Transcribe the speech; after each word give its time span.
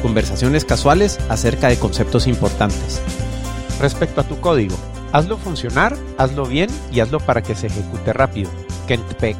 conversaciones 0.00 0.64
casuales 0.64 1.18
acerca 1.28 1.68
de 1.68 1.78
conceptos 1.78 2.26
importantes. 2.26 3.00
Respecto 3.80 4.20
a 4.20 4.24
tu 4.24 4.40
código, 4.40 4.76
hazlo 5.12 5.38
funcionar, 5.38 5.96
hazlo 6.18 6.46
bien 6.46 6.70
y 6.92 7.00
hazlo 7.00 7.20
para 7.20 7.42
que 7.42 7.54
se 7.54 7.68
ejecute 7.68 8.12
rápido. 8.12 8.50
Kent 8.86 9.12
Peck. 9.14 9.36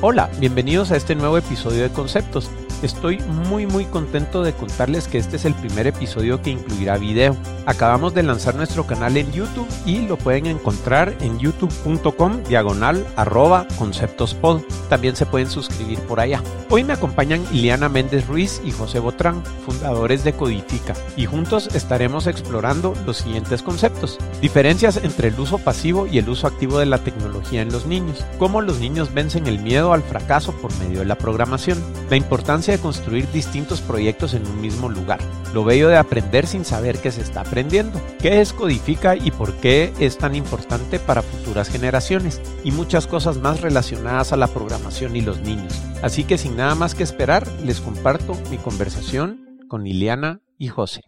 Hola, 0.00 0.30
bienvenidos 0.38 0.90
a 0.90 0.96
este 0.96 1.14
nuevo 1.14 1.38
episodio 1.38 1.82
de 1.82 1.90
Conceptos. 1.90 2.50
Estoy 2.82 3.18
muy 3.18 3.66
muy 3.66 3.84
contento 3.84 4.42
de 4.42 4.54
contarles 4.54 5.06
que 5.06 5.18
este 5.18 5.36
es 5.36 5.44
el 5.44 5.54
primer 5.54 5.86
episodio 5.86 6.40
que 6.40 6.50
incluirá 6.50 6.96
video. 6.96 7.36
Acabamos 7.66 8.14
de 8.14 8.22
lanzar 8.22 8.54
nuestro 8.54 8.86
canal 8.86 9.18
en 9.18 9.30
YouTube 9.32 9.68
y 9.84 10.06
lo 10.06 10.16
pueden 10.16 10.46
encontrar 10.46 11.14
en 11.20 11.38
youtube.com 11.38 12.42
diagonal 12.44 13.06
arroba 13.16 13.66
conceptospod. 13.78 14.62
También 14.88 15.14
se 15.14 15.26
pueden 15.26 15.50
suscribir 15.50 15.98
por 16.00 16.20
allá. 16.20 16.42
Hoy 16.70 16.84
me 16.84 16.94
acompañan 16.94 17.44
Ileana 17.52 17.88
Méndez 17.88 18.26
Ruiz 18.26 18.62
y 18.64 18.70
José 18.70 18.98
Botrán, 18.98 19.42
fundadores 19.66 20.24
de 20.24 20.32
Codifica, 20.32 20.94
y 21.16 21.26
juntos 21.26 21.68
estaremos 21.74 22.28
explorando 22.28 22.94
los 23.04 23.18
siguientes 23.18 23.62
conceptos. 23.62 24.18
Diferencias 24.40 24.96
entre 24.98 25.28
el 25.28 25.38
uso 25.38 25.58
pasivo 25.58 26.06
y 26.06 26.18
el 26.18 26.28
uso 26.28 26.46
activo 26.46 26.78
de 26.78 26.86
la 26.86 26.98
tecnología 26.98 27.60
en 27.60 27.72
los 27.72 27.86
niños. 27.86 28.24
Cómo 28.38 28.62
los 28.62 28.78
niños 28.78 29.12
vencen 29.12 29.46
el 29.48 29.58
miedo 29.58 29.92
al 29.92 30.02
fracaso 30.02 30.52
por 30.52 30.72
medio 30.78 31.00
de 31.00 31.06
la 31.06 31.18
programación. 31.18 31.78
La 32.08 32.16
importancia 32.16 32.69
de 32.70 32.78
construir 32.78 33.30
distintos 33.32 33.80
proyectos 33.80 34.34
en 34.34 34.46
un 34.46 34.60
mismo 34.60 34.88
lugar. 34.88 35.20
Lo 35.52 35.64
bello 35.64 35.88
de 35.88 35.96
aprender 35.96 36.46
sin 36.46 36.64
saber 36.64 36.98
que 36.98 37.10
se 37.10 37.20
está 37.20 37.40
aprendiendo. 37.40 38.00
¿Qué 38.20 38.40
es 38.40 38.52
Codifica 38.52 39.16
y 39.16 39.30
por 39.30 39.54
qué 39.54 39.92
es 39.98 40.16
tan 40.16 40.34
importante 40.34 40.98
para 40.98 41.22
futuras 41.22 41.68
generaciones? 41.68 42.40
Y 42.64 42.70
muchas 42.70 43.06
cosas 43.06 43.38
más 43.38 43.60
relacionadas 43.60 44.32
a 44.32 44.36
la 44.36 44.46
programación 44.46 45.16
y 45.16 45.20
los 45.20 45.40
niños. 45.40 45.72
Así 46.02 46.24
que 46.24 46.38
sin 46.38 46.56
nada 46.56 46.74
más 46.74 46.94
que 46.94 47.02
esperar, 47.02 47.46
les 47.64 47.80
comparto 47.80 48.34
mi 48.50 48.56
conversación 48.56 49.58
con 49.68 49.86
Iliana 49.86 50.40
y 50.56 50.68
José. 50.68 51.02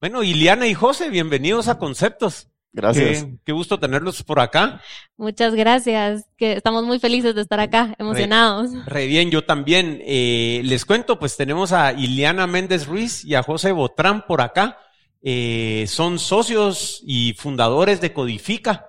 Bueno, 0.00 0.22
Iliana 0.22 0.66
y 0.66 0.74
José, 0.74 1.10
bienvenidos 1.10 1.68
a 1.68 1.78
Conceptos. 1.78 2.47
Gracias. 2.72 3.26
Qué, 3.44 3.52
gusto 3.52 3.78
tenerlos 3.78 4.22
por 4.22 4.40
acá. 4.40 4.80
Muchas 5.16 5.54
gracias. 5.54 6.26
Que 6.36 6.52
estamos 6.52 6.84
muy 6.84 6.98
felices 6.98 7.34
de 7.34 7.42
estar 7.42 7.60
acá, 7.60 7.94
emocionados. 7.98 8.70
Re, 8.86 9.06
bien, 9.06 9.30
yo 9.30 9.44
también. 9.44 10.00
Eh, 10.04 10.60
les 10.64 10.84
cuento, 10.84 11.18
pues 11.18 11.36
tenemos 11.36 11.72
a 11.72 11.92
Iliana 11.92 12.46
Méndez 12.46 12.86
Ruiz 12.86 13.24
y 13.24 13.34
a 13.34 13.42
José 13.42 13.72
Botrán 13.72 14.26
por 14.26 14.40
acá. 14.40 14.78
Eh, 15.22 15.86
son 15.88 16.18
socios 16.18 17.02
y 17.04 17.32
fundadores 17.34 18.00
de 18.00 18.12
Codifica. 18.12 18.86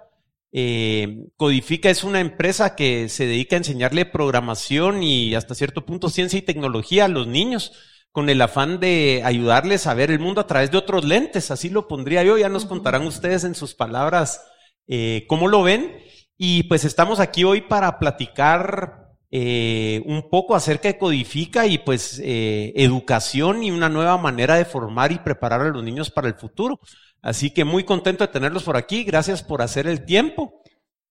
Eh, 0.52 1.28
Codifica 1.38 1.90
es 1.90 2.04
una 2.04 2.20
empresa 2.20 2.76
que 2.76 3.08
se 3.10 3.26
dedica 3.26 3.56
a 3.56 3.60
enseñarle 3.60 4.06
programación 4.06 5.04
y 5.04 5.36
hasta 5.36 5.56
cierto 5.56 5.86
punto 5.86 6.10
ciencia 6.10 6.40
y 6.40 6.44
tecnología 6.44 7.06
a 7.06 7.10
los 7.10 7.28
niños 7.28 7.72
con 8.12 8.30
el 8.30 8.42
afán 8.42 8.80
de 8.80 9.22
ayudarles 9.24 9.88
a 9.88 9.94
ver 9.94 10.12
el 10.12 10.20
mundo 10.20 10.42
a 10.42 10.48
través 10.48 10.72
de 10.72 10.78
otros 10.78 11.06
lentes, 11.06 11.52
así 11.52 11.70
lo 11.70 11.88
pondría 11.88 12.24
yo, 12.24 12.38
ya 12.38 12.50
nos 12.50 12.66
contarán 12.66 13.06
ustedes 13.06 13.44
en 13.44 13.56
sus 13.56 13.76
palabras 13.76 14.42
eh, 14.88 15.26
cómo 15.28 15.48
lo 15.48 15.64
ven. 15.64 15.98
Y 16.38 16.64
pues 16.64 16.84
estamos 16.84 17.20
aquí 17.20 17.44
hoy 17.44 17.62
para 17.62 18.00
platicar 18.00 19.10
eh, 19.30 20.02
un 20.06 20.30
poco 20.30 20.56
acerca 20.56 20.88
de 20.88 20.98
Codifica 20.98 21.68
y 21.68 21.78
pues 21.78 22.20
eh, 22.24 22.74
educación 22.76 23.62
y 23.62 23.72
una 23.72 23.90
nueva 23.90 24.18
manera 24.18 24.56
de 24.56 24.66
formar 24.66 25.12
y 25.12 25.20
preparar 25.20 25.62
a 25.62 25.70
los 25.70 25.84
niños 25.84 26.10
para 26.10 26.28
el 26.28 26.34
futuro. 26.34 26.80
Así 27.22 27.52
que 27.52 27.66
muy 27.66 27.84
contento 27.84 28.26
de 28.26 28.34
tenerlos 28.34 28.64
por 28.64 28.78
aquí, 28.78 29.04
gracias 29.04 29.44
por 29.44 29.62
hacer 29.62 29.86
el 29.86 30.06
tiempo. 30.06 30.62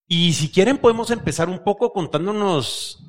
Y 0.09 0.33
si 0.33 0.50
quieren 0.50 0.78
podemos 0.78 1.11
empezar 1.11 1.49
un 1.49 1.62
poco 1.62 1.93
contándonos 1.93 3.05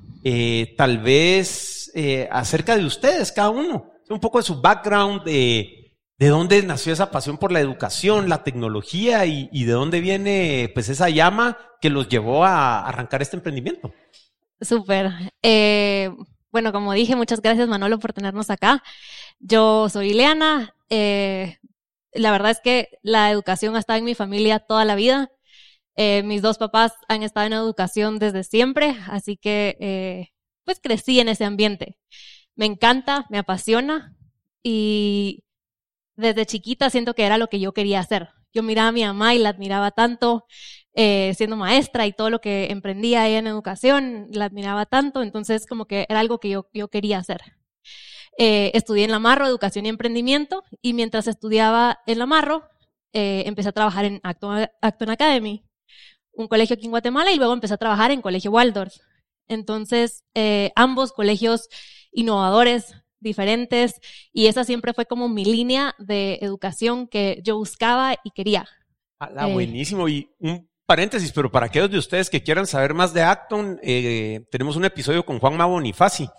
tal 0.78 0.98
vez 0.98 1.79
eh, 1.94 2.28
acerca 2.32 2.76
de 2.78 2.86
ustedes, 2.86 3.32
cada 3.32 3.50
uno, 3.50 3.92
un 4.10 4.20
poco 4.20 4.38
de 4.40 4.44
su 4.44 4.62
background, 4.62 5.24
de, 5.24 5.96
de 6.18 6.28
dónde 6.28 6.62
nació 6.64 6.94
esa 6.94 7.12
pasión 7.12 7.38
por 7.38 7.52
la 7.52 7.60
educación, 7.60 8.30
la 8.30 8.44
tecnología 8.44 9.26
y, 9.26 9.64
de 9.64 9.72
dónde 9.72 10.02
viene 10.02 10.72
pues 10.74 10.90
esa 10.90 11.10
llama 11.10 11.58
que 11.82 11.90
los 11.90 12.10
llevó 12.10 12.44
a 12.44 12.88
arrancar 12.88 13.22
este 13.22 13.38
emprendimiento. 13.38 13.94
Súper. 14.62 15.12
Eh, 15.42 16.10
bueno, 16.52 16.74
como 16.74 16.94
dije, 16.94 17.16
muchas 17.16 17.42
gracias 17.42 17.68
Manolo 17.68 18.00
por 18.00 18.14
tenernos 18.14 18.50
acá. 18.50 18.84
Yo 19.40 19.88
soy 19.90 20.10
Ileana. 20.10 20.76
Eh, 20.90 21.58
la 22.12 22.32
verdad 22.32 22.52
es 22.52 22.60
que 22.60 22.90
la 23.02 23.32
educación 23.32 23.76
ha 23.76 23.80
estado 23.80 24.00
en 24.00 24.06
mi 24.06 24.16
familia 24.16 24.60
toda 24.60 24.86
la 24.86 24.96
vida. 24.96 25.32
mis 26.24 26.42
dos 26.42 26.58
papás 26.58 26.94
han 27.08 27.24
estado 27.24 27.46
en 27.48 27.54
educación 27.54 28.20
desde 28.20 28.44
siempre, 28.44 28.96
así 29.08 29.38
que 29.38 30.32
pues 30.70 30.80
crecí 30.80 31.20
en 31.20 31.30
ese 31.30 31.46
ambiente. 31.46 31.98
Me 32.54 32.68
encanta, 32.68 33.26
me 33.32 33.40
apasiona 33.40 34.16
y 34.62 35.44
desde 36.16 36.46
chiquita 36.46 36.92
siento 36.92 37.16
que 37.16 37.24
era 37.26 37.40
lo 37.40 37.48
que 37.48 37.60
yo 37.60 37.74
quería 37.74 38.00
hacer. 38.00 38.30
Yo 38.54 38.62
miraba 38.62 38.90
a 38.90 38.92
mi 38.92 39.04
mamá 39.04 39.34
y 39.34 39.40
la 39.40 39.50
admiraba 39.50 39.90
tanto, 39.90 40.46
eh, 40.94 41.34
siendo 41.36 41.56
maestra 41.56 42.06
y 42.06 42.14
todo 42.14 42.30
lo 42.30 42.40
que 42.40 42.68
emprendía 42.70 43.28
ella 43.28 43.40
en 43.40 43.48
educación, 43.48 44.28
la 44.30 44.46
admiraba 44.46 44.86
tanto, 44.86 45.24
entonces 45.24 45.66
como 45.66 45.86
que 45.86 46.06
era 46.08 46.20
algo 46.20 46.40
que 46.40 46.50
yo, 46.50 46.70
yo 46.72 46.90
quería 46.90 47.18
hacer. 47.18 47.42
Eh, 48.38 48.70
estudié 48.76 49.06
en 49.06 49.12
la 49.12 49.18
Marro, 49.18 49.48
Educación 49.48 49.88
y 49.88 49.90
Emprendimiento, 49.90 50.64
y 50.84 50.94
mientras 50.94 51.26
estudiaba 51.26 51.98
en 52.06 52.20
la 52.20 52.28
Marro, 52.28 52.70
eh, 53.12 53.42
empecé 53.48 53.70
a 53.70 53.72
trabajar 53.72 54.06
en 54.06 54.20
Acton, 54.22 54.68
Acton 54.84 55.10
Academy, 55.10 55.64
un 56.34 56.48
colegio 56.48 56.76
aquí 56.76 56.86
en 56.86 56.92
Guatemala, 56.92 57.32
y 57.32 57.38
luego 57.38 57.54
empecé 57.54 57.74
a 57.74 57.78
trabajar 57.78 58.12
en 58.12 58.22
Colegio 58.22 58.52
Waldorf. 58.52 58.94
Entonces, 59.50 60.24
eh, 60.36 60.72
ambos 60.76 61.12
colegios 61.12 61.68
innovadores, 62.12 62.96
diferentes, 63.20 64.00
y 64.32 64.48
esa 64.48 64.64
siempre 64.64 64.94
fue 64.94 65.06
como 65.06 65.28
mi 65.28 65.44
línea 65.44 65.96
de 66.00 66.40
educación 66.42 67.08
que 67.08 67.42
yo 67.44 67.58
buscaba 67.58 68.16
y 68.24 68.32
quería. 68.32 68.68
Ah, 69.20 69.48
buenísimo. 69.48 70.08
Y 70.08 70.30
un 70.40 70.70
paréntesis, 70.86 71.32
pero 71.34 71.52
para 71.52 71.66
aquellos 71.66 71.92
de 71.92 71.98
ustedes 71.98 72.30
que 72.30 72.42
quieran 72.42 72.66
saber 72.66 72.94
más 72.94 73.14
de 73.14 73.22
Acton, 73.22 73.80
eh, 73.84 74.46
tenemos 74.50 74.76
un 74.76 74.86
episodio 74.86 75.26
con 75.26 75.40
Juanma 75.40 75.66
Bonifaci, 75.66 76.30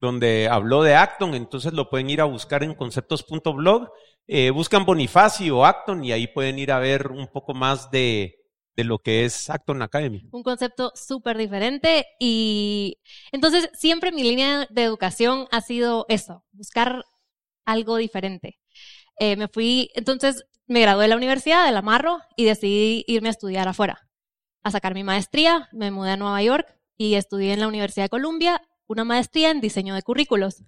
donde 0.00 0.48
habló 0.50 0.82
de 0.82 0.94
Acton, 0.94 1.34
entonces 1.34 1.74
lo 1.74 1.90
pueden 1.90 2.08
ir 2.08 2.20
a 2.22 2.24
buscar 2.24 2.62
en 2.62 2.74
conceptos.blog. 2.74 3.90
Eh, 4.26 4.50
buscan 4.50 4.86
Bonifaci 4.86 5.50
o 5.50 5.66
Acton 5.66 6.04
y 6.04 6.12
ahí 6.12 6.26
pueden 6.28 6.58
ir 6.58 6.72
a 6.72 6.78
ver 6.78 7.08
un 7.08 7.26
poco 7.26 7.52
más 7.52 7.90
de, 7.90 8.39
de 8.76 8.84
lo 8.84 8.98
que 8.98 9.24
es 9.24 9.50
Acton 9.50 9.82
Academy. 9.82 10.22
Un 10.32 10.42
concepto 10.42 10.92
súper 10.94 11.36
diferente 11.36 12.06
y 12.18 12.98
entonces 13.32 13.70
siempre 13.74 14.12
mi 14.12 14.22
línea 14.22 14.66
de 14.70 14.84
educación 14.84 15.46
ha 15.50 15.60
sido 15.60 16.06
eso, 16.08 16.44
buscar 16.52 17.04
algo 17.64 17.96
diferente. 17.96 18.58
Eh, 19.18 19.36
me 19.36 19.48
fui, 19.48 19.90
entonces 19.94 20.44
me 20.66 20.80
gradué 20.80 21.04
de 21.04 21.08
la 21.08 21.16
universidad 21.16 21.66
de 21.66 21.72
la 21.72 21.82
Marro 21.82 22.20
y 22.36 22.44
decidí 22.44 23.04
irme 23.06 23.28
a 23.28 23.32
estudiar 23.32 23.68
afuera, 23.68 24.08
a 24.62 24.70
sacar 24.70 24.94
mi 24.94 25.04
maestría, 25.04 25.68
me 25.72 25.90
mudé 25.90 26.12
a 26.12 26.16
Nueva 26.16 26.42
York 26.42 26.66
y 26.96 27.14
estudié 27.14 27.52
en 27.52 27.60
la 27.60 27.68
Universidad 27.68 28.04
de 28.04 28.10
Columbia 28.10 28.62
una 28.86 29.04
maestría 29.04 29.50
en 29.50 29.60
diseño 29.60 29.94
de 29.94 30.02
currículos. 30.02 30.62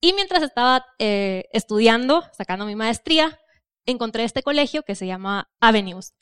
Y 0.00 0.12
mientras 0.12 0.42
estaba 0.42 0.84
eh, 0.98 1.44
estudiando, 1.52 2.24
sacando 2.32 2.66
mi 2.66 2.76
maestría, 2.76 3.38
encontré 3.86 4.24
este 4.24 4.42
colegio 4.42 4.82
que 4.82 4.94
se 4.94 5.06
llama 5.06 5.50
Avenues 5.60 6.14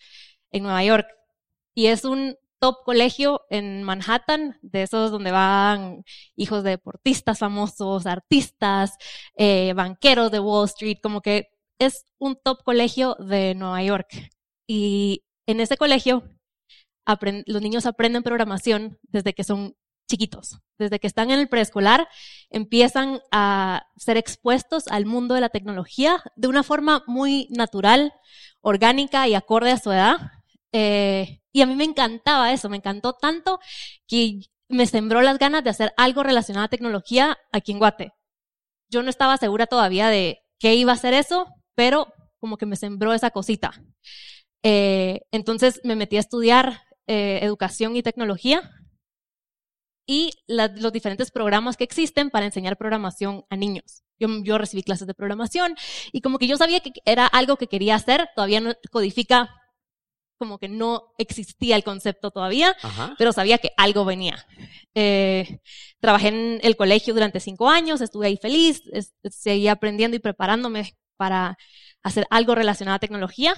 en 0.54 0.62
Nueva 0.62 0.82
York. 0.84 1.06
Y 1.74 1.88
es 1.88 2.04
un 2.04 2.36
top 2.60 2.76
colegio 2.84 3.42
en 3.50 3.82
Manhattan, 3.82 4.58
de 4.62 4.82
esos 4.84 5.10
donde 5.10 5.32
van 5.32 6.04
hijos 6.36 6.64
de 6.64 6.70
deportistas 6.70 7.40
famosos, 7.40 8.06
artistas, 8.06 8.96
eh, 9.36 9.74
banqueros 9.74 10.30
de 10.30 10.40
Wall 10.40 10.66
Street, 10.66 10.98
como 11.02 11.20
que 11.20 11.50
es 11.78 12.06
un 12.18 12.36
top 12.42 12.62
colegio 12.62 13.16
de 13.18 13.54
Nueva 13.54 13.82
York. 13.82 14.08
Y 14.66 15.24
en 15.46 15.60
ese 15.60 15.76
colegio 15.76 16.22
los 17.46 17.60
niños 17.60 17.84
aprenden 17.84 18.22
programación 18.22 18.98
desde 19.02 19.34
que 19.34 19.44
son 19.44 19.76
chiquitos. 20.08 20.60
Desde 20.78 20.98
que 21.00 21.06
están 21.06 21.30
en 21.30 21.40
el 21.40 21.48
preescolar, 21.48 22.08
empiezan 22.50 23.20
a 23.30 23.86
ser 23.96 24.16
expuestos 24.16 24.88
al 24.88 25.06
mundo 25.06 25.34
de 25.34 25.40
la 25.40 25.48
tecnología 25.48 26.22
de 26.36 26.48
una 26.48 26.62
forma 26.62 27.02
muy 27.06 27.48
natural, 27.50 28.12
orgánica 28.60 29.28
y 29.28 29.34
acorde 29.34 29.70
a 29.70 29.78
su 29.78 29.92
edad. 29.92 30.16
Eh, 30.76 31.40
y 31.52 31.62
a 31.62 31.66
mí 31.66 31.76
me 31.76 31.84
encantaba 31.84 32.52
eso, 32.52 32.68
me 32.68 32.78
encantó 32.78 33.12
tanto 33.12 33.60
que 34.08 34.40
me 34.68 34.86
sembró 34.86 35.22
las 35.22 35.38
ganas 35.38 35.62
de 35.62 35.70
hacer 35.70 35.94
algo 35.96 36.24
relacionado 36.24 36.64
a 36.64 36.68
tecnología 36.68 37.38
aquí 37.52 37.70
en 37.70 37.78
Guate. 37.78 38.12
Yo 38.90 39.04
no 39.04 39.08
estaba 39.08 39.36
segura 39.36 39.68
todavía 39.68 40.08
de 40.08 40.40
qué 40.58 40.74
iba 40.74 40.92
a 40.92 40.96
ser 40.96 41.14
eso, 41.14 41.46
pero 41.76 42.08
como 42.40 42.56
que 42.56 42.66
me 42.66 42.74
sembró 42.74 43.14
esa 43.14 43.30
cosita. 43.30 43.72
Eh, 44.64 45.20
entonces 45.30 45.80
me 45.84 45.94
metí 45.94 46.16
a 46.16 46.20
estudiar 46.20 46.80
eh, 47.06 47.38
educación 47.42 47.94
y 47.94 48.02
tecnología 48.02 48.68
y 50.06 50.32
los 50.48 50.92
diferentes 50.92 51.30
programas 51.30 51.76
que 51.76 51.84
existen 51.84 52.30
para 52.30 52.46
enseñar 52.46 52.76
programación 52.76 53.44
a 53.48 53.56
niños. 53.56 54.02
Yo, 54.18 54.28
yo, 54.42 54.58
recibí 54.58 54.82
clases 54.82 55.06
de 55.06 55.14
programación 55.14 55.76
y 56.12 56.20
como 56.20 56.38
que 56.38 56.48
yo 56.48 56.56
sabía 56.56 56.80
que 56.80 56.92
era 57.04 57.26
algo 57.26 57.56
que 57.56 57.68
quería 57.68 57.94
hacer, 57.94 58.28
todavía 58.34 58.60
no 58.60 58.74
codifica, 58.90 59.50
como 60.44 60.58
que 60.58 60.68
no 60.68 61.14
existía 61.18 61.76
el 61.76 61.84
concepto 61.84 62.30
todavía, 62.30 62.76
pero 63.18 63.32
sabía 63.32 63.58
que 63.58 63.72
algo 63.76 64.04
venía. 64.04 64.44
Eh, 64.94 65.60
trabajé 66.00 66.28
en 66.28 66.60
el 66.62 66.76
colegio 66.76 67.14
durante 67.14 67.40
cinco 67.40 67.68
años, 67.68 68.00
estuve 68.00 68.26
ahí 68.26 68.36
feliz, 68.36 68.82
seguí 69.30 69.68
aprendiendo 69.68 70.16
y 70.16 70.20
preparándome 70.20 70.94
para 71.16 71.56
hacer 72.02 72.26
algo 72.30 72.54
relacionado 72.54 72.96
a 72.96 72.98
tecnología. 72.98 73.54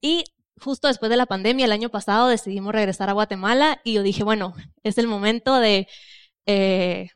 Y 0.00 0.24
justo 0.60 0.88
después 0.88 1.10
de 1.10 1.16
la 1.16 1.26
pandemia, 1.26 1.66
el 1.66 1.72
año 1.72 1.90
pasado, 1.90 2.28
decidimos 2.28 2.72
regresar 2.72 3.10
a 3.10 3.12
Guatemala 3.12 3.80
y 3.84 3.92
yo 3.94 4.02
dije, 4.02 4.24
bueno, 4.24 4.54
es 4.82 4.96
el 4.96 5.06
momento 5.06 5.58
de 5.58 5.88
eh, 6.46 7.10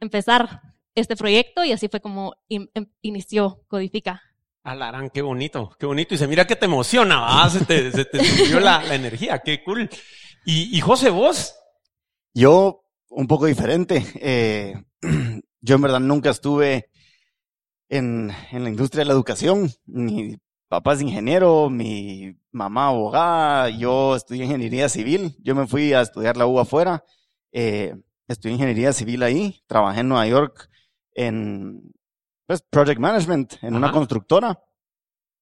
empezar 0.00 0.62
este 0.94 1.16
proyecto 1.16 1.64
y 1.64 1.72
así 1.72 1.88
fue 1.88 2.00
como 2.00 2.34
em, 2.48 2.68
inició 3.02 3.62
Codifica. 3.68 4.22
Alarán, 4.64 5.10
qué 5.10 5.22
bonito, 5.22 5.70
qué 5.78 5.86
bonito. 5.86 6.14
Y 6.14 6.18
se 6.18 6.28
mira 6.28 6.46
que 6.46 6.56
te 6.56 6.66
emociona, 6.66 7.48
se 7.50 7.64
te, 7.64 7.90
se 7.90 8.04
subió 8.24 8.60
la, 8.60 8.94
energía, 8.94 9.40
qué 9.40 9.62
cool. 9.64 9.88
Y, 10.44 10.80
José, 10.80 11.10
vos. 11.10 11.54
Yo, 12.34 12.84
un 13.08 13.26
poco 13.26 13.46
diferente. 13.46 14.04
Eh, 14.16 14.74
yo 15.60 15.74
en 15.74 15.82
verdad 15.82 16.00
nunca 16.00 16.30
estuve 16.30 16.90
en, 17.88 18.30
en 18.50 18.62
la 18.62 18.70
industria 18.70 19.00
de 19.00 19.06
la 19.06 19.12
educación, 19.12 19.70
ni 19.86 20.38
papá 20.72 20.94
es 20.94 21.02
ingeniero, 21.02 21.68
mi 21.68 22.34
mamá 22.50 22.88
abogada, 22.88 23.68
yo 23.68 24.16
estudié 24.16 24.44
ingeniería 24.44 24.88
civil, 24.88 25.36
yo 25.42 25.54
me 25.54 25.66
fui 25.66 25.92
a 25.92 26.00
estudiar 26.00 26.38
la 26.38 26.46
U 26.46 26.58
afuera, 26.58 27.04
eh, 27.52 27.94
estudié 28.26 28.54
ingeniería 28.54 28.94
civil 28.94 29.22
ahí, 29.22 29.62
trabajé 29.66 30.00
en 30.00 30.08
Nueva 30.08 30.26
York 30.26 30.70
en 31.14 31.92
pues, 32.52 32.62
project 32.68 33.00
management, 33.00 33.54
en 33.62 33.74
una 33.74 33.90
constructora, 33.90 34.62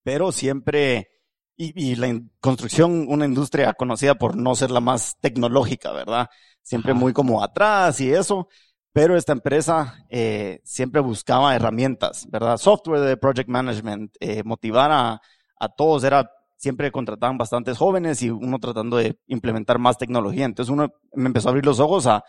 pero 0.04 0.30
siempre, 0.30 1.08
y, 1.56 1.96
la 1.96 2.20
construcción, 2.38 3.06
una 3.08 3.24
industria 3.24 3.72
conocida 3.72 4.14
por 4.14 4.36
no 4.36 4.54
ser 4.54 4.70
la 4.70 4.78
más 4.78 5.16
tecnológica, 5.20 5.90
¿verdad? 5.90 6.28
Siempre 6.62 6.94
muy 6.94 7.12
como 7.12 7.42
atrás 7.42 8.00
y 8.00 8.12
eso, 8.12 8.46
pero 8.92 9.16
esta 9.16 9.32
empresa 9.32 10.06
eh, 10.08 10.60
siempre 10.62 11.00
buscaba 11.00 11.56
herramientas, 11.56 12.28
¿verdad? 12.30 12.58
Software 12.58 13.00
de 13.00 13.16
project 13.16 13.48
management, 13.48 14.14
eh, 14.20 14.44
motivar 14.44 14.92
a, 14.92 15.20
a, 15.58 15.68
todos, 15.68 16.04
era, 16.04 16.30
siempre 16.58 16.92
contrataban 16.92 17.38
bastantes 17.38 17.76
jóvenes 17.76 18.22
y 18.22 18.30
uno 18.30 18.60
tratando 18.60 18.98
de 18.98 19.18
implementar 19.26 19.80
más 19.80 19.98
tecnología. 19.98 20.44
Entonces 20.44 20.72
uno 20.72 20.92
me 21.12 21.26
empezó 21.26 21.48
a 21.48 21.50
abrir 21.50 21.66
los 21.66 21.80
ojos 21.80 22.06
a, 22.06 22.22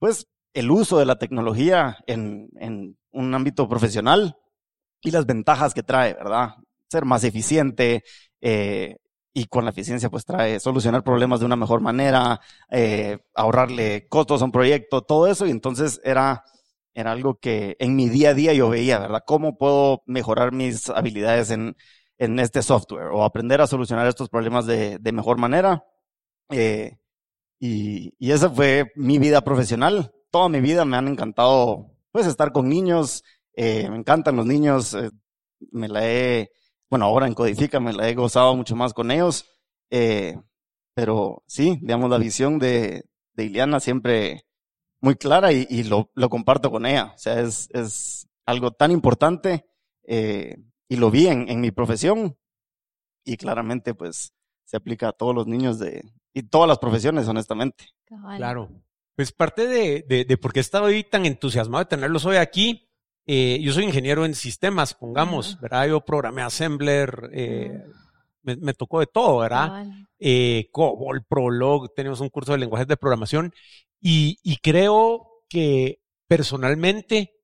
pues, 0.00 0.26
el 0.52 0.68
uso 0.72 0.98
de 0.98 1.06
la 1.06 1.16
tecnología 1.16 1.98
en, 2.08 2.48
en 2.56 2.96
un 3.12 3.34
ámbito 3.34 3.68
profesional 3.68 4.36
y 5.02 5.10
las 5.10 5.26
ventajas 5.26 5.74
que 5.74 5.82
trae, 5.82 6.14
¿verdad? 6.14 6.54
Ser 6.88 7.04
más 7.04 7.24
eficiente, 7.24 8.02
eh, 8.40 8.96
y 9.32 9.46
con 9.46 9.64
la 9.64 9.70
eficiencia 9.70 10.10
pues 10.10 10.24
trae 10.24 10.58
solucionar 10.60 11.04
problemas 11.04 11.40
de 11.40 11.46
una 11.46 11.56
mejor 11.56 11.80
manera, 11.80 12.40
eh, 12.70 13.18
ahorrarle 13.34 14.08
costos 14.08 14.42
a 14.42 14.44
un 14.44 14.52
proyecto, 14.52 15.02
todo 15.02 15.26
eso. 15.26 15.46
Y 15.46 15.50
entonces 15.50 16.00
era, 16.04 16.44
era 16.94 17.12
algo 17.12 17.38
que 17.38 17.76
en 17.78 17.96
mi 17.96 18.08
día 18.08 18.30
a 18.30 18.34
día 18.34 18.52
yo 18.54 18.68
veía, 18.68 18.98
¿verdad? 18.98 19.22
¿Cómo 19.26 19.56
puedo 19.56 20.02
mejorar 20.06 20.52
mis 20.52 20.88
habilidades 20.90 21.50
en, 21.50 21.76
en 22.18 22.38
este 22.40 22.62
software 22.62 23.08
o 23.12 23.24
aprender 23.24 23.60
a 23.60 23.66
solucionar 23.66 24.06
estos 24.06 24.28
problemas 24.28 24.66
de, 24.66 24.98
de 24.98 25.12
mejor 25.12 25.38
manera? 25.38 25.84
Eh, 26.50 26.98
y, 27.60 28.14
y 28.18 28.32
esa 28.32 28.50
fue 28.50 28.90
mi 28.96 29.18
vida 29.18 29.42
profesional. 29.42 30.12
Toda 30.30 30.48
mi 30.48 30.60
vida 30.60 30.84
me 30.84 30.96
han 30.96 31.08
encantado 31.08 31.89
pues 32.12 32.26
estar 32.26 32.52
con 32.52 32.68
niños, 32.68 33.22
eh, 33.54 33.88
me 33.90 33.96
encantan 33.96 34.36
los 34.36 34.46
niños, 34.46 34.94
eh, 34.94 35.10
me 35.70 35.88
la 35.88 36.06
he 36.08 36.50
bueno, 36.90 37.04
ahora 37.04 37.28
en 37.28 37.34
Codifica 37.34 37.78
me 37.78 37.92
la 37.92 38.08
he 38.08 38.14
gozado 38.14 38.54
mucho 38.56 38.74
más 38.74 38.92
con 38.92 39.12
ellos. 39.12 39.46
Eh, 39.90 40.36
pero 40.92 41.44
sí, 41.46 41.78
digamos, 41.80 42.10
la 42.10 42.18
visión 42.18 42.58
de, 42.58 43.04
de 43.34 43.44
Iliana 43.44 43.78
siempre 43.78 44.44
muy 45.00 45.14
clara 45.14 45.52
y, 45.52 45.84
lo, 45.84 46.10
lo, 46.14 46.28
comparto 46.28 46.70
con 46.70 46.84
ella. 46.84 47.12
O 47.14 47.18
sea, 47.18 47.40
es, 47.40 47.68
es 47.70 48.28
algo 48.44 48.72
tan 48.72 48.90
importante 48.90 49.66
eh, 50.02 50.56
y 50.88 50.96
lo 50.96 51.10
vi 51.10 51.28
en, 51.28 51.48
en, 51.48 51.60
mi 51.60 51.70
profesión 51.70 52.36
y 53.24 53.36
claramente 53.36 53.94
pues 53.94 54.34
se 54.64 54.76
aplica 54.76 55.08
a 55.08 55.12
todos 55.12 55.34
los 55.34 55.46
niños 55.46 55.78
de 55.78 56.02
y 56.34 56.42
todas 56.42 56.68
las 56.68 56.78
profesiones, 56.78 57.28
honestamente. 57.28 57.86
Claro. 58.04 58.68
Pues 59.20 59.32
parte 59.32 59.66
de, 59.66 60.02
de, 60.08 60.24
de 60.24 60.38
por 60.38 60.54
qué 60.54 60.60
he 60.60 60.62
estado 60.62 60.86
hoy 60.86 61.04
tan 61.04 61.26
entusiasmado 61.26 61.84
de 61.84 61.90
tenerlos 61.90 62.24
hoy 62.24 62.36
aquí 62.36 62.88
eh, 63.26 63.60
yo 63.60 63.70
soy 63.74 63.84
ingeniero 63.84 64.24
en 64.24 64.34
sistemas, 64.34 64.94
pongamos, 64.94 65.60
¿verdad? 65.60 65.88
Yo 65.88 66.00
programé 66.00 66.40
Assembler, 66.40 67.28
eh, 67.34 67.84
me, 68.44 68.72
tocó 68.72 69.00
de 69.00 69.06
todo, 69.08 69.40
¿verdad? 69.40 69.84
Eh, 70.18 70.70
COBOL, 70.72 71.26
Prolog, 71.28 71.92
tenemos 71.94 72.22
un 72.22 72.30
curso 72.30 72.52
de 72.52 72.58
lenguajes 72.60 72.88
de 72.88 72.96
programación 72.96 73.52
y, 74.00 74.38
creo 74.62 75.44
que 75.50 76.00
personalmente 76.26 77.34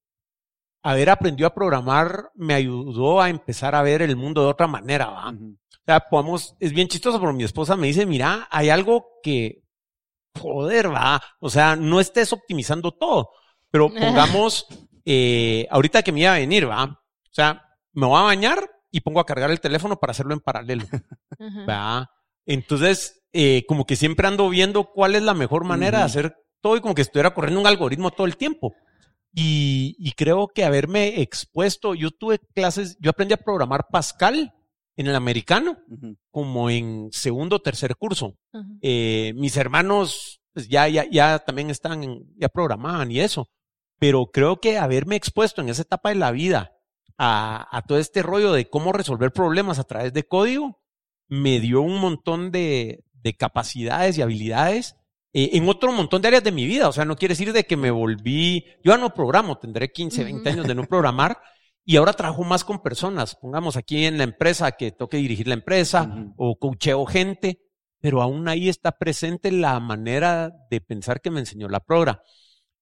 haber 0.82 1.11
aprendido 1.11 1.46
a 1.46 1.55
programar 1.55 2.31
me 2.37 2.55
ayudó 2.55 3.20
a 3.20 3.28
empezar 3.28 3.75
a 3.75 3.82
ver 3.82 4.00
el 4.00 4.17
mundo 4.17 4.44
de 4.44 4.49
otra 4.49 4.67
manera, 4.67 5.08
¿va? 5.08 5.28
O 5.28 5.84
sea, 5.84 6.00
podemos, 6.08 6.56
es 6.58 6.73
bien 6.73 6.88
chistoso, 6.88 7.20
pero 7.20 7.34
mi 7.34 7.44
esposa 7.44 7.76
me 7.76 7.88
dice, 7.88 8.06
mira, 8.06 8.49
hay 8.50 8.70
algo 8.70 9.20
que, 9.23 9.65
joder, 10.36 10.92
va, 10.92 11.22
o 11.40 11.50
sea, 11.50 11.76
no 11.76 12.00
estés 12.00 12.32
optimizando 12.32 12.92
todo, 12.92 13.30
pero 13.70 13.88
pongamos 13.94 14.66
eh, 15.04 15.66
ahorita 15.70 16.02
que 16.02 16.12
me 16.12 16.20
iba 16.20 16.34
a 16.34 16.38
venir, 16.38 16.68
¿va? 16.68 16.84
O 16.84 17.32
sea, 17.32 17.62
me 17.92 18.06
voy 18.06 18.18
a 18.18 18.22
bañar 18.22 18.70
y 18.90 19.00
pongo 19.00 19.20
a 19.20 19.26
cargar 19.26 19.50
el 19.50 19.60
teléfono 19.60 19.96
para 19.96 20.12
hacerlo 20.12 20.34
en 20.34 20.40
paralelo, 20.40 20.84
¿va? 21.68 22.10
Entonces, 22.44 23.24
eh, 23.32 23.64
como 23.66 23.84
que 23.84 23.96
siempre 23.96 24.26
ando 24.26 24.48
viendo 24.48 24.84
cuál 24.84 25.14
es 25.14 25.22
la 25.22 25.34
mejor 25.34 25.64
manera 25.64 25.98
de 25.98 26.04
hacer 26.04 26.36
todo 26.60 26.76
y 26.76 26.80
como 26.80 26.94
que 26.94 27.02
estuviera 27.02 27.34
corriendo 27.34 27.60
un 27.60 27.66
algoritmo 27.66 28.10
todo 28.10 28.26
el 28.26 28.36
tiempo. 28.36 28.74
Y, 29.38 30.12
creo 30.16 30.48
que 30.48 30.64
haberme 30.64 31.20
expuesto, 31.20 31.94
yo 31.94 32.10
tuve 32.10 32.38
clases, 32.54 32.96
yo 33.00 33.10
aprendí 33.10 33.34
a 33.34 33.36
programar 33.36 33.86
Pascal 33.92 34.54
en 34.96 35.06
el 35.06 35.14
americano, 35.14 35.78
como 36.30 36.70
en 36.70 37.09
segundo 37.12 37.56
o 37.56 37.62
tercer 37.62 37.97
curso. 37.97 38.38
Eh, 38.80 39.32
mis 39.37 39.56
hermanos 39.56 40.40
pues 40.52 40.68
ya, 40.68 40.88
ya, 40.88 41.04
ya 41.11 41.38
también 41.40 41.68
están, 41.68 42.02
ya 42.37 42.49
programaban 42.49 43.11
y 43.11 43.20
eso 43.20 43.50
pero 43.99 44.26
creo 44.26 44.61
que 44.61 44.78
haberme 44.78 45.16
expuesto 45.16 45.61
en 45.61 45.68
esa 45.68 45.82
etapa 45.82 46.11
de 46.11 46.16
la 46.16 46.30
vida 46.30 46.73
a, 47.18 47.82
todo 47.87 47.99
este 47.99 48.23
rollo 48.23 48.52
de 48.52 48.68
cómo 48.68 48.92
resolver 48.92 49.32
problemas 49.32 49.78
a 49.78 49.85
través 49.85 50.12
de 50.12 50.25
código, 50.25 50.82
me 51.28 51.61
dio 51.61 51.80
un 51.80 51.99
montón 51.99 52.50
de, 52.50 53.04
capacidades 53.38 54.16
y 54.16 54.23
habilidades 54.23 54.94
eh, 55.32 55.50
en 55.54 55.68
otro 55.68 55.90
montón 55.90 56.23
de 56.23 56.28
áreas 56.28 56.44
de 56.44 56.52
mi 56.52 56.64
vida. 56.64 56.88
O 56.88 56.92
sea, 56.92 57.04
no 57.04 57.16
quiere 57.16 57.32
decir 57.32 57.52
de 57.52 57.64
que 57.64 57.76
me 57.76 57.90
volví, 57.90 58.64
yo 58.85 58.92
ya 58.92 58.99
no 58.99 59.12
programo, 59.14 59.59
tendré 59.59 59.90
15, 59.90 60.23
20 60.23 60.49
años 60.49 60.66
de 60.68 60.75
no 60.76 60.85
programar. 60.85 61.38
Y 61.88 61.97
ahora 61.97 62.14
trabajo 62.14 62.43
más 62.43 62.64
con 62.64 62.83
personas, 62.83 63.37
pongamos 63.37 63.76
aquí 63.76 64.07
en 64.07 64.19
la 64.19 64.25
empresa 64.25 64.73
que 64.73 64.90
toque 64.90 65.19
dirigir 65.19 65.47
la 65.47 65.55
empresa 65.55 66.33
o 66.37 66.59
coacheo 66.59 67.07
gente, 67.07 67.61
pero 68.00 68.23
aún 68.23 68.49
ahí 68.49 68.69
está 68.69 68.90
presente 68.90 69.52
la 69.52 69.78
manera 69.78 70.50
de 70.69 70.81
pensar 70.81 71.21
que 71.21 71.31
me 71.31 71.38
enseñó 71.38 71.69
la 71.69 71.78
progra. 71.78 72.23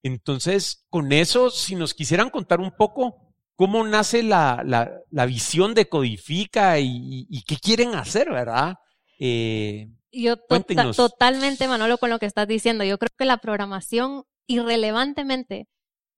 Entonces, 0.01 0.87
con 0.89 1.11
eso, 1.11 1.51
si 1.51 1.75
nos 1.75 1.93
quisieran 1.93 2.31
contar 2.31 2.59
un 2.59 2.71
poco 2.71 3.35
cómo 3.55 3.85
nace 3.85 4.23
la, 4.23 4.63
la, 4.65 5.25
visión 5.27 5.75
de 5.75 5.87
Codifica 5.87 6.79
y, 6.79 7.43
qué 7.47 7.57
quieren 7.57 7.93
hacer, 7.93 8.31
¿verdad? 8.31 8.73
Eh, 9.19 9.87
Yo 10.11 10.37
tota-, 10.37 10.93
totalmente, 10.93 11.67
Manolo, 11.67 11.99
con 11.99 12.09
lo 12.09 12.17
que 12.17 12.25
estás 12.25 12.47
diciendo. 12.47 12.83
Yo 12.83 12.97
creo 12.97 13.11
que 13.15 13.25
la 13.25 13.37
programación, 13.37 14.23
irrelevantemente 14.47 15.67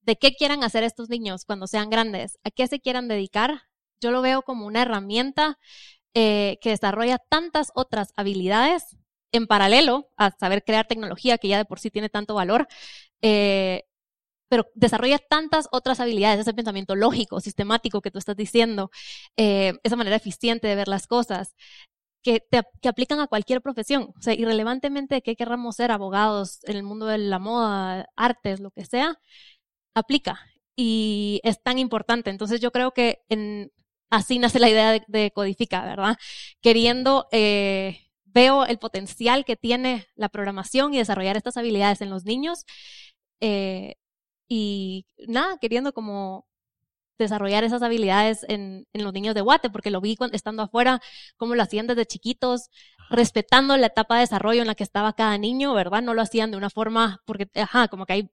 de 0.08 0.16
qué 0.16 0.32
quieran 0.32 0.64
hacer 0.64 0.84
estos 0.84 1.10
niños 1.10 1.44
cuando 1.44 1.66
sean 1.66 1.90
grandes, 1.90 2.38
a 2.42 2.50
qué 2.50 2.66
se 2.66 2.80
quieran 2.80 3.08
dedicar, 3.08 3.64
yo 4.00 4.10
lo 4.10 4.22
veo 4.22 4.40
como 4.40 4.66
una 4.66 4.80
herramienta 4.80 5.58
eh, 6.14 6.56
que 6.62 6.70
desarrolla 6.70 7.18
tantas 7.18 7.70
otras 7.74 8.14
habilidades 8.16 8.96
en 9.32 9.46
paralelo 9.46 10.08
a 10.16 10.30
saber 10.30 10.64
crear 10.64 10.86
tecnología 10.86 11.36
que 11.36 11.48
ya 11.48 11.58
de 11.58 11.66
por 11.66 11.78
sí 11.78 11.90
tiene 11.90 12.08
tanto 12.08 12.34
valor, 12.34 12.68
eh, 13.20 13.84
pero 14.48 14.66
desarrolla 14.74 15.18
tantas 15.18 15.68
otras 15.72 16.00
habilidades, 16.00 16.40
ese 16.40 16.54
pensamiento 16.54 16.96
lógico, 16.96 17.40
sistemático 17.40 18.00
que 18.00 18.10
tú 18.10 18.18
estás 18.18 18.36
diciendo, 18.36 18.90
eh, 19.36 19.74
esa 19.82 19.96
manera 19.96 20.16
eficiente 20.16 20.68
de 20.68 20.74
ver 20.74 20.88
las 20.88 21.06
cosas, 21.06 21.54
que, 22.22 22.42
que 22.82 22.88
aplican 22.88 23.20
a 23.20 23.26
cualquier 23.28 23.62
profesión. 23.62 24.12
O 24.18 24.22
sea, 24.22 24.34
irrelevantemente 24.34 25.16
de 25.16 25.22
qué 25.22 25.36
querramos 25.36 25.76
ser, 25.76 25.90
abogados, 25.90 26.60
en 26.64 26.76
el 26.76 26.82
mundo 26.82 27.06
de 27.06 27.18
la 27.18 27.38
moda, 27.38 28.08
artes, 28.16 28.60
lo 28.60 28.70
que 28.70 28.84
sea, 28.86 29.18
aplica. 29.98 30.40
Y 30.76 31.40
es 31.44 31.62
tan 31.62 31.78
importante. 31.78 32.30
Entonces 32.30 32.60
yo 32.60 32.70
creo 32.70 32.92
que 32.92 33.20
en, 33.28 33.72
así 34.10 34.38
nace 34.38 34.58
la 34.58 34.70
idea 34.70 34.92
de, 34.92 35.02
de 35.08 35.30
Codifica, 35.32 35.84
¿verdad? 35.84 36.16
Queriendo, 36.60 37.28
eh, 37.32 38.00
veo 38.24 38.64
el 38.66 38.78
potencial 38.78 39.44
que 39.44 39.56
tiene 39.56 40.06
la 40.14 40.28
programación 40.28 40.94
y 40.94 40.98
desarrollar 40.98 41.36
estas 41.36 41.56
habilidades 41.56 42.00
en 42.00 42.10
los 42.10 42.24
niños. 42.24 42.64
Eh, 43.40 43.96
y 44.48 45.06
nada, 45.26 45.58
queriendo 45.60 45.92
como 45.92 46.46
desarrollar 47.18 47.64
esas 47.64 47.82
habilidades 47.82 48.44
en, 48.48 48.86
en, 48.92 49.04
los 49.04 49.12
niños 49.12 49.34
de 49.34 49.40
Guate, 49.40 49.70
porque 49.70 49.90
lo 49.90 50.00
vi 50.00 50.16
cuando, 50.16 50.36
estando 50.36 50.62
afuera, 50.62 51.00
cómo 51.36 51.54
lo 51.54 51.62
hacían 51.62 51.86
desde 51.88 52.06
chiquitos, 52.06 52.70
respetando 53.10 53.76
la 53.76 53.88
etapa 53.88 54.16
de 54.16 54.20
desarrollo 54.22 54.60
en 54.62 54.68
la 54.68 54.74
que 54.74 54.84
estaba 54.84 55.12
cada 55.14 55.36
niño, 55.38 55.74
¿verdad? 55.74 56.02
No 56.02 56.14
lo 56.14 56.22
hacían 56.22 56.50
de 56.50 56.56
una 56.56 56.70
forma, 56.70 57.22
porque, 57.26 57.48
ajá, 57.56 57.88
como 57.88 58.06
que 58.06 58.12
hay, 58.14 58.30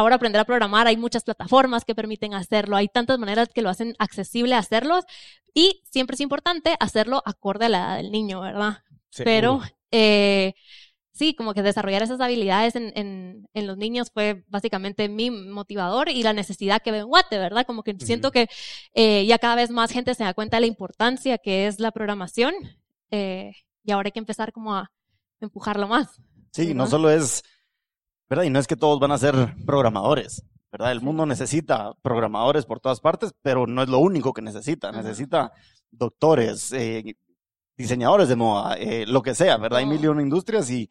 ahora 0.00 0.16
aprender 0.16 0.40
a 0.40 0.44
programar, 0.44 0.86
hay 0.86 0.96
muchas 0.96 1.24
plataformas 1.24 1.84
que 1.84 1.94
permiten 1.94 2.34
hacerlo, 2.34 2.76
hay 2.76 2.88
tantas 2.88 3.18
maneras 3.18 3.48
que 3.54 3.62
lo 3.62 3.68
hacen 3.68 3.94
accesible 3.98 4.54
hacerlos, 4.54 5.04
y 5.54 5.82
siempre 5.90 6.14
es 6.14 6.20
importante 6.20 6.76
hacerlo 6.80 7.22
acorde 7.24 7.66
a 7.66 7.68
la 7.68 7.78
edad 7.78 7.96
del 7.98 8.10
niño, 8.10 8.40
¿verdad? 8.40 8.78
Pero, 9.24 9.60
eh, 9.90 10.54
sí, 11.12 11.34
como 11.34 11.54
que 11.54 11.62
desarrollar 11.62 12.02
esas 12.02 12.20
habilidades 12.20 12.76
en, 12.76 12.92
en, 12.94 13.48
en, 13.52 13.66
los 13.66 13.76
niños 13.76 14.10
fue 14.12 14.44
básicamente 14.48 15.08
mi 15.08 15.30
motivador 15.30 16.08
y 16.08 16.22
la 16.22 16.32
necesidad 16.32 16.80
que 16.82 16.92
veo 16.92 17.02
en 17.02 17.08
Guate, 17.08 17.38
¿verdad? 17.38 17.66
Como 17.66 17.82
que 17.82 17.90
uh 17.90 17.94
-huh. 17.94 18.06
siento 18.06 18.30
que 18.30 18.48
eh, 18.94 19.26
ya 19.26 19.38
cada 19.38 19.56
vez 19.56 19.70
más 19.70 19.90
gente 19.90 20.14
se 20.14 20.24
da 20.24 20.34
cuenta 20.34 20.56
de 20.56 20.62
la 20.62 20.66
importancia 20.66 21.38
que 21.38 21.66
es 21.66 21.80
la 21.80 21.90
programación 21.90 22.54
eh, 23.10 23.52
y 23.84 23.90
ahora 23.90 24.08
hay 24.08 24.12
que 24.12 24.20
empezar 24.20 24.52
como 24.52 24.74
a 24.74 24.90
empujarlo 25.40 25.88
más. 25.88 26.08
Sí, 26.52 26.68
¿verdad? 26.68 26.74
no 26.76 26.86
solo 26.86 27.10
es, 27.10 27.42
¿verdad? 28.30 28.44
Y 28.44 28.50
no 28.50 28.60
es 28.60 28.68
que 28.68 28.76
todos 28.76 29.00
van 29.00 29.10
a 29.10 29.18
ser 29.18 29.34
programadores, 29.66 30.44
¿verdad? 30.70 30.92
El 30.92 31.00
mundo 31.00 31.26
necesita 31.26 31.92
programadores 32.00 32.64
por 32.64 32.78
todas 32.78 33.00
partes, 33.00 33.34
pero 33.42 33.66
no 33.66 33.82
es 33.82 33.88
lo 33.88 33.98
único 33.98 34.32
que 34.32 34.40
necesita. 34.40 34.92
Necesita 34.92 35.52
doctores, 35.90 36.72
eh, 36.72 37.16
diseñadores 37.76 38.28
de 38.28 38.36
moda, 38.36 38.76
eh, 38.78 39.04
lo 39.06 39.22
que 39.22 39.34
sea, 39.34 39.56
¿verdad? 39.56 39.80
Hay 39.80 39.86
mil 39.86 40.02
y 40.02 40.06
una 40.06 40.22
industrias 40.22 40.70
y, 40.70 40.88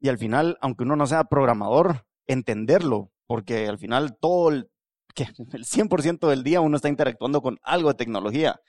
y 0.00 0.08
al 0.08 0.18
final, 0.18 0.58
aunque 0.60 0.82
uno 0.82 0.96
no 0.96 1.06
sea 1.06 1.22
programador, 1.24 2.04
entenderlo, 2.26 3.12
porque 3.28 3.68
al 3.68 3.78
final 3.78 4.18
todo 4.18 4.50
el, 4.50 4.68
que 5.14 5.22
el 5.52 5.64
100% 5.64 6.28
del 6.28 6.42
día 6.42 6.60
uno 6.60 6.74
está 6.74 6.88
interactuando 6.88 7.42
con 7.42 7.60
algo 7.62 7.90
de 7.90 7.94
tecnología. 7.94 8.60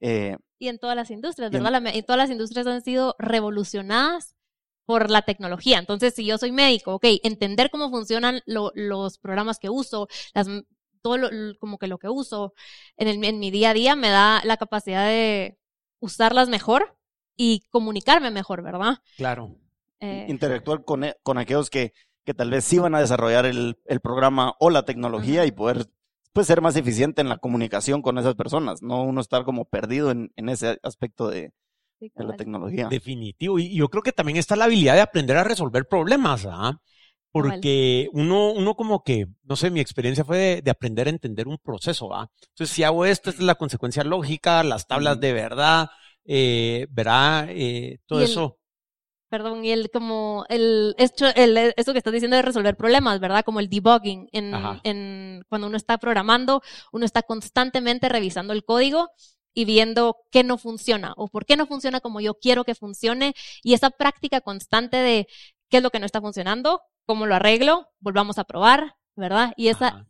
Eh, 0.00 0.36
y 0.58 0.66
en 0.66 0.80
todas 0.80 0.96
las 0.96 1.12
industrias, 1.12 1.52
¿verdad? 1.52 1.76
En, 1.76 1.86
en 1.86 2.04
todas 2.04 2.18
las 2.18 2.30
industrias 2.30 2.66
han 2.66 2.82
sido 2.82 3.14
revolucionadas 3.20 4.34
por 4.84 5.10
la 5.10 5.22
tecnología. 5.22 5.78
Entonces, 5.78 6.14
si 6.14 6.24
yo 6.24 6.38
soy 6.38 6.52
médico, 6.52 6.94
ok, 6.94 7.04
entender 7.22 7.70
cómo 7.70 7.90
funcionan 7.90 8.42
lo, 8.46 8.72
los 8.74 9.18
programas 9.18 9.58
que 9.58 9.70
uso, 9.70 10.08
las, 10.34 10.48
todo 11.02 11.18
lo, 11.18 11.30
como 11.58 11.78
que 11.78 11.86
lo 11.86 11.98
que 11.98 12.08
uso 12.08 12.54
en, 12.96 13.08
el, 13.08 13.24
en 13.24 13.38
mi 13.38 13.50
día 13.50 13.70
a 13.70 13.74
día 13.74 13.96
me 13.96 14.08
da 14.08 14.42
la 14.44 14.56
capacidad 14.56 15.06
de 15.06 15.58
usarlas 16.00 16.48
mejor 16.48 16.96
y 17.36 17.62
comunicarme 17.70 18.30
mejor, 18.30 18.62
¿verdad? 18.62 18.98
Claro. 19.16 19.56
Eh, 20.00 20.26
Interactuar 20.28 20.84
con, 20.84 21.04
e, 21.04 21.16
con 21.22 21.38
aquellos 21.38 21.70
que, 21.70 21.92
que 22.24 22.34
tal 22.34 22.50
vez 22.50 22.64
sí 22.64 22.78
van 22.78 22.94
a 22.94 23.00
desarrollar 23.00 23.46
el, 23.46 23.78
el 23.86 24.00
programa 24.00 24.54
o 24.58 24.70
la 24.70 24.84
tecnología 24.84 25.42
uh 25.42 25.44
-huh. 25.44 25.48
y 25.48 25.52
poder 25.52 25.86
pues, 26.32 26.46
ser 26.46 26.60
más 26.60 26.76
eficiente 26.76 27.20
en 27.20 27.28
la 27.28 27.38
comunicación 27.38 28.02
con 28.02 28.18
esas 28.18 28.34
personas, 28.34 28.82
no 28.82 29.04
uno 29.04 29.20
estar 29.20 29.44
como 29.44 29.64
perdido 29.64 30.10
en, 30.10 30.32
en 30.36 30.48
ese 30.48 30.78
aspecto 30.82 31.28
de, 31.28 31.52
sí, 32.02 32.12
de 32.14 32.24
la 32.24 32.36
tecnología. 32.36 32.88
Definitivo. 32.88 33.58
Y 33.58 33.74
yo 33.76 33.88
creo 33.88 34.02
que 34.02 34.12
también 34.12 34.38
está 34.38 34.56
la 34.56 34.64
habilidad 34.64 34.94
de 34.94 35.00
aprender 35.00 35.36
a 35.36 35.44
resolver 35.44 35.86
problemas, 35.86 36.46
¿ah? 36.48 36.80
Porque 37.30 38.10
uno, 38.12 38.52
uno 38.52 38.74
como 38.74 39.02
que, 39.02 39.26
no 39.44 39.56
sé, 39.56 39.70
mi 39.70 39.80
experiencia 39.80 40.22
fue 40.22 40.36
de, 40.36 40.62
de 40.62 40.70
aprender 40.70 41.06
a 41.06 41.10
entender 41.10 41.48
un 41.48 41.56
proceso, 41.58 42.14
¿ah? 42.14 42.28
Entonces, 42.50 42.74
si 42.74 42.82
hago 42.82 43.06
esto, 43.06 43.30
esta 43.30 43.40
es 43.40 43.46
la 43.46 43.54
consecuencia 43.54 44.04
lógica, 44.04 44.62
las 44.62 44.86
tablas 44.86 45.18
de 45.18 45.32
verdad, 45.32 45.88
eh, 46.24 46.86
verá, 46.90 47.46
eh, 47.48 47.98
todo 48.06 48.18
el, 48.18 48.24
eso. 48.26 48.58
Perdón, 49.30 49.64
y 49.64 49.70
el 49.70 49.90
como 49.90 50.44
el 50.50 50.94
esto, 50.98 51.24
el 51.34 51.56
esto 51.56 51.92
que 51.92 51.98
estás 51.98 52.12
diciendo 52.12 52.36
de 52.36 52.42
resolver 52.42 52.76
problemas, 52.76 53.18
¿verdad? 53.18 53.44
Como 53.46 53.60
el 53.60 53.70
debugging 53.70 54.28
en, 54.32 54.52
en 54.84 55.42
cuando 55.48 55.68
uno 55.68 55.78
está 55.78 55.96
programando, 55.96 56.60
uno 56.92 57.06
está 57.06 57.22
constantemente 57.22 58.10
revisando 58.10 58.52
el 58.52 58.62
código 58.62 59.08
y 59.54 59.64
viendo 59.64 60.16
qué 60.30 60.44
no 60.44 60.58
funciona 60.58 61.12
o 61.16 61.28
por 61.28 61.44
qué 61.44 61.56
no 61.56 61.66
funciona 61.66 62.00
como 62.00 62.20
yo 62.20 62.34
quiero 62.34 62.64
que 62.64 62.74
funcione 62.74 63.34
y 63.62 63.74
esa 63.74 63.90
práctica 63.90 64.40
constante 64.40 64.96
de 64.96 65.26
qué 65.68 65.78
es 65.78 65.82
lo 65.82 65.90
que 65.90 66.00
no 66.00 66.06
está 66.06 66.20
funcionando, 66.20 66.80
cómo 67.06 67.26
lo 67.26 67.34
arreglo, 67.34 67.86
volvamos 68.00 68.38
a 68.38 68.44
probar, 68.44 68.96
¿verdad? 69.16 69.52
Y 69.56 69.68
esa 69.68 69.88
Ajá. 69.88 70.06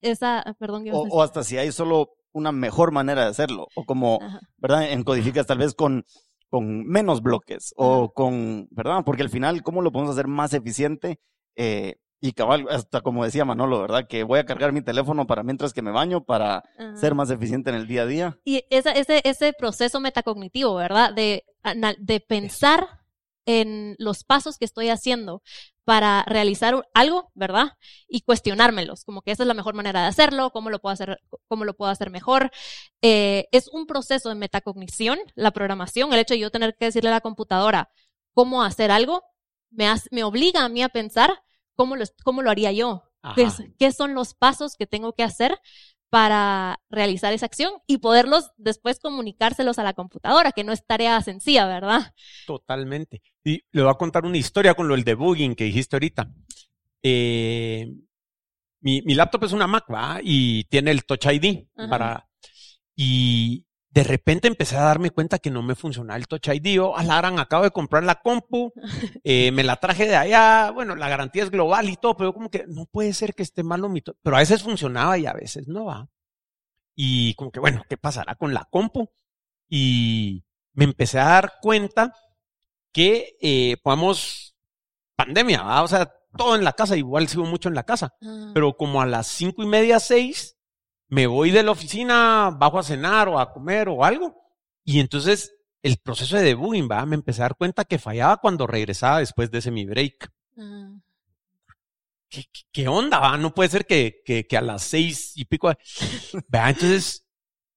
esa 0.00 0.56
perdón, 0.58 0.84
o, 0.92 1.02
o 1.10 1.22
hasta 1.22 1.42
si 1.42 1.58
hay 1.58 1.72
solo 1.72 2.10
una 2.32 2.52
mejor 2.52 2.92
manera 2.92 3.22
de 3.24 3.30
hacerlo, 3.30 3.68
o 3.74 3.84
como, 3.84 4.18
Ajá. 4.20 4.40
¿verdad? 4.58 4.92
En 4.92 5.04
codificas 5.04 5.46
tal 5.46 5.58
vez 5.58 5.74
con, 5.74 6.04
con 6.50 6.84
menos 6.86 7.22
bloques, 7.22 7.72
o 7.76 8.12
con, 8.12 8.68
¿verdad? 8.70 9.02
Porque 9.06 9.22
al 9.22 9.30
final, 9.30 9.62
¿cómo 9.62 9.80
lo 9.80 9.90
podemos 9.90 10.12
hacer 10.12 10.28
más 10.28 10.52
eficiente? 10.52 11.18
Eh, 11.56 11.96
y 12.20 12.32
cabal, 12.32 12.66
hasta 12.70 13.02
como 13.02 13.24
decía 13.24 13.44
Manolo, 13.44 13.80
¿verdad? 13.80 14.06
Que 14.08 14.22
voy 14.22 14.38
a 14.38 14.46
cargar 14.46 14.72
mi 14.72 14.82
teléfono 14.82 15.26
para 15.26 15.42
mientras 15.42 15.72
que 15.72 15.82
me 15.82 15.90
baño, 15.90 16.24
para 16.24 16.64
Ajá. 16.78 16.96
ser 16.96 17.14
más 17.14 17.30
eficiente 17.30 17.70
en 17.70 17.76
el 17.76 17.86
día 17.86 18.02
a 18.02 18.06
día. 18.06 18.38
Y 18.44 18.64
esa, 18.70 18.92
ese, 18.92 19.20
ese 19.24 19.52
proceso 19.52 20.00
metacognitivo, 20.00 20.74
¿verdad? 20.74 21.12
De, 21.12 21.44
de 21.98 22.20
pensar 22.20 22.88
en 23.46 23.94
los 23.98 24.24
pasos 24.24 24.58
que 24.58 24.64
estoy 24.64 24.88
haciendo 24.88 25.42
para 25.84 26.24
realizar 26.24 26.84
algo, 26.94 27.30
¿verdad? 27.34 27.74
Y 28.08 28.22
cuestionármelos, 28.22 29.04
como 29.04 29.22
que 29.22 29.30
esa 29.30 29.44
es 29.44 29.46
la 29.46 29.54
mejor 29.54 29.74
manera 29.74 30.02
de 30.02 30.08
hacerlo, 30.08 30.50
cómo 30.50 30.68
lo 30.68 30.80
puedo 30.80 30.92
hacer, 30.92 31.20
cómo 31.46 31.64
lo 31.64 31.76
puedo 31.76 31.92
hacer 31.92 32.10
mejor. 32.10 32.50
Eh, 33.02 33.46
es 33.52 33.68
un 33.68 33.86
proceso 33.86 34.28
de 34.30 34.34
metacognición, 34.34 35.18
la 35.36 35.52
programación, 35.52 36.12
el 36.12 36.18
hecho 36.18 36.34
de 36.34 36.40
yo 36.40 36.50
tener 36.50 36.76
que 36.76 36.86
decirle 36.86 37.10
a 37.10 37.12
la 37.12 37.20
computadora 37.20 37.88
cómo 38.34 38.64
hacer 38.64 38.90
algo, 38.90 39.22
me, 39.70 39.86
hace, 39.86 40.08
me 40.10 40.24
obliga 40.24 40.64
a 40.64 40.68
mí 40.68 40.82
a 40.82 40.88
pensar 40.88 41.40
cómo 41.76 41.94
lo, 41.96 42.04
cómo 42.24 42.42
lo 42.42 42.50
haría 42.50 42.72
yo, 42.72 43.04
¿Qué, 43.34 43.48
qué 43.78 43.92
son 43.92 44.14
los 44.14 44.34
pasos 44.34 44.76
que 44.76 44.86
tengo 44.86 45.12
que 45.12 45.24
hacer 45.24 45.58
para 46.10 46.80
realizar 46.88 47.32
esa 47.32 47.46
acción 47.46 47.72
y 47.86 47.98
poderlos 47.98 48.52
después 48.56 49.00
comunicárselos 49.00 49.78
a 49.78 49.82
la 49.82 49.94
computadora, 49.94 50.52
que 50.52 50.64
no 50.64 50.72
es 50.72 50.86
tarea 50.86 51.20
sencilla, 51.20 51.66
¿verdad? 51.66 52.14
Totalmente. 52.46 53.22
Y 53.44 53.62
le 53.72 53.82
voy 53.82 53.90
a 53.90 53.94
contar 53.94 54.24
una 54.24 54.38
historia 54.38 54.74
con 54.74 54.86
lo 54.88 54.94
del 54.94 55.04
debugging 55.04 55.54
que 55.54 55.64
dijiste 55.64 55.96
ahorita. 55.96 56.30
Eh, 57.02 57.92
mi, 58.80 59.02
mi, 59.02 59.14
laptop 59.14 59.44
es 59.44 59.52
una 59.52 59.66
Mac, 59.66 59.84
¿va? 59.92 60.20
Y 60.22 60.64
tiene 60.64 60.92
el 60.92 61.04
Touch 61.04 61.26
ID 61.26 61.66
Ajá. 61.76 61.90
para... 61.90 62.28
Y 62.94 63.65
de 63.96 64.04
repente 64.04 64.46
empecé 64.46 64.76
a 64.76 64.82
darme 64.82 65.08
cuenta 65.08 65.38
que 65.38 65.50
no 65.50 65.62
me 65.62 65.74
funcionaba 65.74 66.18
el 66.18 66.28
Touch 66.28 66.48
ID. 66.48 66.74
Yo, 66.74 66.98
Alaran, 66.98 67.38
acabo 67.38 67.64
de 67.64 67.70
comprar 67.70 68.04
la 68.04 68.16
compu, 68.16 68.74
eh, 69.24 69.50
me 69.52 69.64
la 69.64 69.76
traje 69.76 70.06
de 70.06 70.14
allá, 70.14 70.70
bueno, 70.70 70.94
la 70.96 71.08
garantía 71.08 71.44
es 71.44 71.50
global 71.50 71.88
y 71.88 71.96
todo, 71.96 72.14
pero 72.14 72.34
como 72.34 72.50
que 72.50 72.66
no 72.68 72.84
puede 72.84 73.14
ser 73.14 73.34
que 73.34 73.42
esté 73.42 73.62
malo 73.62 73.88
mi 73.88 74.02
Pero 74.02 74.36
a 74.36 74.40
veces 74.40 74.62
funcionaba 74.62 75.16
y 75.16 75.24
a 75.24 75.32
veces 75.32 75.66
no 75.66 75.86
va. 75.86 76.10
Y 76.94 77.32
como 77.36 77.50
que, 77.50 77.58
bueno, 77.58 77.84
¿qué 77.88 77.96
pasará 77.96 78.34
con 78.34 78.52
la 78.52 78.66
compu? 78.70 79.08
Y 79.66 80.44
me 80.74 80.84
empecé 80.84 81.18
a 81.18 81.28
dar 81.28 81.54
cuenta 81.62 82.14
que, 82.92 83.38
eh, 83.40 83.78
podamos, 83.82 84.58
pandemia, 85.16 85.62
¿va? 85.62 85.82
o 85.82 85.88
sea, 85.88 86.12
todo 86.36 86.54
en 86.54 86.64
la 86.64 86.74
casa, 86.74 86.98
igual 86.98 87.28
sigo 87.28 87.46
mucho 87.46 87.70
en 87.70 87.74
la 87.74 87.84
casa, 87.84 88.14
uh 88.20 88.52
pero 88.52 88.76
como 88.76 89.00
a 89.00 89.06
las 89.06 89.26
cinco 89.26 89.62
y 89.62 89.66
media, 89.66 90.00
seis, 90.00 90.55
me 91.08 91.26
voy 91.26 91.50
de 91.50 91.62
la 91.62 91.70
oficina, 91.70 92.54
bajo 92.56 92.78
a 92.78 92.82
cenar 92.82 93.28
o 93.28 93.38
a 93.38 93.52
comer 93.52 93.88
o 93.88 94.04
algo. 94.04 94.34
Y 94.84 95.00
entonces 95.00 95.52
el 95.82 95.98
proceso 95.98 96.36
de 96.36 96.42
debugging, 96.42 96.88
¿va? 96.90 97.06
me 97.06 97.14
empecé 97.14 97.42
a 97.42 97.44
dar 97.44 97.56
cuenta 97.56 97.84
que 97.84 97.98
fallaba 97.98 98.38
cuando 98.38 98.66
regresaba 98.66 99.20
después 99.20 99.50
de 99.50 99.58
ese 99.58 99.70
mi 99.70 99.84
break. 99.84 100.30
¿Qué, 102.28 102.44
¿Qué, 102.52 102.62
qué, 102.72 102.88
onda? 102.88 103.20
Va? 103.20 103.36
No 103.36 103.54
puede 103.54 103.68
ser 103.68 103.86
que, 103.86 104.20
que, 104.24 104.46
que 104.46 104.56
a 104.56 104.62
las 104.62 104.82
seis 104.82 105.32
y 105.36 105.44
pico. 105.44 105.68
¿va? 106.54 106.70
Entonces 106.70 107.26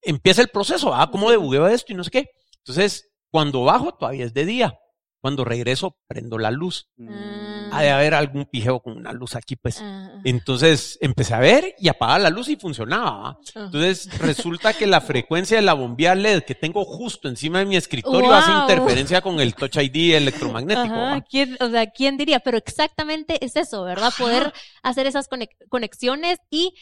empieza 0.02 0.42
el 0.42 0.50
proceso, 0.50 0.90
¿va? 0.90 1.10
¿cómo 1.12 1.30
debugueo 1.30 1.68
esto 1.68 1.94
y 1.94 1.96
no 1.96 2.04
sé 2.04 2.10
qué? 2.10 2.32
Entonces, 2.58 3.10
cuando 3.30 3.64
bajo 3.64 3.94
todavía 3.94 4.26
es 4.26 4.34
de 4.34 4.46
día. 4.46 4.80
Cuando 5.22 5.44
regreso, 5.44 5.98
prendo 6.08 6.38
la 6.38 6.52
luz. 6.52 6.90
Uh 6.98 7.50
ha 7.72 7.82
de 7.82 7.90
haber 7.90 8.14
algún 8.14 8.46
pijeo 8.46 8.80
con 8.80 8.98
una 8.98 9.14
luz 9.14 9.36
aquí, 9.36 9.56
pues. 9.56 9.82
Uh, 9.82 10.22
Entonces 10.24 10.98
empecé 11.02 11.34
a 11.34 11.40
ver 11.40 11.76
y 11.78 11.88
apagaba 11.88 12.20
la 12.20 12.30
luz 12.30 12.50
y 12.50 12.56
funcionaba. 12.56 13.38
Uh, 13.56 13.60
Entonces 13.60 14.20
resulta 14.20 14.74
que 14.74 14.88
la 14.88 15.02
frecuencia 15.02 15.58
de 15.58 15.64
la 15.64 15.74
bombilla 15.74 16.16
LED 16.16 16.44
que 16.44 16.56
tengo 16.56 16.84
justo 16.86 17.28
encima 17.28 17.60
de 17.60 17.66
mi 17.66 17.76
escritorio 17.76 18.30
wow. 18.30 18.34
hace 18.34 18.52
interferencia 18.52 19.22
con 19.22 19.40
el 19.40 19.56
Touch 19.56 19.78
ID 19.78 20.16
electromagnético. 20.16 20.94
Ajá, 20.94 21.22
¿Quién, 21.22 21.58
o 21.60 21.70
sea, 21.70 21.88
¿quién 21.88 22.18
diría? 22.18 22.40
Pero 22.40 22.58
exactamente 22.58 23.44
es 23.44 23.56
eso, 23.56 23.84
¿verdad? 23.84 24.12
Poder 24.18 24.54
hacer 24.84 25.08
esas 25.08 25.28
conexiones 25.70 26.40
y 26.50 26.74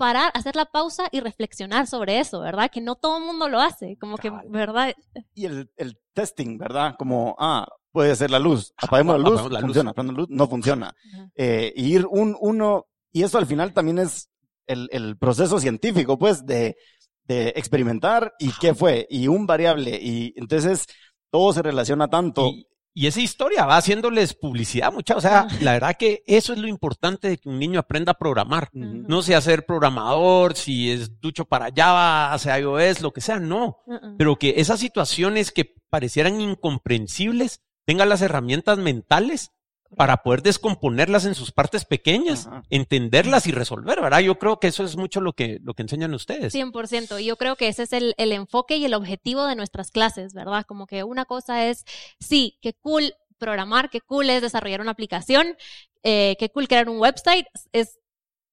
parar, 0.00 0.32
hacer 0.32 0.56
la 0.56 0.64
pausa 0.64 1.08
y 1.12 1.20
reflexionar 1.20 1.86
sobre 1.86 2.20
eso, 2.20 2.40
¿verdad? 2.40 2.70
Que 2.70 2.80
no 2.80 2.94
todo 2.94 3.18
el 3.18 3.24
mundo 3.24 3.50
lo 3.50 3.60
hace, 3.60 3.98
como 3.98 4.16
que, 4.16 4.32
¿verdad? 4.48 4.94
Y 5.34 5.44
el, 5.44 5.70
el 5.76 5.98
testing, 6.14 6.56
¿verdad? 6.56 6.94
Como, 6.98 7.36
ah, 7.38 7.68
puede 7.92 8.16
ser 8.16 8.30
la 8.30 8.38
luz. 8.38 8.72
Apaguemos 8.78 9.18
la 9.20 9.28
luz, 9.28 9.40
Apagamos 9.40 9.52
la 9.52 9.60
funciona. 9.60 9.92
Luz. 9.94 10.06
la 10.06 10.12
luz, 10.12 10.26
no 10.30 10.48
funciona. 10.48 10.94
Eh, 11.34 11.74
y 11.76 11.94
ir 11.96 12.06
un, 12.06 12.34
uno, 12.40 12.86
y 13.12 13.24
eso 13.24 13.36
al 13.36 13.44
final 13.44 13.74
también 13.74 13.98
es 13.98 14.30
el, 14.66 14.88
el 14.90 15.18
proceso 15.18 15.60
científico, 15.60 16.18
pues, 16.18 16.46
de, 16.46 16.78
de 17.24 17.48
experimentar 17.56 18.32
y 18.38 18.52
qué 18.58 18.74
fue, 18.74 19.06
y 19.10 19.28
un 19.28 19.46
variable, 19.46 19.98
y 20.00 20.32
entonces 20.36 20.86
todo 21.30 21.52
se 21.52 21.60
relaciona 21.60 22.08
tanto. 22.08 22.46
Y, 22.46 22.66
y 22.92 23.06
esa 23.06 23.20
historia 23.20 23.66
va 23.66 23.76
haciéndoles 23.76 24.34
publicidad, 24.34 24.92
mucha. 24.92 25.16
O 25.16 25.20
sea, 25.20 25.46
la 25.60 25.72
verdad 25.72 25.96
que 25.98 26.22
eso 26.26 26.52
es 26.52 26.58
lo 26.58 26.66
importante 26.66 27.28
de 27.28 27.38
que 27.38 27.48
un 27.48 27.58
niño 27.58 27.78
aprenda 27.78 28.12
a 28.12 28.18
programar. 28.18 28.68
No 28.72 29.22
sea 29.22 29.40
ser 29.40 29.64
programador, 29.64 30.56
si 30.56 30.90
es 30.90 31.20
ducho 31.20 31.44
para 31.44 31.70
Java, 31.74 32.32
hace 32.32 32.50
iOS, 32.58 33.00
lo 33.00 33.12
que 33.12 33.20
sea, 33.20 33.38
no. 33.38 33.78
Pero 34.18 34.36
que 34.36 34.54
esas 34.56 34.80
situaciones 34.80 35.52
que 35.52 35.76
parecieran 35.88 36.40
incomprensibles 36.40 37.62
tengan 37.84 38.08
las 38.08 38.22
herramientas 38.22 38.78
mentales 38.78 39.52
para 39.96 40.22
poder 40.22 40.42
descomponerlas 40.42 41.24
en 41.24 41.34
sus 41.34 41.50
partes 41.50 41.84
pequeñas, 41.84 42.46
Ajá. 42.46 42.62
entenderlas 42.70 43.46
y 43.46 43.52
resolver, 43.52 44.00
¿verdad? 44.00 44.20
Yo 44.20 44.38
creo 44.38 44.60
que 44.60 44.68
eso 44.68 44.84
es 44.84 44.96
mucho 44.96 45.20
lo 45.20 45.32
que, 45.32 45.58
lo 45.62 45.74
que 45.74 45.82
enseñan 45.82 46.14
ustedes. 46.14 46.54
100%. 46.54 47.20
Y 47.20 47.26
yo 47.26 47.36
creo 47.36 47.56
que 47.56 47.68
ese 47.68 47.82
es 47.82 47.92
el, 47.92 48.14
el 48.16 48.32
enfoque 48.32 48.76
y 48.76 48.84
el 48.84 48.94
objetivo 48.94 49.46
de 49.46 49.56
nuestras 49.56 49.90
clases, 49.90 50.32
¿verdad? 50.32 50.64
Como 50.66 50.86
que 50.86 51.02
una 51.02 51.24
cosa 51.24 51.66
es, 51.66 51.84
sí, 52.20 52.58
qué 52.62 52.74
cool 52.74 53.14
programar, 53.38 53.90
qué 53.90 54.00
cool 54.00 54.30
es 54.30 54.42
desarrollar 54.42 54.80
una 54.80 54.92
aplicación, 54.92 55.56
eh, 56.02 56.36
qué 56.38 56.50
cool 56.50 56.68
crear 56.68 56.88
un 56.88 56.98
website, 56.98 57.46
es 57.72 57.98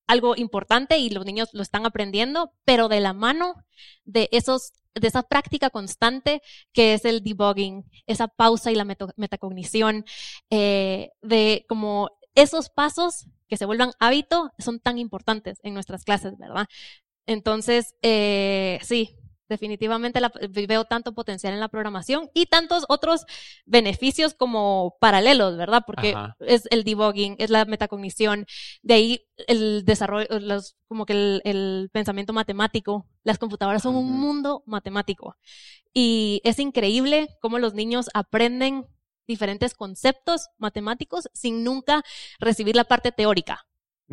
algo 0.08 0.36
importante 0.36 0.98
y 0.98 1.10
los 1.10 1.26
niños 1.26 1.50
lo 1.52 1.62
están 1.62 1.86
aprendiendo, 1.86 2.54
pero 2.66 2.88
de 2.88 3.02
la 3.02 3.14
mano 3.14 3.56
de 4.06 4.30
esos 4.32 4.72
de 5.00 5.08
esa 5.08 5.24
práctica 5.24 5.70
constante 5.70 6.42
que 6.74 6.94
es 6.94 7.06
el 7.06 7.24
debugging, 7.24 7.86
esa 8.06 8.28
pausa 8.28 8.72
y 8.72 8.76
la 8.76 8.86
metacognición, 9.16 10.06
eh, 10.50 11.10
de 11.22 11.66
como 11.68 12.10
esos 12.36 12.70
pasos 12.70 13.28
que 13.48 13.58
se 13.58 13.66
vuelvan 13.66 13.92
hábito 14.00 14.52
son 14.60 14.80
tan 14.80 14.98
importantes 14.98 15.60
en 15.64 15.74
nuestras 15.74 16.04
clases, 16.04 16.38
¿verdad? 16.38 16.68
Entonces, 17.26 17.96
eh, 18.02 18.80
sí, 18.84 19.18
definitivamente 19.50 20.20
la- 20.22 20.32
veo 20.50 20.86
tanto 20.86 21.14
potencial 21.14 21.54
en 21.54 21.60
la 21.60 21.68
programación 21.70 22.30
y 22.34 22.48
tantos 22.48 22.86
otros 22.90 23.26
beneficios 23.66 24.34
como 24.34 24.98
paralelos, 25.00 25.58
¿verdad? 25.58 25.84
Porque 25.86 26.14
Ajá. 26.14 26.36
es 26.40 26.68
el 26.72 26.84
debugging, 26.84 27.36
es 27.40 27.50
la 27.50 27.66
metacognición, 27.66 28.46
de 28.82 28.94
ahí 28.94 29.26
el 29.48 29.86
desarrollo, 29.86 30.28
los, 30.40 30.76
como 30.88 31.06
que 31.06 31.14
el, 31.14 31.42
el 31.46 31.90
pensamiento 31.92 32.34
matemático. 32.34 33.08
Las 33.24 33.38
computadoras 33.38 33.84
son 33.84 33.96
un 33.96 34.12
mundo 34.20 34.64
matemático. 34.66 35.36
Y 35.94 36.42
es 36.44 36.60
increíble 36.60 37.30
cómo 37.42 37.60
los 37.60 37.74
niños 37.74 38.10
aprenden 38.14 38.86
diferentes 39.28 39.74
conceptos 39.74 40.48
matemáticos 40.58 41.30
sin 41.34 41.64
nunca 41.64 42.04
recibir 42.40 42.76
la 42.76 42.86
parte 42.86 43.12
teórica. 43.12 43.66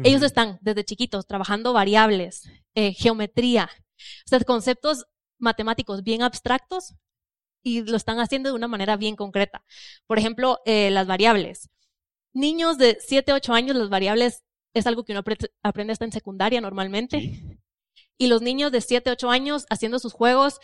Ellos 0.03 0.23
están 0.23 0.59
desde 0.61 0.85
chiquitos 0.85 1.25
trabajando 1.25 1.73
variables, 1.73 2.50
eh, 2.75 2.93
geometría, 2.95 3.71
o 3.97 4.29
sea, 4.29 4.41
conceptos 4.41 5.07
matemáticos 5.38 6.03
bien 6.03 6.23
abstractos 6.23 6.95
y 7.62 7.83
lo 7.83 7.97
están 7.97 8.21
haciendo 8.21 8.50
de 8.50 8.55
una 8.57 8.69
manera 8.69 8.97
bien 8.97 9.17
concreta. 9.17 9.64
Por 10.07 10.19
ejemplo, 10.19 10.61
eh, 10.67 10.91
las 10.91 11.07
variables. 11.07 11.71
Niños 12.33 12.79
de 12.79 12.99
7, 13.00 13.33
8 13.33 13.55
años, 13.55 13.76
las 13.76 13.88
variables 13.88 14.43
es 14.75 14.87
algo 14.87 15.05
que 15.05 15.12
uno 15.12 15.23
apre- 15.23 15.50
aprende 15.62 15.93
hasta 15.93 16.05
en 16.05 16.12
secundaria 16.12 16.61
normalmente. 16.61 17.21
Sí. 17.21 17.59
Y 18.19 18.26
los 18.29 18.43
niños 18.43 18.73
de 18.73 18.81
7, 18.81 19.11
8 19.11 19.31
años 19.31 19.67
haciendo 19.71 19.99
sus 19.99 20.12
juegos 20.12 20.59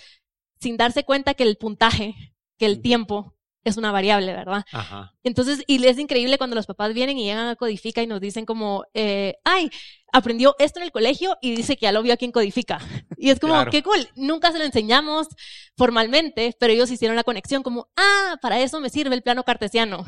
sin 0.60 0.76
darse 0.76 1.04
cuenta 1.04 1.34
que 1.34 1.44
el 1.44 1.56
puntaje, 1.56 2.34
que 2.58 2.66
el 2.66 2.82
tiempo 2.82 3.34
es 3.64 3.76
una 3.76 3.92
variable, 3.92 4.32
¿verdad? 4.32 4.64
Ajá. 4.72 5.12
Entonces, 5.22 5.62
y 5.66 5.84
es 5.84 5.98
increíble 5.98 6.38
cuando 6.38 6.56
los 6.56 6.66
papás 6.66 6.94
vienen 6.94 7.18
y 7.18 7.24
llegan 7.24 7.48
a 7.48 7.56
Codifica 7.56 8.02
y 8.02 8.06
nos 8.06 8.20
dicen 8.20 8.46
como, 8.46 8.84
eh, 8.94 9.36
ay, 9.44 9.70
aprendió 10.12 10.56
esto 10.58 10.80
en 10.80 10.86
el 10.86 10.92
colegio 10.92 11.36
y 11.42 11.54
dice 11.54 11.76
que 11.76 11.84
ya 11.84 11.92
lo 11.92 12.02
vio 12.02 12.14
aquí 12.14 12.24
en 12.24 12.32
Codifica. 12.32 12.78
Y 13.16 13.30
es 13.30 13.38
como, 13.38 13.52
Claro. 13.52 13.70
qué 13.70 13.82
cool, 13.82 14.08
nunca 14.16 14.50
se 14.50 14.58
lo 14.58 14.64
enseñamos 14.64 15.28
formalmente, 15.76 16.56
pero 16.58 16.72
ellos 16.72 16.90
hicieron 16.90 17.16
la 17.16 17.24
conexión 17.24 17.62
como, 17.62 17.88
ah, 17.96 18.36
para 18.40 18.60
eso 18.60 18.80
me 18.80 18.88
sirve 18.88 19.14
el 19.14 19.22
plano 19.22 19.44
cartesiano. 19.44 20.04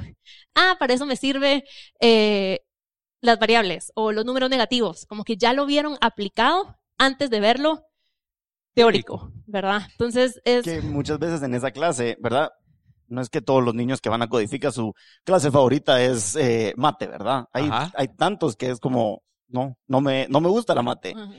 Ah, 0.55 0.77
para 0.79 0.95
eso 0.95 1.05
me 1.07 1.17
sirve 1.17 1.65
eh, 2.01 2.61
las 3.21 3.39
variables 3.39 3.93
o 3.95 4.13
los 4.13 4.25
números 4.25 4.49
negativos. 4.51 5.07
Como 5.07 5.25
que 5.25 5.37
ya 5.37 5.53
lo 5.53 5.67
vieron 5.67 5.99
aplicado 6.01 6.79
antes 6.99 7.29
de 7.31 7.41
verlo 7.41 7.87
teórico, 8.75 9.31
¿verdad? 9.47 9.83
Entonces, 9.93 10.41
es... 10.45 10.65
que 10.65 10.81
muchas 10.81 11.19
veces 11.19 11.43
en 11.43 11.55
esa 11.55 11.71
clase, 11.71 12.17
¿verdad? 12.21 12.51
No 13.13 13.21
es 13.21 13.29
que 13.29 13.43
todos 13.43 13.63
los 13.63 13.75
niños 13.75 14.01
que 14.01 14.09
van 14.09 14.23
a 14.23 14.29
codificar 14.29 14.73
su 14.73 14.95
clase 15.25 15.51
favorita 15.51 16.03
es 16.03 16.35
eh, 16.35 16.73
mate, 16.77 17.07
¿verdad? 17.07 17.45
Hay, 17.53 17.65
Ajá. 17.65 17.93
hay 17.95 18.09
tantos 18.09 18.57
que 18.57 18.71
es 18.71 18.81
como, 18.81 19.23
no, 19.49 19.77
no 19.87 20.01
me, 20.01 20.27
no 20.29 20.41
me 20.41 20.49
gusta 20.49 20.75
la 20.75 20.83
mate. 20.83 21.13
Ajá. 21.15 21.31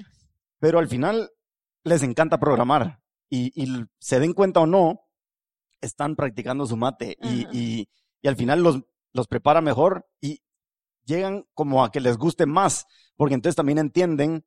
Pero 0.60 0.78
al 0.78 0.88
final 0.88 1.32
les 1.84 2.04
encanta 2.04 2.40
programar 2.40 3.00
y, 3.28 3.52
y 3.62 3.86
se 4.00 4.20
den 4.20 4.34
cuenta 4.34 4.60
o 4.60 4.68
no, 4.68 5.02
están 5.82 6.16
practicando 6.16 6.66
su 6.66 6.78
mate 6.78 7.18
y, 7.22 7.48
y, 7.52 7.90
y 8.22 8.28
al 8.28 8.36
final 8.36 8.62
los, 8.62 8.82
los 9.12 9.28
prepara 9.28 9.60
mejor 9.60 10.08
y 10.22 10.42
llegan 11.06 11.46
como 11.56 11.84
a 11.84 11.92
que 11.92 12.00
les 12.00 12.18
guste 12.18 12.46
más, 12.46 12.86
porque 13.18 13.34
entonces 13.34 13.56
también 13.56 13.80
entienden 13.80 14.46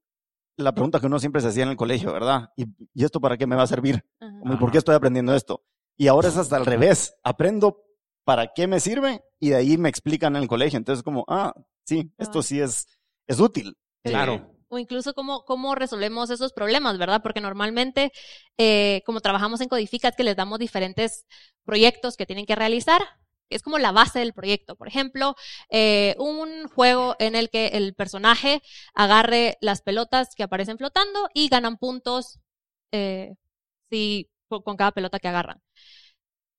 la 0.56 0.72
pregunta 0.72 1.00
que 1.00 1.06
uno 1.06 1.18
siempre 1.18 1.42
se 1.42 1.48
hacía 1.48 1.64
en 1.64 1.70
el 1.70 1.76
colegio, 1.76 2.12
¿verdad? 2.12 2.50
¿Y, 2.56 2.66
y 2.94 3.04
esto 3.04 3.20
para 3.20 3.36
qué 3.36 3.46
me 3.46 3.56
va 3.56 3.64
a 3.64 3.66
servir? 3.66 4.04
Ajá. 4.20 4.38
Como, 4.40 4.54
¿y 4.54 4.56
¿Por 4.56 4.70
qué 4.70 4.78
estoy 4.78 4.94
aprendiendo 4.94 5.34
esto? 5.34 5.64
Y 5.96 6.08
ahora 6.08 6.28
es 6.28 6.36
hasta 6.36 6.56
al 6.56 6.66
revés. 6.66 7.14
Aprendo 7.22 7.82
para 8.24 8.52
qué 8.54 8.66
me 8.66 8.80
sirve 8.80 9.22
y 9.38 9.50
de 9.50 9.56
ahí 9.56 9.78
me 9.78 9.88
explican 9.88 10.36
en 10.36 10.42
el 10.42 10.48
colegio. 10.48 10.76
Entonces, 10.76 11.02
como, 11.02 11.24
ah, 11.28 11.54
sí, 11.84 12.12
esto 12.18 12.40
Ah. 12.40 12.42
sí 12.42 12.60
es, 12.60 12.86
es 13.26 13.40
útil. 13.40 13.76
Claro. 14.02 14.52
O 14.68 14.78
incluso 14.78 15.14
cómo, 15.14 15.44
cómo 15.44 15.74
resolvemos 15.76 16.28
esos 16.30 16.52
problemas, 16.52 16.98
¿verdad? 16.98 17.22
Porque 17.22 17.40
normalmente, 17.40 18.12
eh, 18.58 19.02
como 19.06 19.20
trabajamos 19.20 19.60
en 19.60 19.68
Codifica, 19.68 20.08
es 20.08 20.16
que 20.16 20.24
les 20.24 20.34
damos 20.36 20.58
diferentes 20.58 21.24
proyectos 21.64 22.16
que 22.16 22.26
tienen 22.26 22.46
que 22.46 22.56
realizar. 22.56 23.00
Es 23.48 23.62
como 23.62 23.78
la 23.78 23.92
base 23.92 24.18
del 24.18 24.32
proyecto. 24.32 24.74
Por 24.74 24.88
ejemplo, 24.88 25.36
eh, 25.70 26.16
un 26.18 26.66
juego 26.66 27.14
en 27.20 27.36
el 27.36 27.48
que 27.48 27.68
el 27.68 27.94
personaje 27.94 28.60
agarre 28.92 29.56
las 29.60 29.82
pelotas 29.82 30.34
que 30.34 30.42
aparecen 30.42 30.78
flotando 30.78 31.28
y 31.32 31.48
ganan 31.48 31.76
puntos 31.78 32.40
eh, 32.90 33.34
si, 33.88 34.28
con, 34.48 34.62
con 34.62 34.76
cada 34.76 34.90
pelota 34.90 35.20
que 35.20 35.28
agarran. 35.28 35.62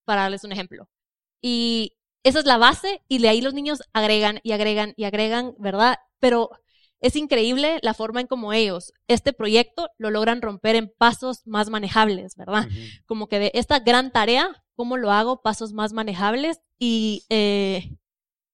Para 0.07 0.21
darles 0.21 0.45
un 0.45 0.53
ejemplo. 0.53 0.87
Y 1.41 1.97
esa 2.23 2.39
es 2.39 2.45
la 2.45 2.57
base 2.57 3.01
y 3.09 3.19
de 3.19 3.27
ahí 3.27 3.41
los 3.41 3.53
niños 3.53 3.81
agregan 3.91 4.39
y 4.41 4.53
agregan 4.53 4.93
y 4.95 5.03
agregan, 5.03 5.53
¿verdad? 5.59 5.97
Pero 6.19 6.49
es 7.01 7.17
increíble 7.17 7.79
la 7.81 7.93
forma 7.93 8.21
en 8.21 8.27
cómo 8.27 8.53
ellos 8.53 8.93
este 9.09 9.33
proyecto 9.33 9.89
lo 9.97 10.09
logran 10.09 10.41
romper 10.41 10.77
en 10.77 10.93
pasos 10.97 11.45
más 11.45 11.69
manejables, 11.69 12.37
¿verdad? 12.37 12.69
Como 13.05 13.27
que 13.27 13.39
de 13.39 13.51
esta 13.53 13.79
gran 13.79 14.13
tarea, 14.13 14.63
¿cómo 14.77 14.95
lo 14.95 15.11
hago? 15.11 15.41
Pasos 15.41 15.73
más 15.73 15.91
manejables 15.91 16.61
y 16.79 17.25
eh, 17.29 17.97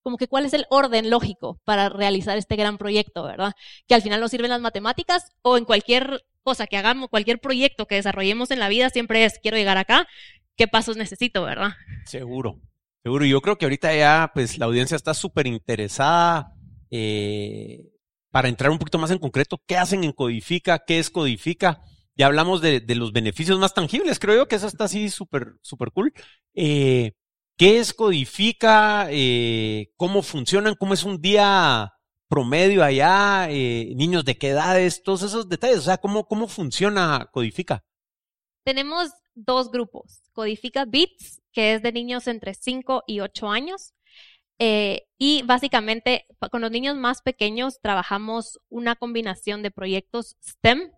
como 0.01 0.17
que 0.17 0.27
cuál 0.27 0.45
es 0.45 0.53
el 0.53 0.65
orden 0.71 1.11
lógico 1.11 1.61
para 1.65 1.87
realizar 1.89 2.35
este 2.35 2.55
gran 2.55 2.79
proyecto, 2.79 3.23
¿verdad? 3.23 3.53
Que 3.87 3.93
al 3.93 4.01
final 4.01 4.19
nos 4.19 4.31
sirven 4.31 4.49
las 4.49 4.59
matemáticas 4.59 5.31
o 5.43 5.55
en 5.55 5.65
cualquier 5.65 6.25
cosa 6.41 6.65
que 6.65 6.77
hagamos, 6.77 7.09
cualquier 7.09 7.39
proyecto 7.39 7.85
que 7.85 7.95
desarrollemos 7.95 8.49
en 8.49 8.59
la 8.59 8.69
vida, 8.69 8.89
siempre 8.89 9.23
es, 9.23 9.39
quiero 9.39 9.55
llegar 9.55 9.77
acá, 9.77 10.07
¿qué 10.57 10.67
pasos 10.67 10.97
necesito, 10.97 11.43
verdad? 11.43 11.71
Seguro, 12.05 12.59
seguro. 13.03 13.25
Yo 13.25 13.41
creo 13.41 13.57
que 13.57 13.65
ahorita 13.65 13.95
ya, 13.95 14.31
pues, 14.33 14.57
la 14.57 14.65
audiencia 14.65 14.95
está 14.95 15.13
súper 15.13 15.47
interesada 15.47 16.53
eh, 16.91 17.91
para 18.31 18.49
entrar 18.49 18.71
un 18.71 18.79
poquito 18.79 18.97
más 18.97 19.11
en 19.11 19.19
concreto. 19.19 19.61
¿Qué 19.67 19.77
hacen 19.77 20.03
en 20.03 20.11
Codifica? 20.11 20.79
¿Qué 20.79 20.99
es 20.99 21.09
Codifica? 21.09 21.81
Ya 22.15 22.27
hablamos 22.27 22.61
de, 22.61 22.79
de 22.79 22.95
los 22.95 23.11
beneficios 23.11 23.59
más 23.59 23.73
tangibles. 23.73 24.19
Creo 24.19 24.35
yo 24.35 24.47
que 24.47 24.55
eso 24.55 24.67
está 24.67 24.85
así 24.85 25.09
súper, 25.09 25.55
súper 25.61 25.91
cool. 25.91 26.13
Eh, 26.53 27.13
¿Qué 27.57 27.79
es 27.79 27.93
Codifica? 27.93 29.07
Eh, 29.09 29.91
¿Cómo 29.95 30.21
funcionan? 30.21 30.75
¿Cómo 30.75 30.93
es 30.93 31.03
un 31.03 31.21
día 31.21 31.93
promedio 32.27 32.83
allá? 32.83 33.47
Eh, 33.49 33.93
¿Niños 33.95 34.25
de 34.25 34.37
qué 34.37 34.49
edades? 34.49 35.03
Todos 35.03 35.21
esos 35.23 35.49
detalles. 35.49 35.79
O 35.79 35.83
sea, 35.83 35.97
¿cómo, 35.97 36.27
cómo 36.27 36.47
funciona 36.47 37.29
Codifica? 37.31 37.83
Tenemos 38.63 39.11
dos 39.35 39.71
grupos. 39.71 40.21
Codifica 40.33 40.85
Bits, 40.85 41.41
que 41.51 41.75
es 41.75 41.81
de 41.81 41.91
niños 41.91 42.27
entre 42.27 42.53
5 42.53 43.03
y 43.07 43.19
8 43.19 43.49
años. 43.49 43.93
Eh, 44.59 45.07
y 45.17 45.41
básicamente 45.43 46.25
con 46.51 46.61
los 46.61 46.71
niños 46.71 46.95
más 46.95 47.21
pequeños 47.21 47.79
trabajamos 47.81 48.59
una 48.69 48.95
combinación 48.95 49.63
de 49.63 49.71
proyectos 49.71 50.37
STEM 50.43 50.91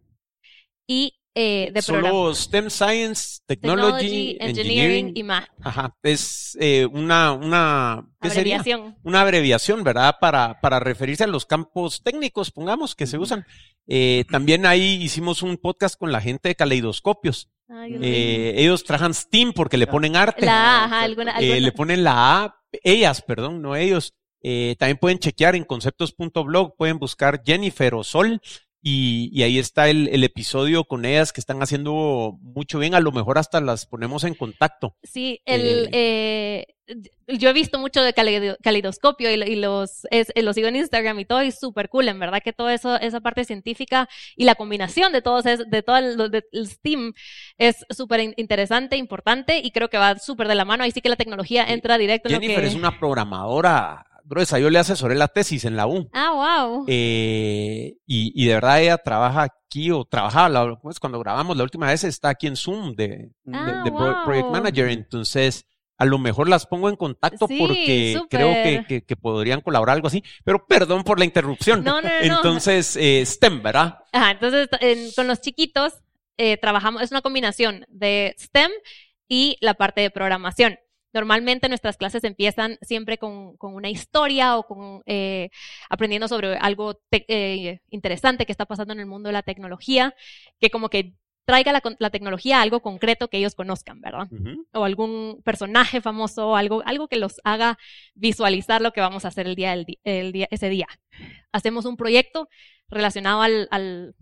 y 0.86 1.17
eh, 1.38 1.69
de 1.74 1.82
Solo 1.82 2.00
programas. 2.00 2.38
STEM 2.38 2.69
Science, 2.69 3.39
Technology, 3.45 4.38
Engineering, 4.39 5.12
y 5.15 5.24
Math. 5.24 5.50
Ajá, 5.62 5.93
es 6.02 6.58
eh, 6.62 6.86
una, 6.86 7.34
una, 7.34 8.08
¿qué 8.21 8.30
sería? 8.30 8.56
Abreviación. 8.56 8.98
Una 9.04 9.21
abreviación, 9.21 9.84
¿verdad? 9.84 10.15
Para, 10.21 10.62
para 10.62 10.80
referirse 10.80 11.26
a 11.26 11.28
los 11.28 11.45
campos 11.45 12.02
técnicos, 12.04 12.52
pongamos, 12.52 12.95
que 12.95 13.06
se 13.06 13.17
usan. 13.17 13.45
Eh, 13.86 14.24
también 14.32 14.65
ahí 14.65 15.04
hicimos 15.04 15.43
un 15.43 15.58
podcast 15.58 16.00
con 16.00 16.13
la 16.13 16.21
gente 16.21 16.48
de 16.48 16.56
Caleidoscopios. 16.56 17.50
Ay, 17.67 17.97
Eh, 18.01 18.54
ellos 18.58 18.84
trajan 18.84 19.13
Steam 19.13 19.54
porque 19.54 19.78
le 19.78 19.88
ponen 19.88 20.15
arte. 20.15 20.45
La 20.45 20.82
A, 20.82 20.86
ajá, 20.86 21.01
alguna, 21.01 21.32
Eh, 21.32 21.36
alguna- 21.54 21.60
le 21.60 21.71
ponen 21.71 22.04
la 22.04 22.43
A, 22.43 22.56
ellas, 22.84 23.21
perdón, 23.21 23.62
no 23.62 23.75
ellos. 23.75 24.13
Eh, 24.41 24.75
también 24.78 24.97
pueden 24.97 25.17
chequear 25.19 25.56
en 25.56 25.63
conceptos.blog, 25.63 26.75
pueden 26.78 26.99
buscar 26.99 27.41
Jennifer 27.43 27.95
o 27.95 28.04
Sol 28.04 28.41
Y, 28.88 29.32
y 29.34 29.41
ahí 29.41 29.58
está 29.58 29.89
el, 29.89 30.10
el 30.10 30.23
episodio 30.23 30.84
con 30.84 31.06
ellas 31.06 31.34
que 31.34 31.41
están 31.41 31.60
haciendo 31.63 32.38
mucho 32.39 32.78
bien. 32.78 32.93
A 32.93 32.99
lo 32.99 33.12
mejor 33.12 33.39
hasta 33.39 33.60
las 33.60 33.88
ponemos 33.88 34.23
en 34.25 34.36
contacto. 34.36 34.95
Sí, 35.01 35.41
el, 35.45 35.89
eh, 35.91 36.67
yo 37.28 37.50
he 37.50 37.54
visto 37.54 37.80
mucho 37.80 38.02
de 38.04 38.13
calido- 38.13 38.58
calidoscopio 38.62 39.32
y, 39.32 39.38
lo- 39.38 39.45
y 39.45 39.56
los, 39.56 40.06
es, 40.12 40.32
eh, 40.36 40.41
los 40.43 40.56
sigo 40.56 40.67
en 40.67 40.76
Instagram 40.76 41.19
y 41.19 41.26
todo, 41.26 41.41
y 41.43 41.52
súper 41.52 41.89
cool, 41.89 42.08
en 42.08 42.19
verdad 42.19 42.41
que 42.43 42.54
eso, 42.69 42.95
esa 43.00 43.21
parte 43.21 43.43
científica 43.45 44.08
y 44.36 44.45
la 44.45 44.56
combinación 44.56 45.12
de 45.12 45.21
todos, 45.21 45.45
es, 45.45 45.69
de 45.69 45.82
todo 45.84 45.98
el, 45.98 46.17
de- 46.32 46.45
el 46.52 46.67
STEAM 46.67 47.13
es 47.58 47.86
súper 47.89 48.19
in- 48.19 48.34
interesante, 48.38 48.98
importante 48.98 49.60
y 49.63 49.71
creo 49.71 49.89
que 49.89 49.98
va 49.98 50.17
súper 50.19 50.48
de 50.48 50.56
la 50.56 50.65
mano. 50.65 50.84
Ahí 50.84 50.91
sí 50.91 51.02
que 51.02 51.10
la 51.10 51.15
tecnología 51.15 51.63
entra 51.65 51.98
directo 51.98 52.30
en 52.30 52.36
lo 52.36 52.39
Jennifer 52.41 52.62
que... 52.63 52.69
es 52.69 52.76
una 52.76 53.00
programadora 53.00 54.06
gruesa. 54.24 54.60
Yo 54.60 54.69
le 54.69 54.80
asesoré 54.80 55.15
la 55.15 55.28
tesis 55.28 55.65
en 55.65 55.76
la 55.76 55.88
U. 55.88 56.10
Ah, 56.13 56.67
wow. 56.67 56.86
Eh, 56.88 57.95
y, 58.06 58.32
y 58.36 58.48
de 58.48 58.54
verdad 58.56 58.82
ella 58.82 58.98
trabaja 58.98 59.43
aquí 59.43 59.91
o 59.91 60.06
trabajaba 60.06 60.80
pues, 60.82 61.00
cuando 61.00 61.19
grabamos 61.19 61.58
la 61.58 61.63
última 61.63 61.88
vez 61.88 62.04
está 62.04 62.30
aquí 62.30 62.48
en 62.48 62.56
Zoom 62.56 62.95
de, 62.95 63.08
de- 63.08 63.32
Ah, 63.54 63.82
de 63.84 63.91
Pro- 63.91 64.13
wow. 64.15 64.24
Project 64.26 64.50
Manager. 64.50 64.89
Entonces, 64.89 65.65
a 65.97 66.05
lo 66.05 66.17
mejor 66.17 66.49
las 66.49 66.65
pongo 66.65 66.89
en 66.89 66.95
contacto 66.95 67.47
Sí, 67.47 67.58
porque 67.60 68.19
creo 68.29 68.53
que, 68.53 68.86
que- 68.88 69.01
que 69.03 69.15
podrían 69.15 69.62
colaborar 69.62 69.95
algo 69.95 70.08
así. 70.08 70.23
Pero 70.43 70.65
perdón 70.67 71.03
por 71.03 71.19
la 71.19 71.25
interrupción. 71.25 71.84
No, 71.84 72.01
no, 72.01 72.10
no. 72.10 72.36
Entonces, 72.36 72.95
eh, 72.97 73.25
STEM, 73.25 73.62
¿verdad? 73.63 73.99
Ajá, 74.12 74.31
entonces 74.31 74.67
en- 74.81 75.12
con 75.15 75.27
los 75.27 75.41
chiquitos 75.41 75.93
eh, 76.38 76.58
trabajamos, 76.58 77.01
es 77.01 77.12
una 77.12 77.21
combinación 77.21 77.86
de 77.88 78.36
STEM 78.38 78.69
y 79.29 79.58
la 79.62 79.73
parte 79.75 80.01
de 80.01 80.12
programación. 80.12 80.77
Normalmente 81.13 81.69
nuestras 81.69 81.95
clases 81.95 82.25
empiezan 82.25 82.77
siempre 82.81 83.17
con, 83.17 83.55
con 83.55 83.73
una 83.73 83.89
historia 83.89 84.58
o 84.58 84.63
con 84.63 85.01
eh, 85.05 85.49
aprendiendo 85.89 86.27
sobre 86.27 86.58
algo 86.58 86.95
te- 87.10 87.23
eh, 87.29 87.79
interesante 87.89 88.45
que 88.45 88.51
está 88.51 88.65
pasando 88.65 88.93
en 88.93 88.99
el 88.99 89.05
mundo 89.05 89.29
de 89.29 89.34
la 89.34 89.43
tecnología, 89.43 90.13
que 90.60 90.69
como 90.69 90.89
que 90.89 91.13
traiga 91.45 91.71
la, 91.99 92.10
tecnología 92.10 92.60
a 92.60 92.62
algo 92.63 92.81
concreto 92.81 93.27
que 93.27 93.38
ellos 93.38 93.55
conozcan, 93.55 94.01
¿verdad? 94.01 94.27
O 94.73 94.84
algún 94.84 95.41
personaje 95.43 96.01
famoso, 96.01 96.55
algo, 96.55 96.81
algo 96.86 97.08
que 97.08 97.17
los 97.17 97.39
haga 97.43 97.77
visualizar 98.15 98.81
lo 98.81 98.91
que 98.91 99.01
vamos 99.01 99.25
a 99.25 99.27
hacer 99.27 99.45
el 99.47 99.55
día, 99.55 99.73
el 99.73 99.86
ese 100.49 100.69
día. 100.69 100.88
Hacemos 101.51 101.86
un 101.86 101.97
proyecto 101.97 102.49
relacionado 102.89 103.41
al, 103.41 103.67
al- 103.71 104.15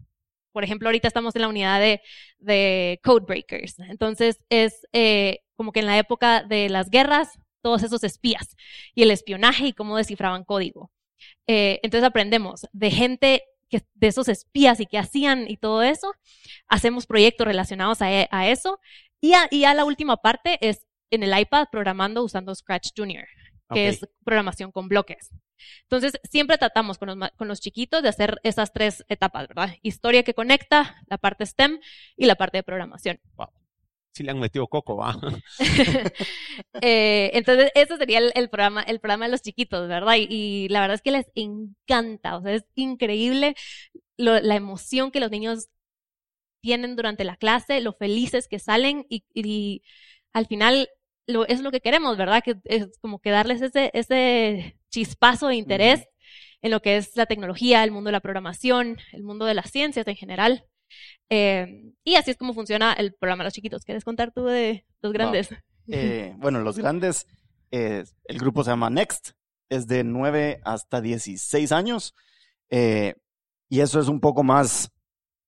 por 0.51 0.63
ejemplo, 0.63 0.87
ahorita 0.87 1.07
estamos 1.07 1.35
en 1.35 1.41
la 1.41 1.47
unidad 1.47 1.79
de, 1.79 2.01
de 2.37 2.99
Code 3.03 3.25
Breakers. 3.25 3.79
Entonces, 3.79 4.43
es 4.49 4.85
eh, 4.93 5.39
como 5.55 5.71
que 5.71 5.79
en 5.79 5.87
la 5.87 5.97
época 5.97 6.43
de 6.43 6.69
las 6.69 6.89
guerras, 6.89 7.39
todos 7.63 7.81
esos 7.83 8.03
espías 8.03 8.55
y 8.93 9.03
el 9.03 9.11
espionaje 9.11 9.67
y 9.67 9.73
cómo 9.73 9.97
descifraban 9.97 10.43
código. 10.43 10.91
Eh, 11.47 11.79
entonces 11.83 12.05
aprendemos 12.05 12.67
de 12.73 12.91
gente 12.91 13.43
que, 13.79 13.85
de 13.95 14.07
esos 14.07 14.27
espías 14.27 14.79
y 14.79 14.85
qué 14.85 14.97
hacían 14.97 15.49
y 15.49 15.57
todo 15.57 15.81
eso. 15.81 16.13
Hacemos 16.67 17.05
proyectos 17.07 17.47
relacionados 17.47 18.01
a, 18.01 18.11
e- 18.11 18.27
a 18.31 18.47
eso. 18.49 18.79
Y 19.21 19.33
a, 19.33 19.47
y 19.51 19.61
la 19.61 19.85
última 19.85 20.17
parte 20.17 20.57
es 20.61 20.85
en 21.09 21.23
el 21.23 21.37
iPad 21.37 21.67
programando 21.71 22.23
usando 22.23 22.53
Scratch 22.53 22.89
Junior, 22.95 23.25
que 23.73 23.87
es 23.89 23.99
programación 24.23 24.71
con 24.71 24.87
bloques. 24.87 25.29
Entonces, 25.83 26.19
siempre 26.23 26.57
tratamos 26.57 26.97
con 26.97 27.07
los, 27.07 27.17
ma- 27.17 27.31
con 27.37 27.47
los 27.47 27.61
chiquitos 27.61 28.03
de 28.03 28.09
hacer 28.09 28.39
esas 28.43 28.73
tres 28.73 29.03
etapas, 29.07 29.47
¿verdad? 29.47 29.75
Historia 29.81 30.23
que 30.23 30.33
conecta, 30.33 30.95
la 31.07 31.17
parte 31.17 31.45
STEM 31.45 31.79
y 32.17 32.25
la 32.25 32.35
parte 32.35 32.57
de 32.57 32.63
programación. 32.63 33.19
Sí 34.13 34.23
le 34.23 34.31
han 34.31 34.39
metido 34.39 34.67
coco, 34.67 34.95
va. 34.97 35.15
Eh, 36.81 37.31
entonces, 37.33 37.71
ese 37.75 37.97
sería 37.97 38.19
el, 38.19 38.31
el 38.35 38.49
programa, 38.49 38.81
el 38.83 38.99
programa 38.99 39.25
de 39.25 39.31
los 39.31 39.41
chiquitos, 39.41 39.87
¿verdad? 39.87 40.15
Y, 40.17 40.27
y 40.29 40.67
la 40.69 40.81
verdad 40.81 40.95
es 40.95 41.01
que 41.01 41.11
les 41.11 41.27
encanta, 41.35 42.37
o 42.37 42.41
sea, 42.43 42.53
es 42.55 42.65
increíble 42.75 43.55
lo- 44.17 44.39
la 44.41 44.55
emoción 44.55 45.11
que 45.11 45.19
los 45.21 45.31
niños 45.31 45.67
tienen 46.61 46.95
durante 46.95 47.23
la 47.25 47.37
clase, 47.37 47.81
lo 47.81 47.93
felices 47.93 48.47
que 48.47 48.59
salen 48.59 49.05
y, 49.09 49.25
y 49.33 49.83
al 50.33 50.47
final 50.47 50.89
lo, 51.27 51.45
es 51.47 51.61
lo 51.61 51.71
que 51.71 51.81
queremos, 51.81 52.17
¿verdad? 52.17 52.43
Que 52.43 52.55
es 52.65 52.97
como 53.01 53.19
que 53.19 53.31
darles 53.31 53.61
ese, 53.61 53.91
ese 53.93 54.77
chispazo 54.91 55.47
de 55.47 55.55
interés 55.55 56.07
en 56.61 56.71
lo 56.71 56.81
que 56.81 56.97
es 56.97 57.15
la 57.17 57.25
tecnología, 57.25 57.83
el 57.83 57.91
mundo 57.91 58.09
de 58.09 58.13
la 58.13 58.21
programación, 58.21 58.97
el 59.11 59.23
mundo 59.23 59.45
de 59.45 59.53
las 59.55 59.71
ciencias 59.71 60.07
en 60.07 60.15
general. 60.15 60.65
Eh, 61.29 61.93
y 62.03 62.15
así 62.15 62.31
es 62.31 62.37
como 62.37 62.53
funciona 62.53 62.93
el 62.93 63.13
programa 63.13 63.43
de 63.43 63.47
los 63.47 63.53
chiquitos. 63.53 63.85
¿Quieres 63.85 64.03
contar 64.03 64.31
tú 64.31 64.45
de 64.45 64.85
los 65.01 65.13
grandes? 65.13 65.49
Eh, 65.87 66.33
bueno, 66.37 66.61
los 66.61 66.77
grandes, 66.77 67.27
eh, 67.71 68.03
el 68.25 68.39
grupo 68.39 68.63
se 68.63 68.71
llama 68.71 68.89
Next, 68.89 69.31
es 69.69 69.87
de 69.87 70.03
9 70.03 70.61
hasta 70.63 71.01
16 71.01 71.71
años. 71.71 72.13
eh, 72.69 73.15
y 73.69 73.79
eso 73.79 73.99
es 73.99 74.07
un 74.07 74.19
poco 74.19 74.43
más, 74.43 74.91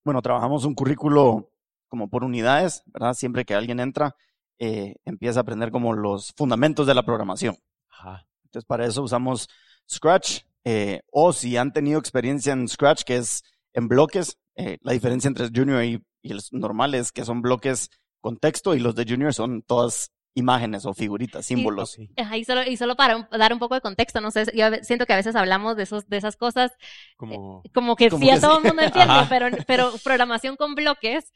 bueno, 0.04 0.20
trabajamos 0.24 0.66
un 0.66 0.74
currículo 0.74 1.52
como 1.88 2.10
por 2.10 2.24
unidades, 2.24 2.82
¿verdad? 2.88 3.14
Siempre 3.14 3.46
que 3.46 3.54
alguien 3.54 3.80
entra, 3.80 4.16
eh, 4.58 4.96
empieza 5.06 5.40
a 5.40 5.44
aprender 5.44 5.70
como 5.70 5.94
los 5.94 6.34
fundamentos 6.36 6.88
de 6.88 6.96
la 6.96 7.04
programación. 7.04 7.56
Ajá. 7.88 8.28
Entonces, 8.46 8.66
para 8.66 8.88
eso 8.88 9.04
usamos 9.04 9.48
Scratch, 9.88 10.42
eh, 10.64 11.02
o 11.12 11.34
si 11.34 11.56
han 11.58 11.72
tenido 11.72 12.00
experiencia 12.00 12.54
en 12.54 12.68
Scratch, 12.68 13.04
que 13.04 13.18
es 13.18 13.44
en 13.74 13.88
bloques, 13.88 14.40
eh, 14.56 14.78
la 14.82 14.94
diferencia 14.94 15.28
entre 15.28 15.50
Junior 15.54 15.84
y, 15.84 16.02
y 16.22 16.32
el 16.32 16.40
normal 16.52 16.96
es 16.96 17.12
que 17.12 17.26
son 17.26 17.42
bloques 17.42 17.90
con 18.22 18.38
texto 18.38 18.74
y 18.76 18.80
los 18.80 18.96
de 18.96 19.06
Junior 19.08 19.34
son 19.34 19.62
todas 19.62 20.12
imágenes 20.38 20.86
o 20.86 20.94
figuritas, 20.94 21.46
símbolos. 21.46 21.98
Ajá, 22.18 22.36
y 22.38 22.44
solo, 22.44 22.64
y 22.64 22.76
solo 22.76 22.96
para 22.98 23.16
un- 23.16 23.28
dar 23.32 23.54
un 23.54 23.60
poco 23.60 23.76
de 23.76 23.82
contexto, 23.82 24.20
no 24.20 24.32
sé, 24.32 24.46
yo 24.54 24.66
siento 24.82 25.06
que 25.06 25.14
a 25.14 25.16
veces 25.18 25.36
hablamos 25.36 25.78
de, 25.78 25.84
esos, 25.84 26.08
de 26.10 26.18
esas 26.18 26.36
cosas 26.36 26.72
Como, 27.16 27.64
como 27.74 27.96
que 27.96 28.10
Como 28.10 28.26
sí 28.26 28.32
a 28.32 28.40
todo 28.40 28.52
sí. 28.54 28.58
el 28.60 28.64
mundo 28.66 28.82
entiende, 28.84 29.14
pero, 29.30 29.48
pero 29.66 29.92
programación 30.04 30.58
con 30.58 30.76
bloques 30.76 31.32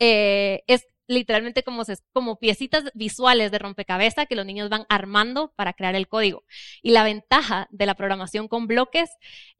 eh, 0.00 0.62
es 0.66 0.84
literalmente 1.10 1.64
como, 1.64 1.84
se, 1.84 1.96
como 2.12 2.38
piecitas 2.38 2.84
visuales 2.94 3.50
de 3.50 3.58
rompecabezas 3.58 4.26
que 4.28 4.36
los 4.36 4.46
niños 4.46 4.68
van 4.68 4.86
armando 4.88 5.52
para 5.56 5.72
crear 5.72 5.96
el 5.96 6.06
código. 6.06 6.44
Y 6.82 6.92
la 6.92 7.02
ventaja 7.02 7.66
de 7.70 7.86
la 7.86 7.96
programación 7.96 8.46
con 8.46 8.68
bloques 8.68 9.10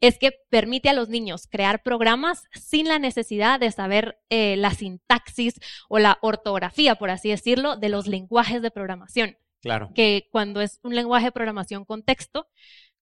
es 0.00 0.16
que 0.16 0.32
permite 0.48 0.88
a 0.88 0.92
los 0.92 1.08
niños 1.08 1.48
crear 1.48 1.82
programas 1.82 2.44
sin 2.52 2.86
la 2.86 3.00
necesidad 3.00 3.58
de 3.58 3.72
saber 3.72 4.20
eh, 4.30 4.56
la 4.56 4.70
sintaxis 4.70 5.54
o 5.88 5.98
la 5.98 6.18
ortografía, 6.22 6.94
por 6.94 7.10
así 7.10 7.30
decirlo, 7.30 7.76
de 7.76 7.88
los 7.88 8.06
lenguajes 8.06 8.62
de 8.62 8.70
programación 8.70 9.36
claro. 9.60 9.90
que 9.92 10.28
cuando 10.30 10.60
es 10.60 10.78
un 10.84 10.94
lenguaje 10.94 11.26
de 11.26 11.32
programación 11.32 11.84
con 11.84 12.04
texto, 12.04 12.48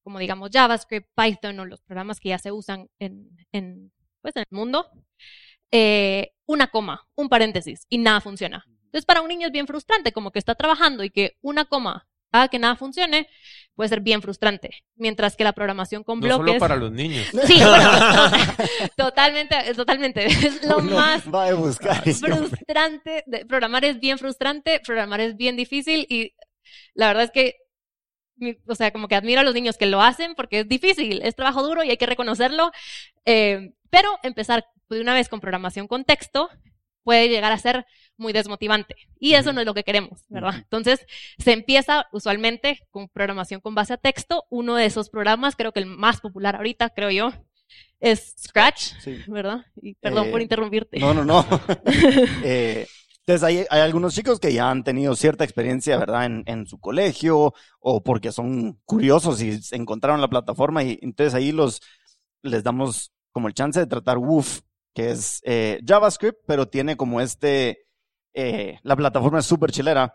como 0.03 0.19
digamos 0.19 0.49
JavaScript, 0.51 1.11
Python 1.15 1.61
o 1.61 1.67
los 1.67 1.83
programas 1.83 2.19
que 2.19 2.31
ya 2.31 2.39
se 2.39 2.51
usan 2.51 2.89
en, 2.99 3.29
en, 3.53 3.93
pues, 4.23 4.35
en 4.37 4.45
el 4.51 4.57
mundo, 4.57 4.91
eh, 5.71 6.33
una 6.47 6.69
coma, 6.69 7.07
un 7.15 7.29
paréntesis 7.29 7.87
y 7.89 7.99
nada 7.99 8.21
funciona. 8.21 8.65
Entonces 8.85 9.05
para 9.05 9.21
un 9.21 9.29
niño 9.29 9.47
es 9.47 9.53
bien 9.53 9.67
frustrante, 9.67 10.13
como 10.13 10.31
que 10.31 10.39
está 10.39 10.55
trabajando 10.55 11.05
y 11.05 11.11
que 11.11 11.37
una 11.43 11.67
coma 11.67 12.07
haga 12.31 12.49
que 12.49 12.59
nada 12.59 12.77
funcione, 12.77 13.27
puede 13.75 13.89
ser 13.89 14.01
bien 14.01 14.21
frustrante. 14.21 14.71
Mientras 14.97 15.35
que 15.37 15.45
la 15.45 15.53
programación 15.55 16.05
con 16.05 16.21
No 16.21 16.27
bloques... 16.39 16.53
solo 16.55 16.59
para 16.61 16.77
los 16.77 16.93
niños. 16.93 17.27
Sí, 17.47 17.55
bueno, 17.59 17.91
to- 18.97 19.05
totalmente, 19.07 19.57
totalmente. 19.75 20.27
Es 20.47 20.63
lo 20.65 20.79
Uno 20.79 20.97
más 20.97 21.23
va 21.33 21.47
a 21.49 21.55
buscar. 21.55 22.03
frustrante. 22.03 23.25
de- 23.27 23.47
programar 23.47 23.85
es 23.85 23.99
bien 24.01 24.19
frustrante, 24.19 24.81
programar 24.85 25.21
es 25.21 25.37
bien 25.37 25.57
difícil 25.57 26.07
y 26.11 26.35
la 26.95 27.07
verdad 27.09 27.25
es 27.25 27.31
que, 27.31 27.55
mi- 28.37 28.57
o 28.67 28.75
sea, 28.75 28.91
como 28.91 29.09
que 29.09 29.15
admiro 29.15 29.41
a 29.41 29.45
los 29.45 29.55
niños 29.55 29.77
que 29.79 29.87
lo 29.87 30.03
hacen 30.03 30.35
porque 30.35 30.61
es 30.61 30.69
difícil, 30.69 31.23
es 31.23 31.35
trabajo 31.35 31.63
duro 31.63 31.83
y 31.83 31.91
hay 31.91 31.97
que 31.97 32.07
reconocerlo. 32.07 32.73
eh, 33.25 33.73
pero 33.91 34.11
empezar 34.23 34.67
de 34.95 35.01
una 35.01 35.15
vez 35.15 35.29
con 35.29 35.41
programación 35.41 35.87
con 35.89 36.05
texto 36.05 36.49
puede 37.05 37.29
llegar 37.29 37.53
a 37.53 37.59
ser 37.59 37.87
muy 38.19 38.33
desmotivante 38.33 38.95
y 39.19 39.35
eso 39.35 39.53
no 39.53 39.61
es 39.61 39.67
lo 39.67 39.73
que 39.75 39.85
queremos, 39.85 40.25
¿verdad? 40.29 40.55
Entonces, 40.57 41.07
se 41.39 41.53
empieza 41.53 42.07
usualmente 42.13 42.81
con 42.91 43.09
programación 43.09 43.61
con 43.61 43.75
base 43.75 43.95
a 43.95 43.97
texto. 43.97 44.45
Uno 44.51 44.75
de 44.75 44.85
esos 44.87 45.09
programas, 45.09 45.57
creo 45.57 45.73
que 45.73 45.81
el 45.81 45.87
más 45.87 46.21
popular 46.21 46.57
ahorita, 46.57 46.91
creo 46.91 47.11
yo, 47.11 47.33
es 48.01 48.35
Scratch, 48.39 48.93
Sí. 49.01 49.19
¿verdad? 49.27 49.65
Y 49.81 49.95
perdón 49.95 50.29
Eh, 50.29 50.31
por 50.31 50.43
interrumpirte. 50.43 50.99
No, 50.99 51.15
no, 51.15 51.25
no. 51.25 51.45
Eh, 52.45 52.87
entonces 53.21 53.43
hay, 53.45 53.67
hay 53.71 53.81
algunos 53.81 54.15
chicos 54.15 54.41
que 54.41 54.53
ya 54.53 54.71
han 54.71 54.85
tenido 54.85 55.15
cierta 55.15 55.45
experiencia, 55.45 55.99
¿verdad? 55.99 56.25
En, 56.27 56.43
en 56.47 56.67
su 56.67 56.79
colegio 56.79 57.53
o 57.79 58.03
porque 58.03 58.33
son 58.33 58.81
curiosos 58.85 59.43
y 59.43 59.59
encontraron 59.73 60.21
la 60.21 60.29
plataforma 60.29 60.83
y 60.83 60.99
entonces 61.03 61.35
ahí 61.35 61.53
los 61.53 61.81
les 62.43 62.63
damos 62.65 63.13
como 63.33 63.49
el 63.49 63.55
chance 63.55 63.79
de 63.81 63.87
tratar 63.87 64.17
Woof, 64.19 64.61
que 64.99 65.13
es 65.13 65.41
eh, 65.45 65.79
JavaScript, 65.87 66.41
pero 66.45 66.67
tiene 66.67 66.97
como 66.97 67.21
este, 67.21 67.87
eh, 68.35 68.81
la 68.83 68.97
plataforma 68.97 69.39
es 69.39 69.47
súper 69.47 69.71
chilera 69.71 70.13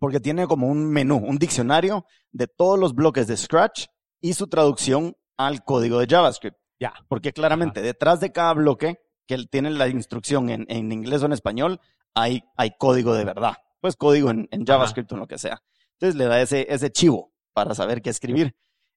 porque 0.00 0.18
tiene 0.18 0.48
como 0.48 0.66
un 0.66 0.90
menú, 0.90 1.18
un 1.18 1.38
diccionario 1.38 2.04
de 2.32 2.48
todos 2.48 2.80
los 2.80 2.96
bloques 2.96 3.28
de 3.28 3.36
Scratch 3.36 3.86
y 4.20 4.32
su 4.32 4.48
traducción 4.48 5.14
al 5.36 5.62
código 5.62 6.00
de 6.00 6.08
JavaScript. 6.08 6.56
Ya. 6.80 6.94
Porque 7.06 7.32
claramente 7.32 7.80
detrás 7.80 8.18
de 8.18 8.32
cada 8.32 8.54
bloque 8.54 8.98
que 9.28 9.38
tiene 9.48 9.70
la 9.70 9.86
instrucción 9.86 10.50
en, 10.50 10.66
en 10.68 10.90
inglés 10.90 11.22
o 11.22 11.26
en 11.26 11.32
español, 11.32 11.80
hay, 12.12 12.42
hay 12.56 12.72
código 12.76 13.14
de 13.14 13.24
verdad. 13.24 13.54
Pues 13.80 13.94
código 13.94 14.30
en, 14.30 14.48
en 14.50 14.66
JavaScript 14.66 15.12
o 15.12 15.14
en 15.14 15.20
lo 15.20 15.28
que 15.28 15.38
sea. 15.38 15.62
Entonces 15.92 16.16
le 16.16 16.24
da 16.24 16.42
ese, 16.42 16.66
ese 16.68 16.90
chivo 16.90 17.32
para 17.52 17.72
saber 17.72 18.02
qué 18.02 18.10
escribir. 18.10 18.56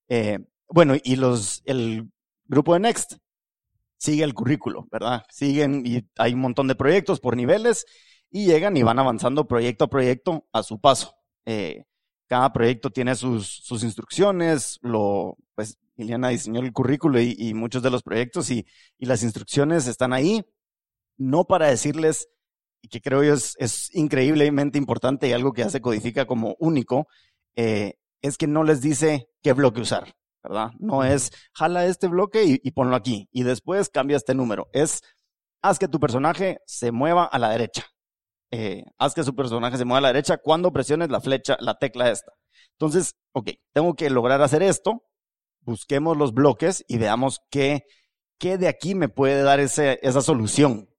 Eh, 0.10 0.40
bueno, 0.68 0.96
y 1.04 1.16
los, 1.16 1.62
el 1.66 2.10
grupo 2.46 2.74
de 2.74 2.80
Next 2.80 3.18
sigue 4.02 4.24
el 4.24 4.34
currículo, 4.34 4.88
¿verdad? 4.92 5.24
Siguen 5.30 5.84
y 5.86 6.04
hay 6.18 6.34
un 6.34 6.40
montón 6.40 6.68
de 6.68 6.74
proyectos 6.74 7.20
por 7.20 7.38
niveles 7.38 7.86
y 8.32 8.48
llegan 8.48 8.76
y 8.76 8.82
van 8.82 8.98
avanzando 8.98 9.48
proyecto 9.48 9.86
a 9.86 9.90
proyecto 9.90 10.48
a 10.52 10.64
su 10.64 10.80
paso. 10.80 11.14
Eh, 11.46 11.84
cada 12.28 12.52
proyecto 12.52 12.90
tiene 12.90 13.14
sus, 13.14 13.62
instrucciones, 13.84 14.80
lo, 14.82 15.38
pues 15.54 15.78
Liliana 15.98 16.30
diseñó 16.30 16.62
el 16.62 16.74
currículo 16.74 17.22
y, 17.22 17.54
muchos 17.54 17.84
de 17.84 17.92
los 17.92 18.02
proyectos 18.02 18.50
y, 18.50 18.66
las 18.98 19.22
instrucciones 19.22 19.86
están 19.86 20.14
ahí, 20.14 20.44
no 21.18 21.44
para 21.44 21.68
decirles, 21.68 22.28
y 22.82 22.88
que 22.88 23.02
creo 23.02 23.24
yo 23.24 23.34
es, 23.34 23.90
increíblemente 23.94 24.80
importante 24.80 25.28
y 25.28 25.34
algo 25.34 25.54
que 25.54 25.62
hace 25.62 25.82
Codifica 25.82 26.26
como 26.26 26.56
único, 26.58 27.08
eh, 27.56 28.00
es 28.24 28.38
que 28.38 28.48
no 28.48 28.64
les 28.64 28.82
dice 28.82 29.28
qué 29.44 29.54
bloque 29.54 29.82
usar, 29.82 30.16
¿verdad? 30.44 30.72
No 30.80 31.04
es, 31.04 31.32
jala 31.54 31.86
este 31.86 32.08
bloque 32.08 32.60
y, 32.62 32.72
ponlo 32.72 32.96
aquí, 32.96 33.28
y 33.32 33.44
después 33.44 33.90
cambia 33.90 34.18
este 34.18 34.36
número. 34.36 34.68
Es, 34.74 35.02
haz 35.62 35.80
que 35.80 35.88
tu 35.88 36.00
personaje 36.00 36.60
se 36.66 36.92
mueva 36.92 37.26
a 37.26 37.40
la 37.40 37.50
derecha 37.50 37.86
eh, 38.52 38.84
haz 38.98 39.14
que 39.14 39.24
su 39.24 39.34
personaje 39.34 39.78
se 39.78 39.86
mueva 39.86 40.00
a 40.00 40.02
la 40.02 40.08
derecha 40.10 40.38
cuando 40.38 40.74
presiones 40.74 41.10
la 41.10 41.22
flecha, 41.22 41.56
la 41.62 41.76
tecla 41.76 42.12
esta. 42.12 42.34
Entonces, 42.74 43.16
ok, 43.32 43.52
tengo 43.74 43.96
que 43.96 44.10
lograr 44.10 44.42
hacer 44.42 44.62
esto, 44.62 45.04
busquemos 45.62 46.18
los 46.18 46.34
bloques 46.34 46.84
y 46.88 46.98
veamos 46.98 47.40
qué, 47.50 47.84
qué 48.38 48.58
de 48.58 48.68
aquí 48.68 48.94
me 48.94 49.08
puede 49.08 49.42
dar 49.44 49.62
ese, 49.62 50.00
esa 50.02 50.22
solución. 50.22 50.90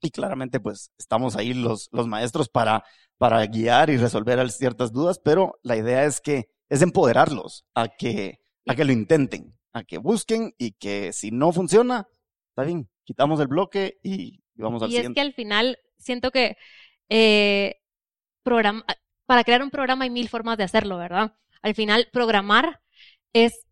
Y 0.00 0.10
claramente, 0.10 0.60
pues, 0.60 0.92
estamos 0.98 1.34
ahí 1.34 1.52
los, 1.54 1.88
los 1.90 2.06
maestros 2.06 2.48
para, 2.48 2.84
para 3.18 3.44
guiar 3.46 3.90
y 3.90 3.96
resolver 3.96 4.48
ciertas 4.50 4.92
dudas, 4.92 5.18
pero 5.18 5.58
la 5.62 5.76
idea 5.76 6.04
es 6.04 6.20
que, 6.20 6.44
es 6.68 6.82
empoderarlos 6.82 7.64
a 7.74 7.88
que, 7.88 8.38
a 8.66 8.74
que 8.74 8.84
lo 8.84 8.92
intenten, 8.92 9.54
a 9.72 9.84
que 9.84 9.98
busquen 9.98 10.54
y 10.58 10.72
que 10.72 11.12
si 11.12 11.30
no 11.30 11.52
funciona, 11.52 12.06
está 12.50 12.64
bien, 12.64 12.88
quitamos 13.04 13.40
el 13.40 13.48
bloque 13.48 13.98
y, 14.02 14.42
vamos 14.54 14.82
al 14.82 14.88
siguiente. 14.88 15.08
Y 15.08 15.10
es 15.10 15.14
que 15.14 15.20
al 15.20 15.34
final 15.34 15.78
siento 15.98 16.30
que 16.30 16.56
eh, 17.08 17.80
programa, 18.42 18.84
para 19.26 19.44
crear 19.44 19.62
un 19.62 19.70
programa 19.70 20.04
hay 20.04 20.10
mil 20.10 20.28
formas 20.28 20.58
de 20.58 20.64
hacerlo, 20.64 20.98
¿verdad? 20.98 21.34
Al 21.62 21.74
final, 21.74 22.08
programar 22.12 22.80
es 23.32 23.66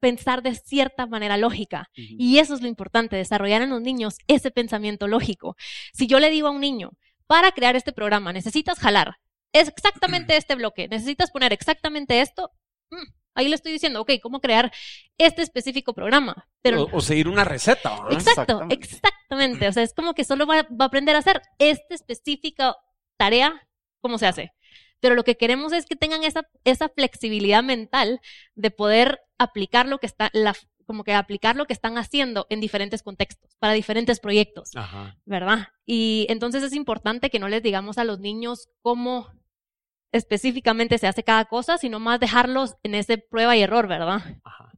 pensar 0.00 0.42
de 0.42 0.54
cierta 0.54 1.06
manera 1.06 1.36
lógica. 1.36 1.90
Y 1.94 2.38
eso 2.38 2.54
es 2.54 2.62
lo 2.62 2.68
importante, 2.68 3.16
desarrollar 3.16 3.62
en 3.62 3.70
los 3.70 3.82
niños 3.82 4.18
ese 4.28 4.52
pensamiento 4.52 5.08
lógico. 5.08 5.56
Si 5.92 6.06
yo 6.06 6.20
le 6.20 6.30
digo 6.30 6.48
a 6.48 6.52
un 6.52 6.60
niño, 6.60 6.92
para 7.26 7.50
crear 7.52 7.74
este 7.74 7.92
programa 7.92 8.32
necesitas 8.32 8.78
jalar 8.78 9.18
es 9.52 9.68
exactamente 9.68 10.36
este 10.36 10.54
bloque, 10.54 10.88
necesitas 10.88 11.30
poner 11.30 11.52
exactamente 11.52 12.20
esto, 12.20 12.52
mm, 12.90 13.12
ahí 13.38 13.48
le 13.48 13.54
estoy 13.54 13.70
diciendo, 13.70 14.00
ok, 14.00 14.12
¿cómo 14.20 14.40
crear 14.40 14.72
este 15.16 15.42
específico 15.42 15.94
programa? 15.94 16.48
Pero, 16.60 16.88
o, 16.92 17.00
seguir 17.00 17.28
una 17.28 17.44
receta. 17.44 17.96
Exacto, 18.10 18.66
exactamente. 18.68 19.68
O 19.68 19.72
sea, 19.72 19.84
es 19.84 19.94
como 19.94 20.12
que 20.12 20.24
solo 20.24 20.44
va, 20.44 20.58
a 20.58 20.84
aprender 20.84 21.14
a 21.14 21.20
hacer 21.20 21.40
esta 21.58 21.94
específica 21.94 22.76
tarea, 23.16 23.68
¿cómo 24.00 24.18
se 24.18 24.26
hace? 24.26 24.52
Pero 24.98 25.14
lo 25.14 25.22
que 25.22 25.36
queremos 25.36 25.72
es 25.72 25.86
que 25.86 25.94
tengan 25.94 26.24
esa, 26.24 26.48
esa 26.64 26.88
flexibilidad 26.88 27.62
mental 27.62 28.20
de 28.56 28.72
poder 28.72 29.20
aplicar 29.38 29.86
lo 29.86 29.98
que 29.98 30.06
está, 30.06 30.30
la, 30.32 30.56
como 30.84 31.04
que 31.04 31.14
aplicar 31.14 31.54
lo 31.54 31.66
que 31.66 31.74
están 31.74 31.96
haciendo 31.96 32.48
en 32.50 32.60
diferentes 32.60 33.04
contextos, 33.04 33.54
para 33.60 33.72
diferentes 33.72 34.18
proyectos, 34.18 34.70
¿verdad? 35.24 35.68
Y 35.86 36.26
entonces 36.28 36.64
es 36.64 36.72
importante 36.72 37.30
que 37.30 37.38
no 37.38 37.48
les 37.48 37.62
digamos 37.62 37.98
a 37.98 38.04
los 38.04 38.18
niños 38.18 38.68
cómo 38.82 39.28
específicamente 40.12 40.98
se 40.98 41.06
hace 41.06 41.22
cada 41.22 41.44
cosa, 41.44 41.78
sino 41.78 42.00
más 42.00 42.20
dejarlos 42.20 42.76
en 42.82 42.94
ese 42.94 43.18
prueba 43.18 43.56
y 43.56 43.62
error, 43.62 43.88
¿verdad? 43.88 44.22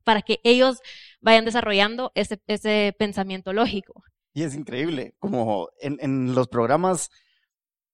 Para 0.04 0.22
que 0.22 0.40
ellos 0.44 0.80
vayan 1.20 1.44
desarrollando 1.44 2.12
ese, 2.14 2.40
ese 2.46 2.94
pensamiento 2.98 3.52
lógico. 3.52 4.02
Y 4.32 4.42
es 4.42 4.54
increíble, 4.54 5.14
como 5.18 5.68
en, 5.80 5.98
en 6.00 6.34
los 6.34 6.48
programas 6.48 7.10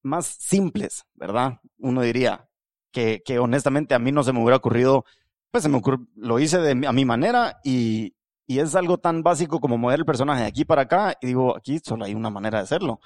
más 0.03 0.27
simples, 0.27 1.05
¿verdad? 1.15 1.61
Uno 1.79 2.03
diría 2.03 2.49
que, 2.93 3.23
que, 3.25 3.39
honestamente 3.39 3.95
a 3.95 3.99
mí 3.99 4.13
no 4.13 4.23
se 4.23 4.33
me 4.33 4.41
hubiera 4.41 4.57
ocurrido, 4.57 5.05
pues 5.51 5.63
se 5.63 5.69
me 5.69 5.79
ocurrió, 5.79 6.07
lo 6.15 6.39
hice 6.39 6.59
de, 6.59 6.87
a 6.87 6.93
mi 6.93 7.05
manera 7.05 7.59
y, 7.65 8.15
y 8.47 8.61
es 8.61 8.75
algo 8.75 8.99
tan 8.99 9.23
básico 9.23 9.61
como 9.61 9.79
mover 9.79 10.01
el 10.01 10.07
personaje 10.07 10.43
de 10.43 10.49
aquí 10.49 10.65
para 10.65 10.83
acá 10.83 11.17
y 11.21 11.27
digo, 11.27 11.57
aquí 11.57 11.81
solo 11.83 12.05
hay 12.05 12.15
una 12.15 12.31
manera 12.31 12.59
de 12.59 12.65
hacerlo 12.65 13.01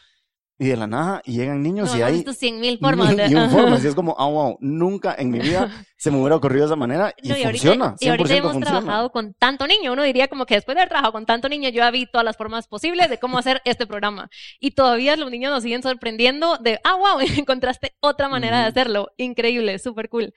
y 0.60 0.68
de 0.68 0.76
la 0.76 0.86
nada 0.86 1.22
y 1.24 1.32
llegan 1.32 1.62
niños 1.62 1.96
y 1.96 2.02
hay 2.02 2.12
visto 2.12 2.32
cien 2.32 2.60
mil 2.60 2.78
formas 2.78 3.16
de... 3.16 3.26
y 3.26 3.34
formas 3.50 3.82
y 3.82 3.88
es 3.88 3.94
como 3.94 4.14
ah 4.18 4.26
wow 4.28 4.58
nunca 4.60 5.16
en 5.18 5.30
mi 5.30 5.40
vida 5.40 5.84
se 5.96 6.10
me 6.10 6.18
hubiera 6.18 6.36
ocurrido 6.36 6.66
de 6.66 6.66
esa 6.66 6.76
manera 6.76 7.12
y, 7.20 7.32
funciona 7.32 7.96
y 7.98 8.08
ahorita 8.08 8.36
hemos 8.36 8.60
trabajado 8.60 9.10
con 9.10 9.34
tanto 9.34 9.66
niño 9.66 9.92
uno 9.92 10.02
diría 10.04 10.28
como 10.28 10.46
que 10.46 10.54
después 10.54 10.74
de 10.76 10.82
haber 10.82 10.90
trabajado 10.90 11.12
con 11.12 11.26
tanto 11.26 11.48
niño 11.48 11.68
yo 11.70 11.78
ya 11.78 11.90
vi 11.90 12.06
todas 12.06 12.24
las 12.24 12.36
formas 12.36 12.68
posibles 12.68 13.08
de 13.08 13.18
cómo 13.18 13.38
hacer 13.38 13.62
este 13.64 13.86
programa. 13.86 14.30
Y 14.58 14.72
todavía 14.72 15.16
los 15.16 15.30
niños 15.30 15.52
nos 15.52 15.62
siguen 15.62 15.82
sorprendiendo 15.82 16.58
de 16.58 16.80
ah 16.84 16.96
wow 16.96 17.20
encontraste 17.36 17.94
otra 18.00 18.28
manera 18.28 18.60
de 18.60 18.66
hacerlo 18.66 19.08
increíble 19.16 19.78
súper 19.78 20.08
cool 20.08 20.34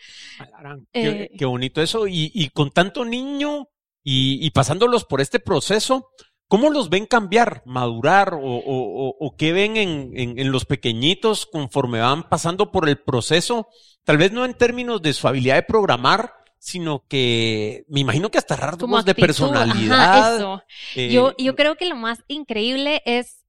eh, 0.94 1.30
qué, 1.38 1.46
bonito 1.46 1.82
eso. 1.82 2.08
Y, 2.08 2.32
y 2.34 2.50
con 2.50 2.72
tanto 2.72 3.06
niño 3.06 3.70
y, 4.04 4.46
y 4.46 4.52
pasándolos 4.52 5.06
por 5.06 5.22
este 5.22 5.40
proceso 5.40 6.10
¿Cómo 6.54 6.70
los 6.70 6.92
ven 6.92 7.08
cambiar, 7.08 7.64
madurar 7.66 8.38
o, 8.40 9.36
qué 9.40 9.54
ven 9.54 9.76
en, 9.76 10.52
los 10.52 10.66
pequeñitos 10.66 11.48
conforme 11.48 12.00
van 12.00 12.30
pasando 12.30 12.72
por 12.72 12.88
el 12.88 13.00
proceso? 13.00 13.70
Tal 14.04 14.18
vez 14.18 14.32
no 14.32 14.46
en 14.46 14.54
términos 14.54 15.02
de 15.02 15.14
su 15.14 15.28
habilidad 15.28 15.56
de 15.56 15.64
programar, 15.64 16.36
sino 16.60 17.08
que 17.08 17.86
me 17.88 18.02
imagino 18.02 18.30
que 18.30 18.38
hasta 18.38 18.56
rasgos 18.56 19.04
de 19.04 19.16
personalidad. 19.16 20.36
eso. 20.36 20.62
Eh, 20.94 21.10
yo, 21.12 21.34
yo 21.40 21.56
creo 21.56 21.76
que 21.76 21.88
lo 21.90 21.96
más 21.96 22.24
increíble 22.28 23.02
es 23.06 23.44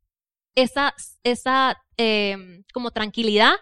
esa, 0.55 0.95
esa 1.25 1.77
em, 1.99 2.65
como 2.73 2.91
tranquilidad 2.91 3.53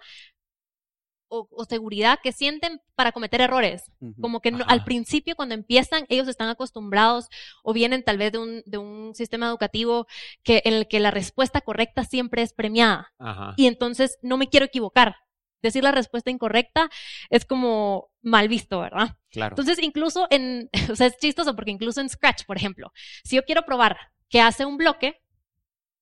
o, 1.33 1.65
seguridad 1.65 2.19
que 2.23 2.33
sienten 2.33 2.81
para 2.95 3.13
cometer 3.13 3.41
errores. 3.41 3.91
Como 4.21 4.41
que 4.41 4.53
al 4.67 4.85
principio 4.85 5.35
cuando 5.35 5.55
empiezan 5.55 6.05
ellos 6.09 6.29
están 6.29 6.49
acostumbrados 6.49 7.29
o 7.63 7.73
vienen 7.73 8.03
tal 8.05 8.19
vez 8.19 8.33
de 8.33 8.39
un, 8.39 8.63
de 8.67 8.79
un 8.79 9.15
sistema 9.15 9.47
educativo 9.47 10.07
que, 10.43 10.61
en 10.65 10.75
el 10.75 10.89
que 10.89 11.01
la 11.01 11.11
respuesta 11.11 11.63
correcta 11.63 12.05
siempre 12.05 12.43
es 12.43 12.53
premiada. 12.53 13.13
Y 13.57 13.67
entonces 13.67 14.19
no 14.23 14.37
me 14.37 14.49
quiero 14.49 14.67
equivocar. 14.67 15.17
Decir 15.63 15.85
la 15.85 15.93
respuesta 15.93 16.31
incorrecta 16.31 16.91
es 17.31 17.45
como 17.45 18.11
mal 18.21 18.49
visto, 18.49 18.81
¿verdad? 18.81 19.17
Claro. 19.31 19.53
Entonces, 19.53 19.79
incluso 19.81 20.27
en, 20.31 20.69
o 20.91 20.97
sea, 20.97 21.07
es 21.07 21.17
chistoso 21.17 21.55
porque 21.55 21.71
incluso 21.71 22.01
en 22.01 22.09
Scratch, 22.09 22.45
por 22.45 22.57
ejemplo, 22.57 22.93
si 23.25 23.37
yo 23.37 23.45
quiero 23.45 23.63
probar 23.63 23.97
que 24.29 24.41
hace 24.41 24.67
un 24.67 24.77
bloque, 24.77 25.23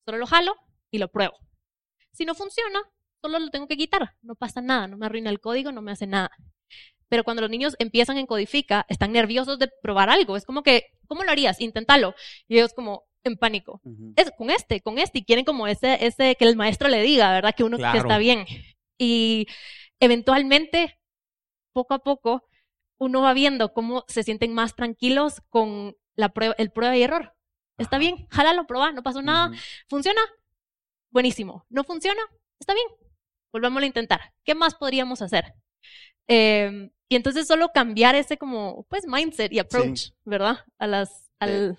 solo 0.06 0.16
lo 0.16 0.26
jalo 0.26 0.56
y 0.90 0.98
lo 0.98 1.08
pruebo. 1.08 1.36
Si 2.12 2.24
no 2.24 2.34
funciona, 2.34 2.80
solo 3.20 3.38
lo 3.38 3.50
tengo 3.50 3.66
que 3.66 3.76
quitar, 3.76 4.14
no 4.22 4.34
pasa 4.34 4.60
nada, 4.60 4.86
no 4.86 4.96
me 4.96 5.06
arruina 5.06 5.30
el 5.30 5.40
código, 5.40 5.72
no 5.72 5.82
me 5.82 5.92
hace 5.92 6.06
nada. 6.06 6.30
Pero 7.08 7.24
cuando 7.24 7.42
los 7.42 7.50
niños 7.50 7.74
empiezan 7.80 8.18
en 8.18 8.26
Codifica, 8.26 8.86
están 8.88 9.12
nerviosos 9.12 9.58
de 9.58 9.68
probar 9.82 10.10
algo. 10.10 10.36
Es 10.36 10.44
como 10.44 10.62
que, 10.62 10.92
¿cómo 11.08 11.24
lo 11.24 11.32
harías? 11.32 11.60
Inténtalo. 11.60 12.14
Y 12.46 12.56
ellos 12.56 12.72
como 12.72 13.04
en 13.24 13.36
pánico. 13.36 13.80
Es 14.14 14.30
con 14.38 14.48
este, 14.48 14.80
con 14.80 14.98
este. 14.98 15.18
Y 15.18 15.24
quieren 15.24 15.44
como 15.44 15.66
ese, 15.66 16.06
ese, 16.06 16.36
que 16.36 16.44
el 16.44 16.54
maestro 16.54 16.88
le 16.88 17.02
diga, 17.02 17.32
¿verdad? 17.32 17.54
Que 17.56 17.64
uno 17.64 17.78
que 17.78 17.98
está 17.98 18.16
bien. 18.18 18.46
Y 18.96 19.48
eventualmente, 19.98 21.00
poco 21.72 21.94
a 21.94 21.98
poco, 21.98 22.48
uno 22.98 23.22
va 23.22 23.34
viendo 23.34 23.72
cómo 23.72 24.04
se 24.06 24.22
sienten 24.22 24.54
más 24.54 24.76
tranquilos 24.76 25.42
con 25.48 25.96
la 26.14 26.28
prueba, 26.28 26.54
el 26.58 26.70
prueba 26.70 26.96
y 26.96 27.02
error. 27.02 27.34
Está 27.76 27.98
bien, 27.98 28.28
jálalo, 28.30 28.66
prueba, 28.66 28.92
no 28.92 29.02
pasó 29.02 29.20
nada. 29.20 29.50
¿Funciona? 29.88 30.20
Buenísimo. 31.10 31.66
¿No 31.70 31.82
funciona? 31.82 32.20
Está 32.60 32.74
bien, 32.74 32.86
volvámoslo 33.52 33.84
a 33.84 33.86
intentar. 33.86 34.20
¿Qué 34.44 34.54
más 34.54 34.74
podríamos 34.74 35.22
hacer? 35.22 35.54
Em, 36.26 36.90
y 37.08 37.16
entonces 37.16 37.46
solo 37.46 37.70
cambiar 37.74 38.14
ese 38.14 38.38
como, 38.38 38.84
pues, 38.88 39.06
mindset 39.06 39.52
y 39.52 39.58
approach, 39.58 40.10
¿verdad? 40.24 40.58
A 40.78 40.86
las, 40.86 41.32
al, 41.40 41.76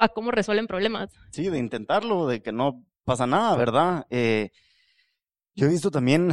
a 0.00 0.08
cómo 0.08 0.30
resuelven 0.30 0.66
problemas. 0.66 1.10
Sí, 1.32 1.48
de 1.48 1.58
intentarlo, 1.58 2.26
de 2.26 2.42
que 2.42 2.52
no 2.52 2.84
pasa 3.04 3.26
nada, 3.26 3.56
¿verdad? 3.56 4.06
Eh, 4.10 4.50
yo 5.54 5.66
he 5.66 5.70
visto 5.70 5.90
también, 5.90 6.30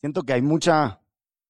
siento 0.00 0.22
que 0.22 0.34
hay 0.34 0.42
mucha, 0.42 1.00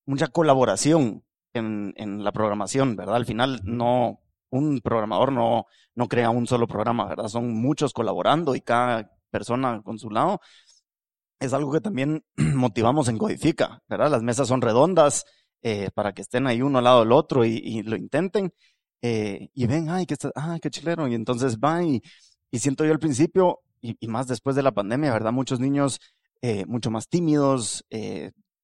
mucha 0.07 0.29
colaboración 0.29 1.25
en, 1.53 1.93
en 1.97 2.25
la 2.25 2.33
programación, 2.33 2.97
¿verdad? 2.97 3.17
Al 3.17 3.27
final 3.27 3.61
no, 3.65 4.21
un 4.51 4.81
programador 4.81 5.33
no, 5.33 5.67
no 5.95 6.09
crea 6.09 6.31
un 6.31 6.47
solo 6.47 6.67
programa, 6.67 7.07
¿verdad? 7.07 7.29
Son 7.29 7.53
muchos 7.53 7.93
colaborando 7.93 8.55
y 8.55 8.61
cada 8.61 9.11
persona 9.31 9.83
con 9.83 9.99
su 9.99 10.11
lado 10.11 10.41
es 11.41 11.53
algo 11.53 11.73
que 11.73 11.81
también 11.81 12.25
motivamos 12.37 13.09
en 13.09 13.19
Codifica, 13.19 13.83
¿verdad? 13.89 14.11
Las 14.11 14.23
mesas 14.23 14.49
son 14.49 14.63
redondas 14.63 15.25
eh, 15.63 15.91
para 15.95 16.13
que 16.13 16.23
estén 16.23 16.47
ahí 16.47 16.63
uno 16.63 16.79
al 16.79 16.85
lado 16.85 17.01
del 17.01 17.13
otro 17.13 17.45
y, 17.45 17.83
lo 17.83 17.97
intenten. 17.97 18.53
Eh, 19.03 19.49
y 19.55 19.67
ven, 19.67 19.91
ay, 19.91 20.07
qué, 20.07 20.17
ay, 20.35 20.61
qué 20.61 20.71
chilero. 20.71 21.09
Y 21.09 21.15
entonces 21.15 21.59
van 21.59 21.87
y, 21.89 22.03
siento 22.59 22.85
yo 22.85 22.93
al 22.93 22.99
principio, 22.99 23.61
y, 23.81 23.97
más 24.09 24.27
después 24.27 24.57
de 24.57 24.63
la 24.63 24.73
pandemia, 24.73 25.13
¿verdad? 25.13 25.33
Muchos 25.33 25.61
niños 25.61 26.01
eh, 26.43 26.65
mucho 26.67 26.91
más 26.91 27.09
tímidos, 27.09 27.85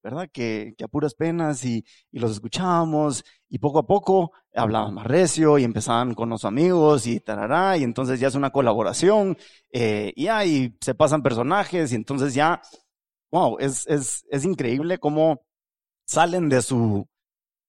¿verdad? 0.03 0.29
Que, 0.33 0.75
que 0.77 0.85
a 0.85 0.89
puras 0.89 1.15
penas 1.15 1.65
y, 1.65 1.85
y, 2.11 2.19
los 2.19 2.33
escuchábamos 2.33 3.25
y 3.49 3.59
poco 3.59 3.81
a 3.81 3.87
poco 3.87 4.33
hablaban 4.55 4.95
más 4.95 5.07
recio 5.07 5.59
y 5.59 5.65
empezaban 5.65 6.15
con 6.15 6.29
los 6.29 6.45
amigos 6.45 7.07
y 7.07 7.21
tarará 7.21 7.77
y 7.77 7.85
entonces 7.85 8.19
ya 8.19 8.29
es 8.29 8.35
una 8.35 8.51
colaboración 8.51 9.37
eh, 9.73 10.13
y 10.17 10.27
ahí 10.27 10.77
se 10.81 10.95
pasan 10.95 11.23
personajes 11.23 11.93
y 11.93 11.95
entonces 11.95 12.35
ya, 12.35 12.61
wow, 13.31 13.59
es, 13.61 13.87
es, 13.87 14.25
es 14.31 14.45
increíble 14.45 14.99
cómo 14.99 15.43
salen 16.05 16.49
de 16.49 16.63
su, 16.63 17.09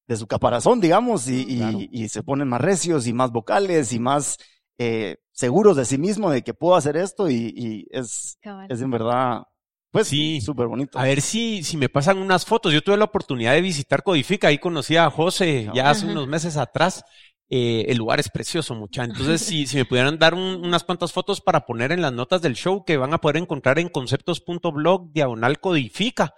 de 0.07 0.17
su 0.17 0.27
caparazón, 0.27 0.81
digamos, 0.81 1.27
y, 1.27 1.45
y, 1.47 1.89
y 1.91 2.09
se 2.09 2.23
ponen 2.23 2.47
más 2.47 2.61
recios 2.61 3.05
y 3.07 3.13
más 3.13 3.31
vocales 3.31 3.93
y 3.93 3.99
más 3.99 4.37
eh, 4.77 5.17
seguros 5.31 5.77
de 5.77 5.85
sí 5.85 5.97
mismo 5.97 6.31
de 6.31 6.43
que 6.43 6.53
puedo 6.53 6.75
hacer 6.75 6.97
esto 6.97 7.29
y, 7.29 7.53
y 7.55 7.87
es, 7.91 8.39
es 8.69 8.81
en 8.81 8.89
verdad 8.89 9.43
pues 9.91 10.07
sí, 10.07 10.39
súper 10.39 10.67
bonito. 10.67 10.97
A 10.97 11.03
ver 11.03 11.21
si, 11.21 11.63
si 11.63 11.75
me 11.75 11.89
pasan 11.89 12.17
unas 12.17 12.45
fotos. 12.45 12.73
Yo 12.73 12.81
tuve 12.81 12.97
la 12.97 13.05
oportunidad 13.05 13.53
de 13.53 13.61
visitar 13.61 14.03
Codifica, 14.03 14.47
ahí 14.47 14.57
conocí 14.57 14.95
a 14.95 15.09
José 15.09 15.69
ya 15.73 15.89
hace 15.89 16.05
unos 16.05 16.27
meses 16.27 16.57
atrás. 16.57 17.03
Eh, 17.49 17.85
el 17.89 17.97
lugar 17.97 18.21
es 18.21 18.29
precioso, 18.29 18.73
mucha. 18.75 19.03
Entonces, 19.03 19.41
si, 19.41 19.67
si 19.67 19.75
me 19.75 19.83
pudieran 19.83 20.17
dar 20.17 20.33
unas 20.33 20.85
cuantas 20.85 21.11
fotos 21.11 21.41
para 21.41 21.65
poner 21.65 21.91
en 21.91 22.01
las 22.01 22.13
notas 22.13 22.41
del 22.41 22.55
show 22.55 22.85
que 22.85 22.95
van 22.95 23.13
a 23.13 23.17
poder 23.17 23.35
encontrar 23.35 23.77
en 23.77 23.89
conceptos.blog 23.89 25.11
diagonal 25.11 25.59
codifica. 25.59 26.33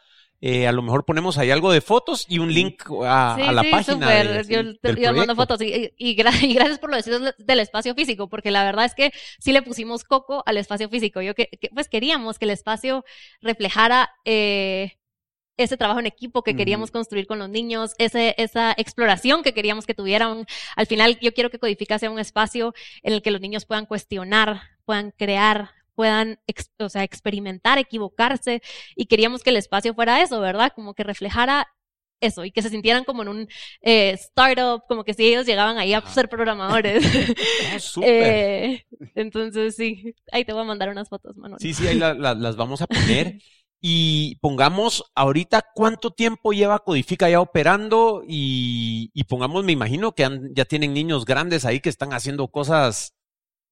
Eh, 0.45 0.67
a 0.67 0.73
lo 0.73 0.81
mejor 0.81 1.05
ponemos 1.05 1.37
ahí 1.37 1.51
algo 1.51 1.71
de 1.71 1.79
fotos 1.79 2.25
y 2.27 2.39
un 2.39 2.53
link 2.53 2.83
a, 3.05 3.35
a 3.35 3.51
la 3.53 3.61
sí, 3.61 3.71
página. 3.71 4.09
De, 4.09 4.43
yo, 4.49 4.61
del 4.81 4.97
yo 4.97 5.13
mando 5.13 5.37
fotos 5.37 5.61
y, 5.61 5.93
y, 5.97 6.15
gracias 6.15 6.79
por 6.79 6.89
lo 6.89 6.97
decir 6.97 7.13
del 7.37 7.59
espacio 7.61 7.95
físico, 7.95 8.27
porque 8.27 8.51
la 8.51 8.65
verdad 8.65 8.83
es 8.83 8.93
que 8.93 9.13
sí 9.39 9.53
le 9.53 9.61
pusimos 9.61 10.03
coco 10.03 10.43
al 10.45 10.57
espacio 10.57 10.89
físico. 10.89 11.21
Yo 11.21 11.33
que, 11.33 11.47
que 11.47 11.69
pues 11.73 11.87
queríamos 11.87 12.39
que 12.39 12.43
el 12.43 12.51
espacio 12.51 13.05
reflejara 13.39 14.09
eh, 14.25 14.97
ese 15.55 15.77
trabajo 15.77 16.01
en 16.01 16.07
equipo 16.07 16.43
que 16.43 16.57
queríamos 16.57 16.91
construir 16.91 17.25
con 17.25 17.39
los 17.39 17.47
niños, 17.47 17.93
ese, 17.97 18.35
esa 18.37 18.73
exploración 18.75 19.43
que 19.43 19.53
queríamos 19.53 19.85
que 19.85 19.93
tuvieran. 19.93 20.45
Al 20.75 20.87
final, 20.87 21.17
yo 21.21 21.33
quiero 21.33 21.51
que 21.51 21.59
Codifica 21.59 21.99
sea 21.99 22.11
un 22.11 22.19
espacio 22.19 22.73
en 23.01 23.13
el 23.13 23.21
que 23.21 23.31
los 23.31 23.39
niños 23.39 23.63
puedan 23.63 23.85
cuestionar, 23.85 24.61
puedan 24.83 25.11
crear, 25.11 25.71
puedan, 25.95 26.39
o 26.79 26.89
sea, 26.89 27.03
experimentar, 27.03 27.77
equivocarse, 27.77 28.61
y 28.95 29.05
queríamos 29.05 29.43
que 29.43 29.51
el 29.51 29.57
espacio 29.57 29.93
fuera 29.93 30.21
eso, 30.21 30.39
¿verdad? 30.39 30.71
Como 30.75 30.93
que 30.93 31.03
reflejara 31.03 31.67
eso 32.23 32.45
y 32.45 32.51
que 32.51 32.61
se 32.61 32.69
sintieran 32.69 33.03
como 33.03 33.21
en 33.21 33.27
un 33.27 33.47
eh, 33.81 34.11
startup, 34.11 34.83
como 34.87 35.03
que 35.03 35.13
si 35.13 35.25
ellos 35.25 35.45
llegaban 35.45 35.77
ahí 35.77 35.93
a 35.93 36.01
ser 36.01 36.29
programadores. 36.29 37.03
Oh, 37.95 38.01
eh, 38.03 38.85
entonces, 39.15 39.75
sí, 39.75 40.15
ahí 40.31 40.45
te 40.45 40.53
voy 40.53 40.61
a 40.61 40.65
mandar 40.65 40.89
unas 40.89 41.09
fotos, 41.09 41.35
Manuel. 41.37 41.59
Sí, 41.59 41.73
sí, 41.73 41.87
ahí 41.87 41.97
la, 41.97 42.13
la, 42.13 42.33
las 42.33 42.55
vamos 42.55 42.81
a 42.81 42.87
poner. 42.87 43.37
Y 43.85 44.37
pongamos 44.37 45.03
ahorita 45.13 45.65
cuánto 45.75 46.11
tiempo 46.11 46.53
lleva 46.53 46.79
Codifica 46.79 47.29
ya 47.29 47.41
operando 47.41 48.23
y, 48.25 49.11
y 49.13 49.25
pongamos, 49.25 49.65
me 49.65 49.73
imagino 49.73 50.13
que 50.13 50.23
han, 50.23 50.55
ya 50.55 50.63
tienen 50.63 50.93
niños 50.93 51.25
grandes 51.25 51.65
ahí 51.65 51.81
que 51.81 51.89
están 51.89 52.13
haciendo 52.13 52.47
cosas 52.47 53.13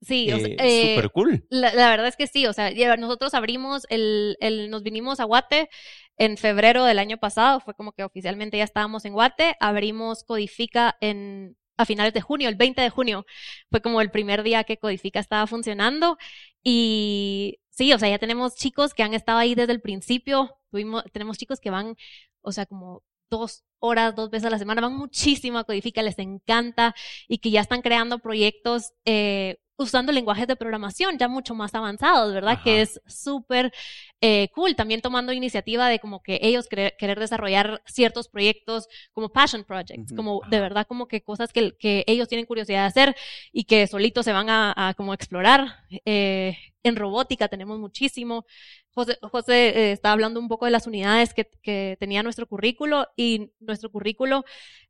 Sí, 0.01 0.31
o 0.31 0.39
sea, 0.39 0.47
eh, 0.57 0.95
super 0.95 1.11
cool. 1.11 1.45
La, 1.49 1.73
la, 1.75 1.89
verdad 1.89 2.07
es 2.07 2.15
que 2.15 2.25
sí, 2.25 2.47
o 2.47 2.53
sea, 2.53 2.71
nosotros 2.97 3.35
abrimos 3.35 3.85
el, 3.89 4.35
el, 4.39 4.71
nos 4.71 4.81
vinimos 4.81 5.19
a 5.19 5.25
Guate 5.25 5.69
en 6.17 6.37
febrero 6.37 6.85
del 6.85 6.97
año 6.97 7.17
pasado, 7.17 7.59
fue 7.59 7.75
como 7.75 7.91
que 7.91 8.03
oficialmente 8.03 8.57
ya 8.57 8.63
estábamos 8.63 9.05
en 9.05 9.13
Guate, 9.13 9.55
abrimos 9.59 10.23
Codifica 10.23 10.97
en 11.01 11.55
a 11.77 11.85
finales 11.85 12.13
de 12.13 12.21
junio, 12.21 12.49
el 12.49 12.55
20 12.55 12.81
de 12.81 12.89
junio, 12.89 13.25
fue 13.69 13.81
como 13.81 14.01
el 14.01 14.11
primer 14.11 14.43
día 14.43 14.63
que 14.63 14.77
Codifica 14.77 15.19
estaba 15.19 15.47
funcionando 15.47 16.17
y 16.63 17.59
sí, 17.69 17.93
o 17.93 17.99
sea, 17.99 18.09
ya 18.09 18.19
tenemos 18.19 18.55
chicos 18.55 18.93
que 18.93 19.03
han 19.03 19.13
estado 19.13 19.39
ahí 19.39 19.55
desde 19.55 19.73
el 19.73 19.81
principio, 19.81 20.57
tuvimos, 20.71 21.03
tenemos 21.11 21.37
chicos 21.37 21.59
que 21.59 21.69
van, 21.69 21.95
o 22.41 22.51
sea, 22.51 22.65
como 22.65 23.03
dos 23.29 23.63
horas, 23.79 24.15
dos 24.15 24.29
veces 24.29 24.47
a 24.47 24.49
la 24.51 24.59
semana, 24.59 24.81
van 24.81 24.95
muchísimo 24.95 25.57
a 25.57 25.63
Codifica, 25.63 26.03
les 26.03 26.19
encanta 26.19 26.93
y 27.27 27.39
que 27.39 27.51
ya 27.51 27.61
están 27.61 27.81
creando 27.81 28.19
proyectos 28.19 28.93
eh, 29.05 29.57
usando 29.77 30.11
lenguajes 30.11 30.47
de 30.47 30.55
programación 30.55 31.17
ya 31.17 31.27
mucho 31.27 31.55
más 31.55 31.73
avanzados, 31.73 32.33
¿verdad? 32.33 32.53
Ajá. 32.53 32.63
Que 32.63 32.81
es 32.81 33.01
súper 33.07 33.73
eh, 34.21 34.49
cool. 34.53 34.75
También 34.75 35.01
tomando 35.01 35.33
iniciativa 35.33 35.89
de 35.89 35.99
como 35.99 36.21
que 36.21 36.39
ellos 36.41 36.67
querer, 36.67 36.95
querer 36.97 37.19
desarrollar 37.19 37.81
ciertos 37.85 38.27
proyectos 38.27 38.87
como 39.11 39.29
passion 39.29 39.63
projects, 39.63 40.11
uh 40.11 40.13
-huh. 40.13 40.17
como 40.17 40.41
de 40.49 40.59
verdad 40.59 40.85
como 40.87 41.07
que 41.07 41.21
cosas 41.21 41.51
que, 41.51 41.75
que, 41.77 42.03
ellos 42.07 42.27
tienen 42.27 42.45
curiosidad 42.45 42.81
de 42.81 42.87
hacer 42.87 43.15
y 43.51 43.63
que 43.63 43.87
solitos 43.87 44.25
se 44.25 44.33
van 44.33 44.49
a, 44.49 44.73
a 44.75 44.93
como 44.93 45.13
explorar. 45.13 45.85
Eh, 46.05 46.57
en 46.83 46.95
robótica 46.95 47.47
tenemos 47.47 47.79
muchísimo. 47.79 48.45
José, 48.93 49.17
José 49.21 49.69
eh, 49.69 49.91
está 49.93 50.11
hablando 50.11 50.39
un 50.39 50.47
poco 50.47 50.65
de 50.65 50.71
las 50.71 50.87
unidades 50.87 51.33
que, 51.33 51.49
que 51.61 51.97
tenía 51.99 52.23
nuestro 52.23 52.47
currículo 52.47 53.07
y 53.15 53.51
nuestro 53.59 53.91
currículo 53.91 54.43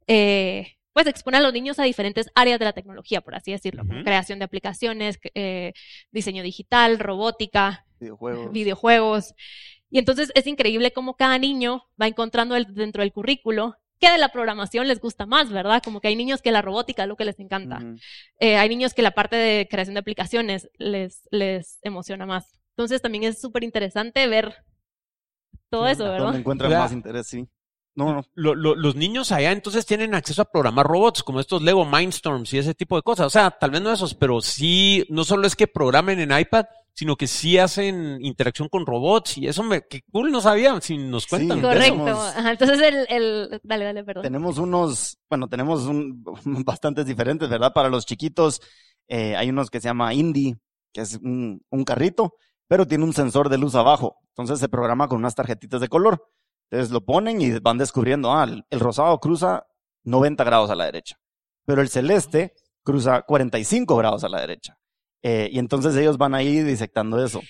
eh, 0.08 0.78
pues 0.94 1.08
expone 1.08 1.38
a 1.38 1.42
los 1.42 1.54
niños 1.54 1.80
a 1.80 1.84
diferentes 1.84 2.30
áreas 2.36 2.60
de 2.60 2.66
la 2.66 2.74
tecnología, 2.74 3.22
por 3.22 3.36
así 3.36 3.52
decirlo, 3.52 3.84
uh 3.84 3.88
-huh. 3.88 4.04
creación 4.04 4.40
de 4.40 4.46
aplicaciones, 4.46 5.20
eh, 5.36 5.74
diseño 6.12 6.44
digital, 6.44 7.00
robótica, 7.00 7.86
videojuegos. 8.00 8.52
videojuegos. 8.52 9.36
Y 9.90 10.00
entonces 10.00 10.32
es 10.36 10.48
increíble 10.48 10.92
cómo 10.92 11.16
cada 11.16 11.38
niño 11.38 11.84
va 12.02 12.08
encontrando 12.08 12.56
el, 12.56 12.74
dentro 12.74 13.02
del 13.04 13.12
currículo 13.12 13.76
qué 14.02 14.10
de 14.10 14.18
la 14.18 14.30
programación 14.30 14.88
les 14.88 15.00
gusta 15.00 15.28
más, 15.28 15.52
¿verdad? 15.52 15.82
Como 15.84 16.02
que 16.02 16.08
hay 16.08 16.16
niños 16.16 16.42
que 16.42 16.52
la 16.52 16.64
robótica 16.64 17.04
es 17.04 17.08
lo 17.08 17.16
que 17.16 17.24
les 17.24 17.40
encanta. 17.40 17.78
Uh 17.78 17.82
-huh. 17.82 18.02
eh, 18.40 18.58
hay 18.58 18.68
niños 18.68 18.94
que 18.96 19.04
la 19.04 19.12
parte 19.12 19.36
de 19.36 19.68
creación 19.70 19.94
de 19.94 20.00
aplicaciones 20.00 20.70
les, 20.80 21.28
les 21.30 21.78
emociona 21.84 22.26
más. 22.26 22.60
Entonces 22.72 23.02
también 23.02 23.26
es 23.26 23.40
súper 23.40 23.64
interesante 23.64 24.28
ver 24.28 24.56
todo 25.70 25.88
eso, 25.88 26.04
¿verdad? 26.04 26.26
¿Dónde 26.26 26.40
encuentran 26.40 26.72
más 26.72 26.92
interés, 26.92 27.28
sí. 27.28 27.48
No, 27.94 28.14
no. 28.14 28.26
Lo, 28.34 28.56
lo, 28.56 28.76
los 28.76 28.96
niños 28.96 29.32
allá 29.32 29.52
entonces 29.52 29.86
tienen 29.86 30.16
acceso 30.16 30.42
a 30.42 30.52
programar 30.52 30.88
robots 30.88 31.24
como 31.24 31.40
estos 31.40 31.62
Lego 31.62 31.86
Mindstorms 31.86 32.54
y 32.54 32.58
ese 32.58 32.74
tipo 32.74 32.96
de 32.96 33.02
cosas. 33.02 33.28
O 33.28 33.30
sea, 33.30 33.52
tal 33.52 33.72
vez 33.72 33.82
no 33.82 33.92
esos, 33.92 34.14
pero 34.14 34.42
sí, 34.42 35.06
no 35.10 35.24
solo 35.24 35.46
es 35.46 35.56
que 35.56 35.68
programen 35.68 36.20
en 36.20 36.38
iPad, 36.38 36.66
sino 36.94 37.16
que 37.16 37.28
sí 37.28 37.58
hacen 37.58 38.24
interacción 38.24 38.70
con 38.70 38.86
robots 38.86 39.38
y 39.38 39.48
eso 39.48 39.64
me, 39.64 39.82
qué 39.88 40.02
cool, 40.12 40.32
no 40.32 40.42
sabía, 40.42 40.80
si 40.82 40.98
nos 40.98 41.28
cuentan. 41.28 41.58
Sí, 41.58 41.64
correcto. 41.64 42.12
Ajá, 42.12 42.52
entonces 42.52 42.80
el, 42.82 43.06
el, 43.10 43.62
dale, 43.64 43.86
dale, 43.86 44.04
perdón. 44.04 44.24
Tenemos 44.24 44.58
unos, 44.58 45.18
bueno, 45.30 45.48
tenemos 45.48 45.86
un, 45.86 46.24
bastantes 46.66 47.06
diferentes, 47.06 47.50
¿verdad? 47.50 47.74
Para 47.74 47.90
los 47.90 48.06
chiquitos, 48.06 48.62
eh, 49.08 49.36
hay 49.36 49.50
unos 49.50 49.70
que 49.70 49.80
se 49.80 49.88
llama 49.88 50.14
Indie, 50.14 50.58
que 50.94 51.02
es 51.02 51.16
un, 51.16 51.62
un 51.70 51.84
carrito, 51.84 52.36
pero 52.68 52.88
tiene 52.88 53.04
un 53.04 53.14
sensor 53.14 53.50
de 53.50 53.58
luz 53.58 53.76
abajo. 53.76 54.18
Entonces 54.30 54.60
se 54.60 54.70
programa 54.70 55.08
con 55.08 55.18
unas 55.18 55.36
tarjetitas 55.36 55.82
de 55.82 55.90
color. 55.90 56.26
Entonces 56.72 56.92
lo 56.92 57.04
ponen 57.04 57.42
y 57.42 57.60
van 57.60 57.78
descubriendo, 57.78 58.32
ah, 58.34 58.46
el, 58.46 58.66
el 58.70 58.80
rosado 58.80 59.20
cruza 59.20 59.68
90 60.06 60.44
grados 60.46 60.70
a 60.70 60.76
la 60.76 60.86
derecha, 60.86 61.20
pero 61.66 61.82
el 61.82 61.90
celeste 61.90 62.54
cruza 62.82 63.24
45 63.24 63.96
grados 63.98 64.24
a 64.24 64.30
la 64.30 64.40
derecha. 64.40 64.78
Eh, 65.22 65.50
y 65.52 65.60
entonces 65.60 65.96
ellos 65.98 66.18
van 66.18 66.34
ahí 66.34 66.62
disectando 66.62 67.24
eso. 67.24 67.42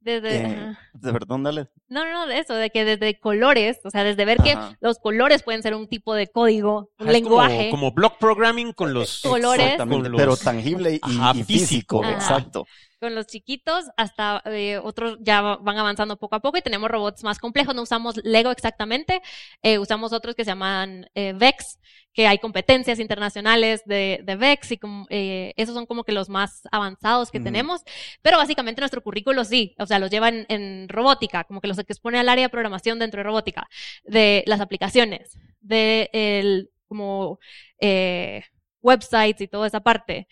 Desde, 0.00 0.36
eh, 0.36 0.76
de, 0.94 1.12
perdón, 1.12 1.42
dale. 1.42 1.66
No, 1.88 2.04
no, 2.04 2.12
no, 2.12 2.26
de 2.28 2.38
eso, 2.38 2.54
de 2.54 2.70
que 2.70 2.84
desde 2.84 3.18
colores, 3.18 3.80
o 3.82 3.90
sea, 3.90 4.04
desde 4.04 4.24
ver 4.24 4.40
Ajá. 4.40 4.70
que 4.70 4.76
los 4.80 4.98
colores 5.00 5.42
pueden 5.42 5.62
ser 5.62 5.74
un 5.74 5.88
tipo 5.88 6.14
de 6.14 6.28
código, 6.28 6.92
un 7.00 7.08
Ajá, 7.08 7.12
lenguaje. 7.12 7.70
Como, 7.70 7.88
como, 7.88 7.92
block 7.92 8.18
programming 8.18 8.72
con 8.72 8.94
los 8.94 9.22
colores. 9.22 9.76
Con 9.76 9.90
los... 10.04 10.16
Pero 10.16 10.36
tangible 10.36 10.94
y, 10.94 11.00
Ajá, 11.02 11.32
y 11.36 11.42
físico, 11.42 12.02
Ajá. 12.04 12.12
exacto 12.12 12.64
con 12.98 13.14
los 13.14 13.26
chiquitos 13.26 13.86
hasta 13.96 14.42
eh, 14.46 14.78
otros 14.78 15.18
ya 15.20 15.40
van 15.40 15.78
avanzando 15.78 16.16
poco 16.16 16.36
a 16.36 16.40
poco 16.40 16.58
y 16.58 16.62
tenemos 16.62 16.90
robots 16.90 17.24
más 17.24 17.38
complejos. 17.38 17.74
No 17.74 17.82
usamos 17.82 18.16
Lego 18.24 18.50
exactamente, 18.50 19.22
eh, 19.62 19.78
usamos 19.78 20.12
otros 20.12 20.34
que 20.34 20.44
se 20.44 20.50
llaman 20.50 21.08
eh, 21.14 21.32
VEX, 21.34 21.78
que 22.12 22.26
hay 22.26 22.38
competencias 22.38 22.98
internacionales 22.98 23.82
de, 23.84 24.20
de 24.24 24.36
VEX 24.36 24.72
y 24.72 24.78
como, 24.78 25.06
eh, 25.08 25.52
esos 25.56 25.74
son 25.74 25.86
como 25.86 26.04
que 26.04 26.12
los 26.12 26.28
más 26.28 26.62
avanzados 26.72 27.30
que 27.30 27.38
tenemos. 27.38 27.82
Pero 28.22 28.38
básicamente 28.38 28.80
nuestro 28.80 29.02
currículo 29.02 29.44
sí, 29.44 29.74
o 29.78 29.86
sea, 29.86 29.98
los 29.98 30.10
llevan 30.10 30.46
en, 30.48 30.60
en 30.82 30.88
robótica, 30.88 31.44
como 31.44 31.60
que 31.60 31.68
los 31.68 31.78
expone 31.78 32.18
al 32.18 32.28
área 32.28 32.46
de 32.46 32.50
programación 32.50 32.98
dentro 32.98 33.18
de 33.18 33.24
robótica, 33.24 33.68
de 34.02 34.42
las 34.46 34.60
aplicaciones, 34.60 35.38
de 35.60 36.10
el 36.12 36.70
como 36.88 37.38
eh, 37.80 38.42
websites 38.88 39.40
y 39.42 39.48
toda 39.48 39.66
esa 39.66 39.80
parte. 39.80 40.26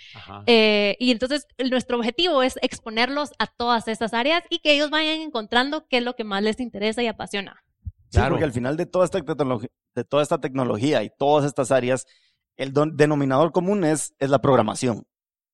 Eh, 0.47 0.97
y 0.99 1.11
entonces 1.11 1.47
nuestro 1.71 1.99
objetivo 1.99 2.43
es 2.43 2.59
exponerlos 2.63 3.33
a 3.39 3.47
todas 3.47 3.87
estas 3.89 4.15
áreas 4.15 4.43
y 4.51 4.61
que 4.61 4.73
ellos 4.73 4.91
vayan 4.91 5.21
encontrando 5.21 5.87
qué 5.89 5.99
es 5.99 6.03
lo 6.03 6.17
que 6.17 6.25
más 6.25 6.43
les 6.43 6.59
interesa 6.61 7.03
y 7.03 7.07
apasiona. 7.07 7.63
Claro. 8.11 8.27
Sí, 8.27 8.31
porque 8.31 8.45
al 8.45 8.53
final 8.53 8.77
de 8.77 8.87
toda 8.87 9.05
esta, 9.05 9.19
de 9.21 10.05
toda 10.05 10.23
esta 10.23 10.39
tecnología 10.39 11.03
y 11.03 11.11
todas 11.11 11.45
estas 11.45 11.71
áreas, 11.71 12.07
el 12.57 12.73
denominador 12.95 13.53
común 13.53 13.85
es, 13.85 14.15
es 14.19 14.31
la 14.31 14.41
programación. 14.41 15.07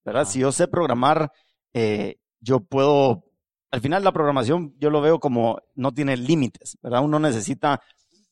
¿Verdad? 0.04 0.26
Si 0.26 0.40
yo 0.40 0.50
sé 0.50 0.66
programar, 0.68 1.32
eh, 1.74 2.16
yo 2.40 2.60
puedo. 2.60 3.24
Al 3.70 3.80
final, 3.80 4.04
la 4.04 4.12
programación 4.12 4.74
yo 4.78 4.90
lo 4.90 5.00
veo 5.00 5.18
como 5.20 5.58
no 5.74 5.92
tiene 5.92 6.16
límites, 6.16 6.76
¿verdad? 6.82 7.02
Uno 7.02 7.18
necesita. 7.18 7.80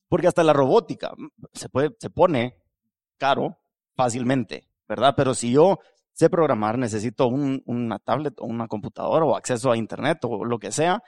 Porque 0.09 0.27
hasta 0.27 0.43
la 0.43 0.53
robótica 0.53 1.13
se, 1.53 1.69
puede, 1.69 1.95
se 2.01 2.11
pone 2.11 2.57
caro 3.17 3.60
fácilmente, 4.03 4.67
¿verdad? 4.89 5.15
Pero 5.17 5.35
si 5.35 5.53
yo 5.53 5.79
sé 6.13 6.29
programar, 6.31 6.79
necesito 6.79 7.27
un, 7.29 7.63
una 7.67 7.99
tablet 7.99 8.35
o 8.39 8.45
una 8.47 8.67
computadora 8.67 9.25
o 9.25 9.37
acceso 9.37 9.71
a 9.71 9.77
internet 9.77 10.19
o 10.25 10.45
lo 10.45 10.59
que 10.59 10.73
sea 10.73 11.03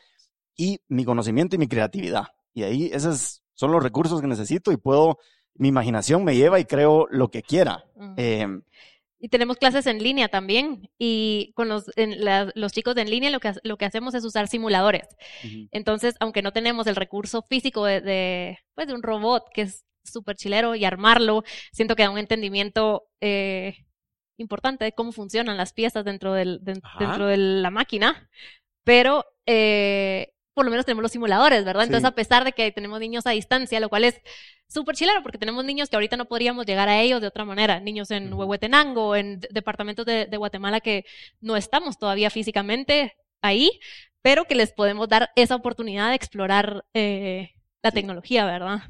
y 0.57 0.81
mi 0.89 1.05
conocimiento 1.05 1.57
y 1.57 1.59
mi 1.59 1.69
creatividad. 1.69 2.27
Y 2.55 2.63
ahí 2.65 2.91
ese 2.93 3.11
es 3.11 3.43
son 3.55 3.71
los 3.73 3.83
recursos 3.83 4.21
que 4.21 4.27
necesito 4.27 4.73
y 4.73 4.77
puedo, 4.77 5.19
mi 5.55 5.69
imaginación 5.69 6.25
me 6.25 6.35
lleva 6.35 6.59
y 6.61 6.65
creo 6.65 7.07
lo 7.11 7.29
que 7.31 7.43
quiera. 7.43 7.85
Eh, 8.17 8.47
Y 9.25 9.29
tenemos 9.29 9.57
clases 9.57 9.87
en 9.87 10.03
línea 10.03 10.29
también. 10.29 10.91
Y 10.99 11.53
con 11.55 11.69
los, 11.69 11.85
en 11.97 12.25
la- 12.25 12.51
los 12.57 12.73
chicos 12.73 12.95
de 12.97 13.03
en 13.03 13.11
línea 13.11 13.31
lo 13.31 13.39
que, 13.39 13.53
lo 13.63 13.77
que 13.77 13.85
hacemos 13.85 14.15
es 14.15 14.25
usar 14.25 14.49
simuladores. 14.49 15.07
Entonces, 15.71 16.15
aunque 16.21 16.43
no 16.43 16.51
tenemos 16.53 16.87
el 16.89 16.97
recurso 16.97 17.43
físico 17.43 17.85
de, 17.85 18.01
de, 18.01 18.59
pues, 18.75 18.89
de 18.89 18.95
un 18.95 19.03
robot 19.03 19.45
que 19.55 19.63
es 19.63 19.85
súper 20.05 20.37
chilero 20.37 20.75
y 20.75 20.85
armarlo, 20.85 21.45
siento 21.73 21.97
que 21.97 22.03
da 22.03 22.11
un 22.11 22.19
entendimiento 22.19 23.05
eh, 23.21 23.77
importante 24.39 24.85
de 24.85 24.93
cómo 24.93 25.13
funcionan 25.13 25.57
las 25.57 25.73
piezas 25.73 26.05
dentro, 26.05 26.33
del, 26.33 26.59
de- 26.63 26.81
Ajá. 26.83 26.99
dentro 26.99 27.27
de 27.27 27.37
la 27.37 27.71
máquina. 27.71 28.29
Pero 28.85 29.25
eh, 29.47 30.33
por 30.55 30.65
lo 30.65 30.71
menos 30.71 30.85
tenemos 30.85 31.03
los 31.03 31.13
simuladores, 31.13 31.65
¿verdad? 31.65 31.85
Entonces, 31.85 32.03
Sí. 32.03 32.13
a 32.13 32.15
pesar 32.15 32.45
de 32.45 32.53
que 32.53 32.73
tenemos 32.73 32.99
niños 33.01 33.27
a 33.27 33.31
distancia, 33.31 33.81
lo 33.81 33.89
cual 33.89 34.05
es 34.05 34.21
súper 34.69 34.97
chilero 34.97 35.23
porque 35.23 35.39
tenemos 35.39 35.65
niños 35.65 35.89
que 35.89 35.97
ahorita 35.97 36.17
no 36.17 36.25
podríamos 36.27 36.67
llegar 36.67 36.89
a 36.89 37.01
ellos 37.01 37.21
de 37.21 37.27
otra 37.29 37.45
manera. 37.45 37.79
Niños 37.81 38.11
en 38.11 38.33
Ujú. 38.33 38.41
Huehuetenango, 38.43 39.15
en 39.17 39.41
de- 39.41 39.49
departamentos 39.53 40.05
de, 40.05 40.27
de 40.27 40.37
Guatemala 40.37 40.81
que 40.81 41.05
no 41.41 41.57
estamos 41.57 41.97
todavía 41.99 42.29
físicamente 42.31 43.15
ahí, 43.43 43.79
pero 44.23 44.45
que 44.45 44.55
les 44.55 44.73
podemos 44.73 45.09
dar 45.09 45.31
esa 45.37 45.55
oportunidad 45.55 46.09
de 46.11 46.15
explorar 46.17 46.85
eh, 46.95 47.51
la 47.83 47.91
tecnología, 47.93 48.45
¿verdad? 48.45 48.83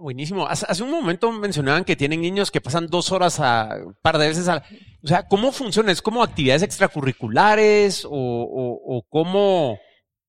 Buenísimo. 0.00 0.46
Hace, 0.46 0.82
un 0.82 0.90
momento 0.90 1.30
mencionaban 1.32 1.84
que 1.84 1.96
tienen 1.96 2.20
niños 2.20 2.50
que 2.50 2.60
pasan 2.60 2.88
dos 2.88 3.12
horas 3.12 3.40
a 3.40 3.76
par 4.02 4.18
de 4.18 4.28
veces 4.28 4.48
a... 4.48 4.62
O 5.02 5.08
sea, 5.08 5.26
¿cómo 5.28 5.52
funciona? 5.52 5.92
¿Es 5.92 6.02
como 6.02 6.22
actividades 6.22 6.62
extracurriculares 6.62 8.04
o, 8.04 8.10
o, 8.10 8.96
o 8.98 9.02
cómo, 9.08 9.78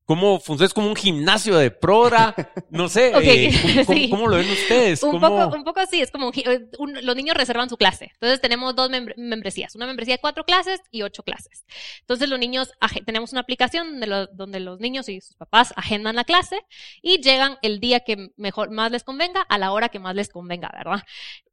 cómo 0.07 0.39
funciona? 0.39 0.65
¿Es 0.67 0.73
como 0.73 0.87
un 0.87 0.95
gimnasio 0.95 1.55
de 1.57 1.69
prora? 1.69 2.33
No 2.71 2.87
sé. 2.89 3.11
Eh, 3.27 3.51
¿cómo, 3.61 3.85
cómo- 3.85 3.97
sí. 3.99 4.09
cómo 4.09 4.27
lo 4.27 4.37
ven 4.37 4.49
ustedes? 4.49 5.03
Un 5.03 5.11
¿Cómo- 5.11 5.29
poco, 5.29 5.55
un 5.57 5.63
poco 5.63 5.79
así, 5.81 6.01
es 6.01 6.09
como 6.09 6.27
un 6.29 6.33
eh, 6.35 6.69
un- 6.79 7.05
los 7.05 7.15
niños 7.15 7.35
reservan 7.35 7.69
su 7.69 7.77
clase. 7.77 8.09
Entonces 8.13 8.39
tenemos 8.41 8.73
dos 8.75 8.89
membr- 8.89 9.13
membresías, 9.17 9.75
una 9.75 9.85
membresía 9.85 10.15
de 10.15 10.21
cuatro 10.21 10.45
clases 10.45 10.79
y 10.91 11.01
ocho 11.03 11.21
clases. 11.23 11.65
Entonces 11.99 12.29
los 12.29 12.39
niños, 12.39 12.71
tenemos 13.05 13.33
una 13.33 13.41
aplicación 13.41 13.91
donde, 13.91 14.07
lo- 14.07 14.27
donde 14.27 14.59
los 14.61 14.79
niños 14.79 15.09
y 15.09 15.19
sus 15.21 15.35
papás 15.35 15.73
agendan 15.75 16.15
la 16.15 16.23
clase 16.23 16.57
y 17.01 17.21
llegan 17.21 17.57
el 17.61 17.79
día 17.79 17.99
que 17.99 18.29
mejor, 18.37 18.71
más 18.71 18.91
les 18.91 19.03
convenga, 19.03 19.41
a 19.41 19.57
la 19.57 19.71
hora 19.73 19.89
que 19.89 19.99
más 19.99 20.15
les 20.15 20.29
convenga, 20.29 20.71
¿verdad? 20.75 21.03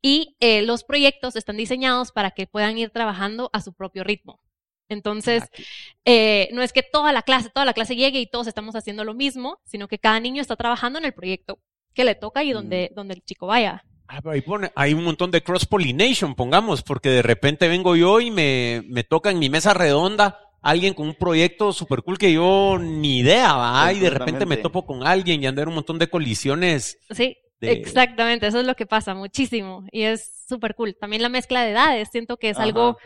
Y 0.01 0.37
eh, 0.41 0.63
los 0.63 0.85
proyectos 0.85 1.35
están 1.35 1.57
diseñados 1.57 2.13
para 2.13 2.31
que 2.31 2.47
puedan 2.47 2.79
ir 2.79 2.91
trabajando 2.91 3.51
a 3.53 3.61
su 3.61 3.73
propio 3.73 4.05
ritmo. 4.05 4.41
Entonces, 4.89 5.45
Ah, 5.45 5.57
eh, 6.05 6.49
no 6.53 6.63
es 6.63 6.73
que 6.73 6.83
toda 6.83 7.13
la 7.13 7.23
clase, 7.23 7.51
toda 7.51 7.65
la 7.67 7.73
clase 7.75 7.97
llegue 7.97 8.21
y 8.21 8.27
todos 8.27 8.47
estamos 8.47 8.77
haciendo 8.77 9.05
lo 9.05 9.15
mismo, 9.15 9.59
sino 9.65 9.89
que 9.89 9.99
cada 9.99 10.21
niño 10.21 10.41
está 10.43 10.57
trabajando 10.57 10.99
en 10.99 11.05
el 11.07 11.15
proyecto 11.15 11.59
que 11.95 12.05
le 12.05 12.15
toca 12.15 12.43
y 12.45 12.53
donde, 12.53 12.91
donde 12.95 13.15
el 13.15 13.23
chico 13.25 13.47
vaya. 13.47 13.85
Ah, 14.07 14.21
pero 14.21 14.33
ahí 14.33 14.43
pone- 14.43 14.71
hay 14.77 14.93
un 14.95 15.03
montón 15.05 15.31
de 15.31 15.43
cross-pollination, 15.43 16.35
pongamos, 16.35 16.83
porque 16.83 17.09
de 17.09 17.23
repente 17.23 17.69
vengo 17.69 17.97
yo 17.97 18.21
y 18.21 18.31
me, 18.31 18.83
me 18.87 19.03
toca 19.05 19.31
en 19.31 19.39
mi 19.39 19.49
mesa 19.49 19.73
redonda 19.75 20.39
alguien 20.61 20.95
con 20.95 21.09
un 21.09 21.15
proyecto 21.15 21.73
super 21.73 22.03
cool 22.03 22.19
que 22.19 22.33
yo 22.33 22.79
ni 22.79 23.19
idea, 23.21 23.55
va, 23.55 23.93
y 23.93 24.01
de 24.01 24.11
repente 24.11 24.47
me 24.47 24.57
topo 24.59 24.85
con 24.87 25.07
alguien 25.07 25.43
y 25.43 25.47
andar 25.47 25.69
un 25.69 25.75
montón 25.75 25.99
de 25.99 26.09
colisiones. 26.09 26.99
Sí, 27.11 27.37
de- 27.61 27.73
exactamente, 27.73 28.47
eso 28.47 28.61
es 28.61 28.67
lo 28.67 28.75
que 28.75 28.87
pasa 28.87 29.15
muchísimo 29.15 29.85
y 29.91 30.03
es 30.03 30.45
súper 30.49 30.75
cool. 30.75 30.97
También 31.01 31.23
la 31.23 31.29
mezcla 31.31 31.63
de 31.63 31.71
edades, 31.71 32.09
siento 32.13 32.37
que 32.37 32.51
es 32.51 32.57
Ajá. 32.57 32.65
algo 32.65 32.99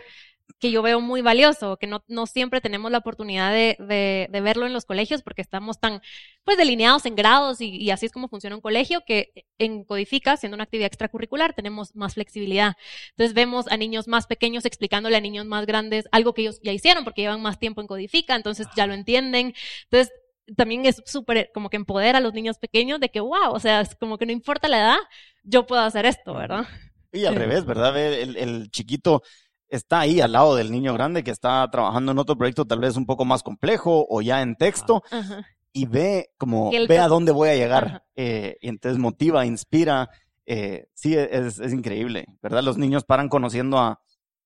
que 0.60 0.70
yo 0.70 0.82
veo 0.82 1.00
muy 1.00 1.22
valioso, 1.22 1.76
que 1.76 1.86
no, 1.86 2.02
no 2.08 2.26
siempre 2.26 2.60
tenemos 2.60 2.90
la 2.90 2.98
oportunidad 2.98 3.52
de, 3.52 3.76
de, 3.78 4.28
de 4.30 4.40
verlo 4.40 4.66
en 4.66 4.72
los 4.72 4.84
colegios 4.86 5.22
porque 5.22 5.42
estamos 5.42 5.78
tan 5.78 6.00
pues 6.44 6.56
delineados 6.56 7.06
en 7.06 7.14
grados 7.14 7.60
y, 7.60 7.76
y 7.76 7.90
así 7.90 8.06
es 8.06 8.12
como 8.12 8.28
funciona 8.28 8.56
un 8.56 8.62
colegio, 8.62 9.02
que 9.06 9.32
en 9.58 9.84
Codifica, 9.84 10.36
siendo 10.36 10.54
una 10.56 10.64
actividad 10.64 10.86
extracurricular, 10.86 11.54
tenemos 11.54 11.94
más 11.94 12.14
flexibilidad. 12.14 12.74
Entonces 13.10 13.34
vemos 13.34 13.68
a 13.68 13.76
niños 13.76 14.08
más 14.08 14.26
pequeños 14.26 14.64
explicándole 14.64 15.16
a 15.16 15.20
niños 15.20 15.46
más 15.46 15.66
grandes 15.66 16.06
algo 16.12 16.34
que 16.34 16.42
ellos 16.42 16.60
ya 16.62 16.72
hicieron 16.72 17.04
porque 17.04 17.22
llevan 17.22 17.42
más 17.42 17.58
tiempo 17.58 17.80
en 17.80 17.86
Codifica, 17.86 18.34
entonces 18.34 18.66
ya 18.76 18.86
lo 18.86 18.94
entienden. 18.94 19.54
Entonces 19.84 20.12
también 20.56 20.86
es 20.86 21.02
súper 21.06 21.50
como 21.54 21.68
que 21.70 21.76
empodera 21.76 22.18
a 22.18 22.20
los 22.20 22.32
niños 22.34 22.58
pequeños 22.58 23.00
de 23.00 23.10
que, 23.10 23.20
wow, 23.20 23.52
o 23.52 23.60
sea, 23.60 23.80
es 23.82 23.94
como 23.96 24.16
que 24.18 24.26
no 24.26 24.32
importa 24.32 24.68
la 24.68 24.78
edad, 24.78 24.96
yo 25.42 25.66
puedo 25.66 25.82
hacer 25.82 26.06
esto, 26.06 26.34
¿verdad? 26.34 26.66
Y 27.12 27.24
al 27.24 27.34
Sí. 27.34 27.36
revés, 27.36 27.64
¿verdad? 27.64 27.92
Ve, 27.94 28.22
El, 28.22 28.36
el 28.36 28.70
chiquito 28.70 29.22
está 29.68 30.00
ahí 30.00 30.20
al 30.20 30.32
lado 30.32 30.56
del 30.56 30.70
niño 30.72 30.94
grande 30.94 31.22
que 31.24 31.30
está 31.30 31.68
trabajando 31.70 32.12
en 32.12 32.18
otro 32.18 32.36
proyecto 32.36 32.64
tal 32.66 32.80
vez 32.80 32.96
un 32.96 33.06
poco 33.06 33.24
más 33.24 33.42
complejo 33.42 34.06
o 34.08 34.22
ya 34.22 34.42
en 34.42 34.56
texto 34.56 35.02
Ajá. 35.10 35.46
y 35.72 35.86
ve 35.86 36.30
como, 36.38 36.70
ve 36.70 36.98
a 36.98 37.08
dónde 37.08 37.32
voy 37.32 37.50
a 37.50 37.54
llegar. 37.56 38.04
Eh, 38.16 38.56
y 38.60 38.68
entonces 38.68 38.98
motiva, 38.98 39.44
inspira. 39.46 40.08
eh, 40.46 40.86
sí, 40.94 41.14
es, 41.14 41.58
es 41.58 41.72
increíble, 41.72 42.26
¿verdad? 42.42 42.62
Los 42.62 42.78
niños 42.78 43.04
paran 43.04 43.28
conociendo 43.28 43.78
a, 43.78 44.00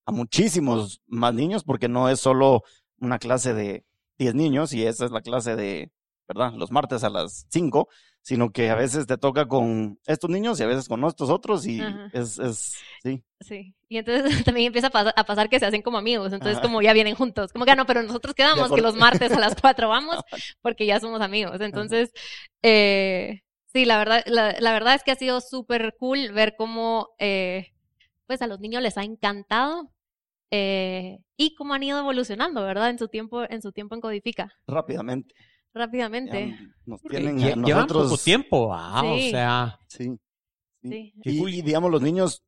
a 0.05 0.13
muchísimos 0.13 1.01
más 1.07 1.33
niños 1.35 1.63
porque 1.65 1.89
no 1.89 2.09
es 2.09 2.19
solo 2.21 2.63
una 2.99 3.19
clase 3.19 3.55
de 3.55 3.85
10 4.19 4.35
niños 4.35 4.73
y 4.73 4.85
esa 4.85 5.05
es 5.05 5.11
la 5.13 5.21
clase 5.23 5.55
de, 5.57 5.93
¿verdad? 6.29 6.53
Los 6.55 6.71
martes 6.73 7.05
a 7.05 7.11
las 7.11 7.47
5, 7.51 7.89
sino 8.23 8.51
que 8.53 8.71
a 8.71 8.75
veces 8.77 9.07
te 9.07 9.19
toca 9.19 9.47
con 9.47 9.99
estos 10.07 10.31
niños 10.31 10.61
y 10.61 10.63
a 10.63 10.67
veces 10.67 10.89
con 10.89 11.05
estos 11.05 11.31
otros 11.31 11.67
y 11.67 11.81
Ajá. 11.81 12.11
es, 12.13 12.39
es, 12.39 12.75
sí. 13.03 13.23
Sí. 13.41 13.75
Y 13.89 13.99
entonces 13.99 14.23
también 14.45 14.69
empieza 14.69 14.89
a, 14.89 14.91
pas- 14.93 15.13
a 15.17 15.25
pasar 15.25 15.49
que 15.49 15.59
se 15.59 15.67
hacen 15.67 15.83
como 15.83 15.99
amigos, 15.99 16.33
entonces 16.33 16.59
Ajá. 16.59 16.63
como 16.63 16.81
ya 16.83 16.93
vienen 16.93 17.15
juntos. 17.17 17.53
Como 17.53 17.65
que 17.65 17.73
"Ah, 17.73 17.77
no, 17.77 17.87
pero 17.87 18.03
nosotros 18.03 18.35
quedamos 18.35 18.71
que 18.73 18.81
los 18.81 18.95
martes 18.97 19.33
a 19.33 19.41
las 19.41 19.55
4 19.61 19.89
vamos 19.89 20.19
porque 20.63 20.87
ya 20.87 21.01
somos 21.01 21.21
amigos. 21.21 21.61
Entonces, 21.61 22.13
eh, 22.63 23.41
sí, 23.73 23.85
la 23.85 23.99
verdad, 23.99 24.23
la, 24.27 24.57
la 24.61 24.73
verdad 24.73 24.95
es 24.95 25.03
que 25.03 25.11
ha 25.13 25.17
sido 25.17 25.41
súper 25.41 25.95
cool 25.99 26.33
ver 26.33 26.55
cómo 26.57 27.11
eh, 27.19 27.73
pues 28.27 28.43
a 28.43 28.47
los 28.47 28.61
niños 28.61 28.83
les 28.83 28.97
ha 28.99 29.05
encantado 29.05 29.91
eh, 30.51 31.19
y 31.37 31.55
cómo 31.55 31.75
han 31.75 31.83
ido 31.83 31.99
evolucionando, 31.99 32.63
¿verdad? 32.65 32.91
En 32.91 32.99
su 32.99 33.09
tiempo, 33.09 33.45
en 33.49 33.63
su 33.63 33.73
tiempo 33.73 33.95
en 33.95 34.01
Codifica, 34.01 34.53
rápidamente. 34.67 35.35
Rápidamente. 35.75 36.51
Ya 36.51 36.73
nos 36.87 37.01
tienen 37.03 37.37
a 37.43 37.55
llevan 37.55 37.61
nosotros. 37.87 38.11
poco 38.11 38.23
tiempo, 38.23 38.69
va, 38.69 39.03
o 39.03 39.17
Sí. 39.17 39.31
sea, 39.31 39.79
Sí. 39.89 40.05
sí. 40.05 40.19
Sí. 40.91 41.15
Qué 41.23 41.31
Y, 41.31 41.63
digamos, 41.63 41.91
los 41.91 42.03
niños, 42.03 42.43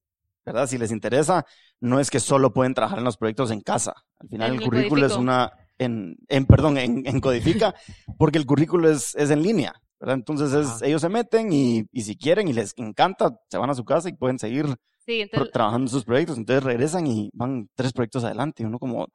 ¿verdad? 0.44 0.66
Si 0.66 0.76
les 0.78 0.90
interesa, 0.90 1.44
no 1.80 2.00
es 2.00 2.10
que 2.10 2.20
solo 2.20 2.52
pueden 2.52 2.74
trabajar 2.74 2.98
en 2.98 3.04
los 3.04 3.16
proyectos 3.16 3.50
en 3.50 3.60
casa. 3.60 3.94
Al 4.18 4.28
final 4.28 4.50
el 4.50 4.56
el 4.58 4.62
currículo 4.62 5.06
es 5.06 5.16
una, 5.16 5.52
en, 5.78 6.16
en 6.28 6.46
perdón, 6.46 6.78
en, 6.78 7.06
en 7.06 7.20
Codifica, 7.20 7.74
porque 8.18 8.38
el 8.38 8.46
currículo 8.46 8.90
es, 8.90 9.14
es 9.14 9.30
en 9.30 9.42
línea, 9.42 9.72
¿verdad? 10.00 10.16
Entonces 10.16 10.52
es, 10.52 10.82
ellos 10.82 11.00
se 11.00 11.08
meten 11.08 11.52
y, 11.52 11.84
y 11.92 12.02
si 12.02 12.16
quieren 12.16 12.48
y 12.48 12.52
les 12.52 12.72
encanta, 12.76 13.30
se 13.48 13.58
van 13.58 13.70
a 13.70 13.74
su 13.74 13.84
casa 13.84 14.08
y 14.08 14.14
pueden 14.14 14.38
seguir 14.38 14.66
Sí, 15.06 15.16
pro- 15.16 15.22
entonces, 15.22 15.52
trabajando 15.52 15.84
en 15.84 15.90
sus 15.90 16.04
proyectos. 16.04 16.38
Entonces 16.38 16.64
regresan 16.64 17.06
y 17.06 17.30
van 17.34 17.68
tres 17.74 17.92
proyectos 17.92 18.24
adelante. 18.24 18.62
Y 18.62 18.66
uno 18.66 18.78
como, 18.78 19.06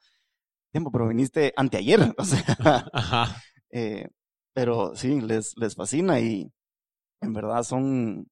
tiempo, 0.72 0.91
pero 0.91 1.07
viniste 1.07 1.51
anteayer. 1.57 2.14
O 2.18 2.24
sea, 2.24 2.43
ajá. 2.93 3.41
Eh, 3.72 4.07
pero 4.53 4.95
sí, 4.95 5.22
les, 5.22 5.55
les 5.57 5.76
fascina 5.76 6.20
y 6.20 6.51
en 7.22 7.34
verdad 7.34 7.63
son, 7.63 8.28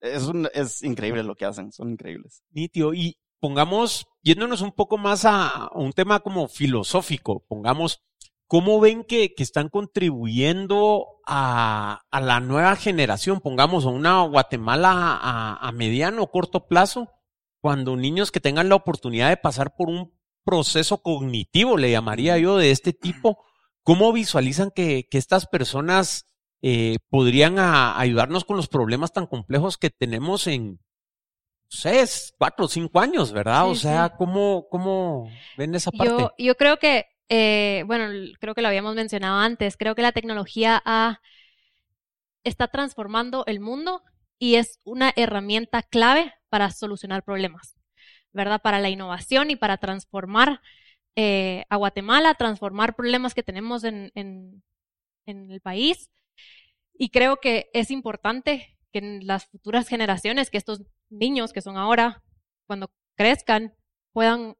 es, 0.00 0.24
un, 0.24 0.48
es 0.54 0.82
increíble 0.82 1.22
lo 1.22 1.34
que 1.34 1.44
hacen, 1.44 1.72
son 1.72 1.90
increíbles. 1.90 2.42
Nitio. 2.50 2.94
Y 2.94 3.18
pongamos, 3.40 4.06
yéndonos 4.22 4.60
un 4.62 4.72
poco 4.72 4.98
más 4.98 5.24
a 5.24 5.70
un 5.74 5.92
tema 5.92 6.20
como 6.20 6.48
filosófico, 6.48 7.44
pongamos, 7.48 8.02
¿cómo 8.46 8.80
ven 8.80 9.04
que, 9.04 9.34
que 9.34 9.42
están 9.42 9.68
contribuyendo 9.68 11.06
a, 11.26 12.00
a 12.10 12.20
la 12.20 12.40
nueva 12.40 12.76
generación? 12.76 13.40
Pongamos 13.40 13.84
a 13.84 13.88
una 13.88 14.22
Guatemala 14.22 15.18
a, 15.20 15.56
a 15.56 15.72
mediano 15.72 16.22
o 16.22 16.30
corto 16.30 16.66
plazo, 16.66 17.08
cuando 17.60 17.96
niños 17.96 18.30
que 18.30 18.40
tengan 18.40 18.68
la 18.68 18.76
oportunidad 18.76 19.28
de 19.28 19.36
pasar 19.36 19.74
por 19.76 19.88
un 19.88 20.16
proceso 20.44 21.02
cognitivo, 21.02 21.76
le 21.76 21.90
llamaría 21.90 22.38
yo, 22.38 22.56
de 22.56 22.70
este 22.70 22.92
tipo, 22.92 23.44
¿cómo 23.88 24.12
visualizan 24.12 24.70
que, 24.70 25.06
que 25.10 25.18
estas 25.18 25.46
personas 25.46 26.26
eh, 26.62 26.98
podrían 27.10 27.58
a- 27.58 27.98
ayudarnos 27.98 28.44
con 28.44 28.56
los 28.56 28.68
problemas 28.68 29.12
tan 29.12 29.26
complejos 29.26 29.78
que 29.78 29.90
tenemos 29.90 30.46
en, 30.46 30.80
es 31.84 32.32
cuatro 32.38 32.66
o 32.66 32.68
cinco 32.68 33.00
años, 33.00 33.32
¿verdad? 33.32 33.68
Sí, 33.68 33.70
o 33.70 33.74
sea, 33.76 34.10
sí. 34.10 34.10
¿cómo, 34.10 34.68
¿cómo 34.70 35.44
ven 35.56 35.74
esa 35.74 35.92
parte? 35.92 36.22
Yo, 36.22 36.34
yo 36.38 36.54
creo 36.56 36.78
que, 36.78 37.06
eh, 37.28 37.84
bueno, 37.86 38.08
creo 38.40 38.54
que 38.54 38.62
lo 38.62 38.68
habíamos 38.68 38.94
mencionado 38.94 39.38
antes, 39.38 39.76
creo 39.76 39.94
que 39.94 40.02
la 40.02 40.12
tecnología 40.12 40.82
ha- 40.84 41.20
está 42.44 42.68
transformando 42.68 43.44
el 43.46 43.60
mundo 43.60 44.02
y 44.38 44.56
es 44.56 44.80
una 44.84 45.12
herramienta 45.16 45.82
clave 45.82 46.32
para 46.48 46.70
solucionar 46.70 47.22
problemas, 47.24 47.76
¿verdad? 48.32 48.60
Para 48.62 48.80
la 48.80 48.90
innovación 48.90 49.50
y 49.50 49.56
para 49.56 49.78
transformar 49.78 50.60
eh, 51.20 51.64
a 51.68 51.74
Guatemala, 51.74 52.34
transformar 52.34 52.94
problemas 52.94 53.34
que 53.34 53.42
tenemos 53.42 53.82
en, 53.82 54.12
en, 54.14 54.62
en 55.26 55.50
el 55.50 55.60
país. 55.60 56.12
Y 56.94 57.10
creo 57.10 57.38
que 57.38 57.70
es 57.72 57.90
importante 57.90 58.78
que 58.92 59.00
en 59.00 59.26
las 59.26 59.46
futuras 59.46 59.88
generaciones, 59.88 60.48
que 60.48 60.58
estos 60.58 60.82
niños 61.10 61.52
que 61.52 61.60
son 61.60 61.76
ahora, 61.76 62.22
cuando 62.68 62.92
crezcan, 63.16 63.74
puedan 64.12 64.54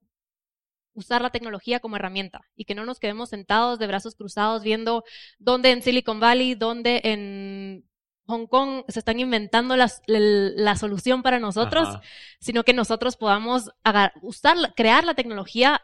usar 0.95 1.23
la 1.23 1.31
tecnología 1.31 1.79
como 1.79 1.95
herramienta 1.95 2.41
y 2.57 2.65
que 2.65 2.75
no 2.75 2.85
nos 2.85 2.99
quedemos 2.99 3.29
sentados 3.29 3.79
de 3.79 3.87
brazos 3.87 4.17
cruzados 4.17 4.65
viendo 4.65 5.05
dónde 5.39 5.71
en 5.71 5.81
Silicon 5.81 6.19
Valley, 6.19 6.57
dónde 6.57 7.03
en 7.05 7.89
Hong 8.27 8.49
Kong 8.49 8.83
se 8.89 8.99
están 8.99 9.21
inventando 9.21 9.77
las- 9.77 10.03
la, 10.09 10.75
solución 10.75 11.23
para 11.23 11.39
nosotros, 11.39 11.87
Ajá. 11.89 12.01
sino 12.41 12.65
que 12.65 12.73
nosotros 12.73 13.17
podamos 13.17 13.71
agar- 13.85 14.13
usar, 14.23 14.57
crear 14.75 15.05
la 15.05 15.15
tecnología 15.15 15.81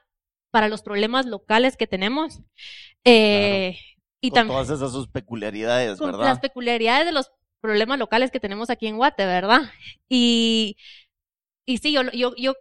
para 0.55 0.69
los 0.69 0.83
problemas 0.83 1.27
locales 1.27 1.77
que 1.77 1.89
tenemos. 1.89 2.41
Eh, 3.05 3.77
Y 4.21 4.31
con 4.31 4.33
también 4.33 4.57
todas 4.57 4.71
esas 4.71 4.93
sus 4.93 5.07
peculiaridades, 5.09 6.01
con 6.01 6.13
¿verdad? 6.13 6.21
las 6.21 6.41
peculiaridades 6.41 7.07
de 7.07 7.13
los 7.13 7.31
problemas 7.61 7.99
locales 7.99 8.31
que 8.31 8.41
tenemos 8.41 8.71
aquí 8.71 8.87
en 8.87 8.97
Guate, 8.97 9.27
¿verdad? 9.27 9.63
Y, 10.09 10.77
y 11.67 11.79
sí, 11.79 11.93
yo, 11.93 12.03
yo, 12.13 12.35
yo 12.37 12.55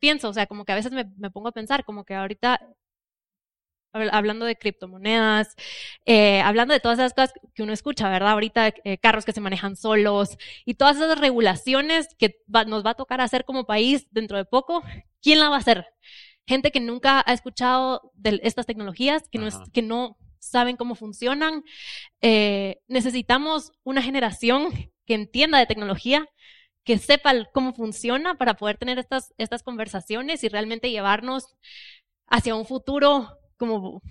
pienso, 0.00 0.30
o 0.30 0.34
sea, 0.34 0.46
como 0.46 0.64
que 0.64 0.72
a 0.72 0.76
veces 0.76 0.92
me, 0.92 1.06
me 1.18 1.30
pongo 1.30 1.48
a 1.48 1.52
pensar, 1.52 1.84
como 1.84 2.04
que 2.04 2.14
ahorita, 2.14 2.60
habl- 3.92 4.10
hablando 4.12 4.46
de 4.46 4.56
criptomonedas, 4.56 5.54
eh, 6.06 6.40
hablando 6.42 6.74
de 6.74 6.80
todas 6.80 6.98
esas 6.98 7.12
cosas 7.14 7.32
que 7.54 7.62
uno 7.62 7.72
escucha, 7.72 8.08
¿verdad? 8.08 8.30
Ahorita 8.32 8.68
eh, 8.84 8.98
carros 8.98 9.24
que 9.24 9.32
se 9.32 9.40
manejan 9.40 9.76
solos 9.76 10.36
y 10.64 10.74
todas 10.74 10.96
esas 10.96 11.18
regulaciones 11.18 12.14
que 12.18 12.36
va- 12.54 12.64
nos 12.64 12.84
va 12.84 12.90
a 12.90 12.94
tocar 12.94 13.20
hacer 13.20 13.44
como 13.44 13.64
país 13.66 14.06
dentro 14.10 14.36
de 14.38 14.44
poco, 14.44 14.82
¿quién 15.22 15.38
la 15.40 15.48
va 15.48 15.56
a 15.56 15.58
hacer? 15.60 15.86
Gente 16.50 16.72
que 16.72 16.80
nunca 16.80 17.22
ha 17.24 17.32
escuchado 17.32 18.10
de 18.14 18.40
estas 18.42 18.66
tecnologías, 18.66 19.22
que 19.30 19.38
no, 19.38 19.46
es, 19.46 19.56
que 19.72 19.82
no 19.82 20.16
saben 20.40 20.76
cómo 20.76 20.96
funcionan. 20.96 21.62
Eh, 22.22 22.80
necesitamos 22.88 23.70
una 23.84 24.02
generación 24.02 24.72
que 25.06 25.14
entienda 25.14 25.60
de 25.60 25.66
tecnología, 25.66 26.26
que 26.82 26.98
sepa 26.98 27.32
cómo 27.54 27.72
funciona 27.72 28.34
para 28.34 28.54
poder 28.54 28.78
tener 28.78 28.98
estas, 28.98 29.32
estas 29.38 29.62
conversaciones 29.62 30.42
y 30.42 30.48
realmente 30.48 30.90
llevarnos 30.90 31.54
hacia 32.26 32.56
un 32.56 32.66
futuro 32.66 33.28
como 33.56 34.02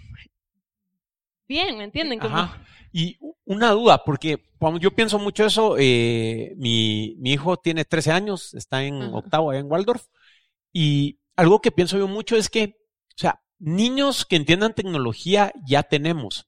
bien, 1.45 1.77
¿me 1.77 1.83
entienden? 1.83 2.19
Como, 2.19 2.37
Ajá. 2.37 2.63
Y 2.93 3.17
una 3.43 3.71
duda, 3.71 4.01
porque 4.05 4.45
yo 4.79 4.91
pienso 4.91 5.19
mucho 5.19 5.45
eso, 5.45 5.75
eh, 5.77 6.53
mi, 6.55 7.15
mi 7.17 7.33
hijo 7.33 7.57
tiene 7.57 7.83
13 7.83 8.13
años, 8.13 8.53
está 8.53 8.85
en 8.85 9.01
Ajá. 9.01 9.17
octavo 9.17 9.51
allá 9.51 9.59
en 9.59 9.69
Waldorf, 9.69 10.05
y 10.71 11.19
algo 11.39 11.61
que 11.61 11.71
pienso 11.71 11.97
yo 11.97 12.07
mucho 12.07 12.35
es 12.35 12.49
que, 12.49 12.75
o 13.09 13.17
sea, 13.17 13.41
niños 13.59 14.25
que 14.25 14.35
entiendan 14.35 14.73
tecnología 14.75 15.51
ya 15.65 15.83
tenemos, 15.83 16.47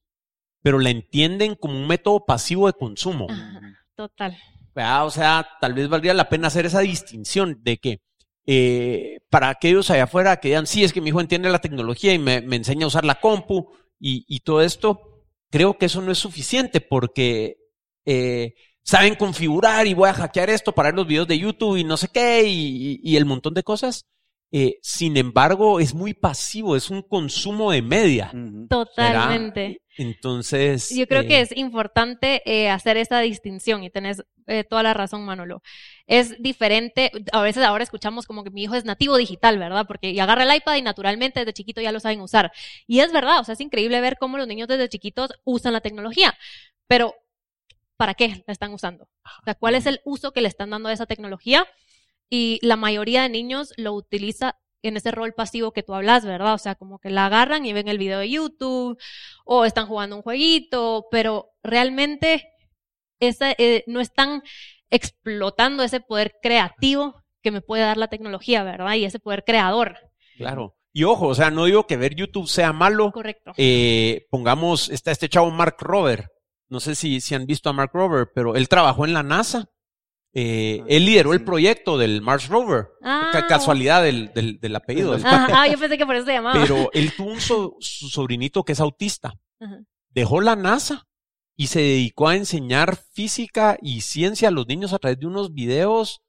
pero 0.62 0.78
la 0.78 0.90
entienden 0.90 1.54
como 1.54 1.78
un 1.78 1.86
método 1.86 2.24
pasivo 2.26 2.66
de 2.66 2.74
consumo. 2.74 3.26
Ajá. 3.30 3.60
Total. 3.96 4.38
¿verdad? 4.74 5.06
O 5.06 5.10
sea, 5.10 5.46
tal 5.60 5.74
vez 5.74 5.88
valdría 5.88 6.14
la 6.14 6.28
pena 6.28 6.46
hacer 6.48 6.64
esa 6.66 6.80
distinción 6.80 7.58
de 7.62 7.76
que 7.78 8.00
eh, 8.46 9.18
para 9.30 9.48
aquellos 9.50 9.90
allá 9.90 10.04
afuera 10.04 10.38
que 10.38 10.48
digan, 10.48 10.66
sí, 10.66 10.82
es 10.82 10.92
que 10.92 11.00
mi 11.00 11.10
hijo 11.10 11.20
entiende 11.20 11.50
la 11.50 11.60
tecnología 11.60 12.14
y 12.14 12.18
me, 12.18 12.40
me 12.40 12.56
enseña 12.56 12.84
a 12.84 12.88
usar 12.88 13.04
la 13.04 13.16
compu 13.20 13.70
y, 14.00 14.24
y 14.28 14.40
todo 14.40 14.62
esto, 14.62 15.26
creo 15.50 15.76
que 15.78 15.86
eso 15.86 16.00
no 16.02 16.10
es 16.10 16.18
suficiente 16.18 16.80
porque 16.80 17.56
eh, 18.06 18.54
saben 18.82 19.14
configurar 19.14 19.86
y 19.86 19.94
voy 19.94 20.08
a 20.08 20.14
hackear 20.14 20.50
esto 20.50 20.72
para 20.72 20.88
ver 20.88 20.96
los 20.96 21.06
videos 21.06 21.28
de 21.28 21.38
YouTube 21.38 21.76
y 21.76 21.84
no 21.84 21.96
sé 21.96 22.08
qué 22.08 22.44
y, 22.46 22.94
y- 22.94 23.00
y 23.02 23.16
el 23.16 23.26
montón 23.26 23.54
de 23.54 23.62
cosas. 23.62 24.06
Eh, 24.54 24.78
sin 24.82 25.16
embargo, 25.16 25.80
es 25.80 25.94
muy 25.94 26.12
pasivo, 26.12 26.76
es 26.76 26.90
un 26.90 27.00
consumo 27.00 27.72
de 27.72 27.80
media. 27.80 28.30
Totalmente. 28.68 29.80
Entonces. 29.96 30.90
Yo 30.94 31.06
creo 31.06 31.22
eh, 31.22 31.26
que 31.26 31.40
es 31.40 31.56
importante 31.56 32.42
eh, 32.44 32.70
hacer 32.70 32.96
esa 32.96 33.20
distinción 33.20 33.82
y 33.82 33.90
tenés 33.90 34.22
eh, 34.46 34.64
toda 34.64 34.82
la 34.82 34.94
razón, 34.94 35.24
Manolo. 35.24 35.62
Es 36.06 36.40
diferente, 36.42 37.10
a 37.32 37.42
veces 37.42 37.62
ahora 37.64 37.84
escuchamos 37.84 38.26
como 38.26 38.44
que 38.44 38.50
mi 38.50 38.62
hijo 38.64 38.74
es 38.74 38.84
nativo 38.84 39.16
digital, 39.16 39.58
¿verdad? 39.58 39.86
Porque 39.86 40.10
y 40.10 40.20
agarra 40.20 40.44
el 40.44 40.54
iPad 40.54 40.76
y 40.76 40.82
naturalmente 40.82 41.40
desde 41.40 41.52
chiquito 41.52 41.80
ya 41.80 41.92
lo 41.92 42.00
saben 42.00 42.20
usar. 42.20 42.52
Y 42.86 43.00
es 43.00 43.12
verdad, 43.12 43.40
o 43.40 43.44
sea, 43.44 43.54
es 43.54 43.60
increíble 43.60 44.00
ver 44.00 44.16
cómo 44.18 44.38
los 44.38 44.46
niños 44.46 44.68
desde 44.68 44.88
chiquitos 44.88 45.30
usan 45.44 45.72
la 45.72 45.80
tecnología. 45.80 46.34
Pero, 46.86 47.14
¿para 47.96 48.14
qué 48.14 48.42
la 48.46 48.52
están 48.52 48.72
usando? 48.72 49.04
O 49.04 49.44
sea, 49.44 49.54
¿cuál 49.54 49.74
es 49.74 49.86
el 49.86 50.00
uso 50.04 50.32
que 50.32 50.40
le 50.40 50.48
están 50.48 50.70
dando 50.70 50.88
a 50.88 50.92
esa 50.92 51.06
tecnología? 51.06 51.66
Y 52.34 52.58
la 52.62 52.76
mayoría 52.76 53.20
de 53.20 53.28
niños 53.28 53.74
lo 53.76 53.92
utiliza 53.92 54.56
en 54.80 54.96
ese 54.96 55.10
rol 55.10 55.34
pasivo 55.34 55.72
que 55.72 55.82
tú 55.82 55.92
hablas, 55.92 56.24
¿verdad? 56.24 56.54
O 56.54 56.58
sea, 56.58 56.76
como 56.76 56.98
que 56.98 57.10
la 57.10 57.26
agarran 57.26 57.66
y 57.66 57.74
ven 57.74 57.88
el 57.88 57.98
video 57.98 58.20
de 58.20 58.30
YouTube 58.30 58.98
o 59.44 59.66
están 59.66 59.86
jugando 59.86 60.16
un 60.16 60.22
jueguito, 60.22 61.08
pero 61.10 61.50
realmente 61.62 62.48
esa, 63.20 63.50
eh, 63.58 63.84
no 63.86 64.00
están 64.00 64.42
explotando 64.88 65.82
ese 65.82 66.00
poder 66.00 66.32
creativo 66.40 67.22
que 67.42 67.50
me 67.50 67.60
puede 67.60 67.82
dar 67.82 67.98
la 67.98 68.08
tecnología, 68.08 68.62
¿verdad? 68.62 68.94
Y 68.94 69.04
ese 69.04 69.20
poder 69.20 69.44
creador. 69.44 69.98
Claro. 70.38 70.74
Y 70.94 71.04
ojo, 71.04 71.26
o 71.26 71.34
sea, 71.34 71.50
no 71.50 71.66
digo 71.66 71.86
que 71.86 71.98
ver 71.98 72.14
YouTube 72.14 72.48
sea 72.48 72.72
malo. 72.72 73.12
Correcto. 73.12 73.52
Eh, 73.58 74.26
pongamos, 74.30 74.88
está 74.88 75.10
este 75.10 75.28
chavo 75.28 75.50
Mark 75.50 75.76
Rober. 75.80 76.30
No 76.70 76.80
sé 76.80 76.94
si, 76.94 77.20
si 77.20 77.34
han 77.34 77.44
visto 77.44 77.68
a 77.68 77.74
Mark 77.74 77.90
Rober, 77.92 78.30
pero 78.34 78.56
él 78.56 78.70
trabajó 78.70 79.04
en 79.04 79.12
la 79.12 79.22
NASA. 79.22 79.68
Eh, 80.34 80.80
Ah, 80.80 80.86
él 80.88 81.04
lideró 81.04 81.32
el 81.34 81.44
proyecto 81.44 81.98
del 81.98 82.22
Mars 82.22 82.48
Rover. 82.48 82.88
Ah, 83.02 83.28
Ca- 83.32 83.46
casualidad 83.46 84.02
del, 84.02 84.32
del, 84.32 84.58
del 84.60 84.76
apellido. 84.76 85.12
Del- 85.12 85.26
Ajá, 85.26 85.48
ah, 85.62 85.68
yo 85.68 85.78
pensé 85.78 85.98
que 85.98 86.06
por 86.06 86.16
eso 86.16 86.24
se 86.26 86.32
llamaba. 86.32 86.58
Pero 86.60 86.88
él 86.92 87.12
tuvo 87.16 87.30
un 87.32 87.40
so- 87.40 87.76
su 87.80 88.08
sobrinito 88.08 88.64
que 88.64 88.72
es 88.72 88.80
autista. 88.80 89.34
Ajá. 89.60 89.80
Dejó 90.10 90.40
la 90.40 90.56
NASA 90.56 91.06
y 91.56 91.66
se 91.66 91.80
dedicó 91.80 92.28
a 92.28 92.36
enseñar 92.36 92.96
física 92.96 93.76
y 93.82 94.00
ciencia 94.00 94.48
a 94.48 94.50
los 94.50 94.66
niños 94.66 94.92
a 94.92 94.98
través 94.98 95.18
de 95.18 95.26
unos 95.26 95.52
videos 95.52 96.22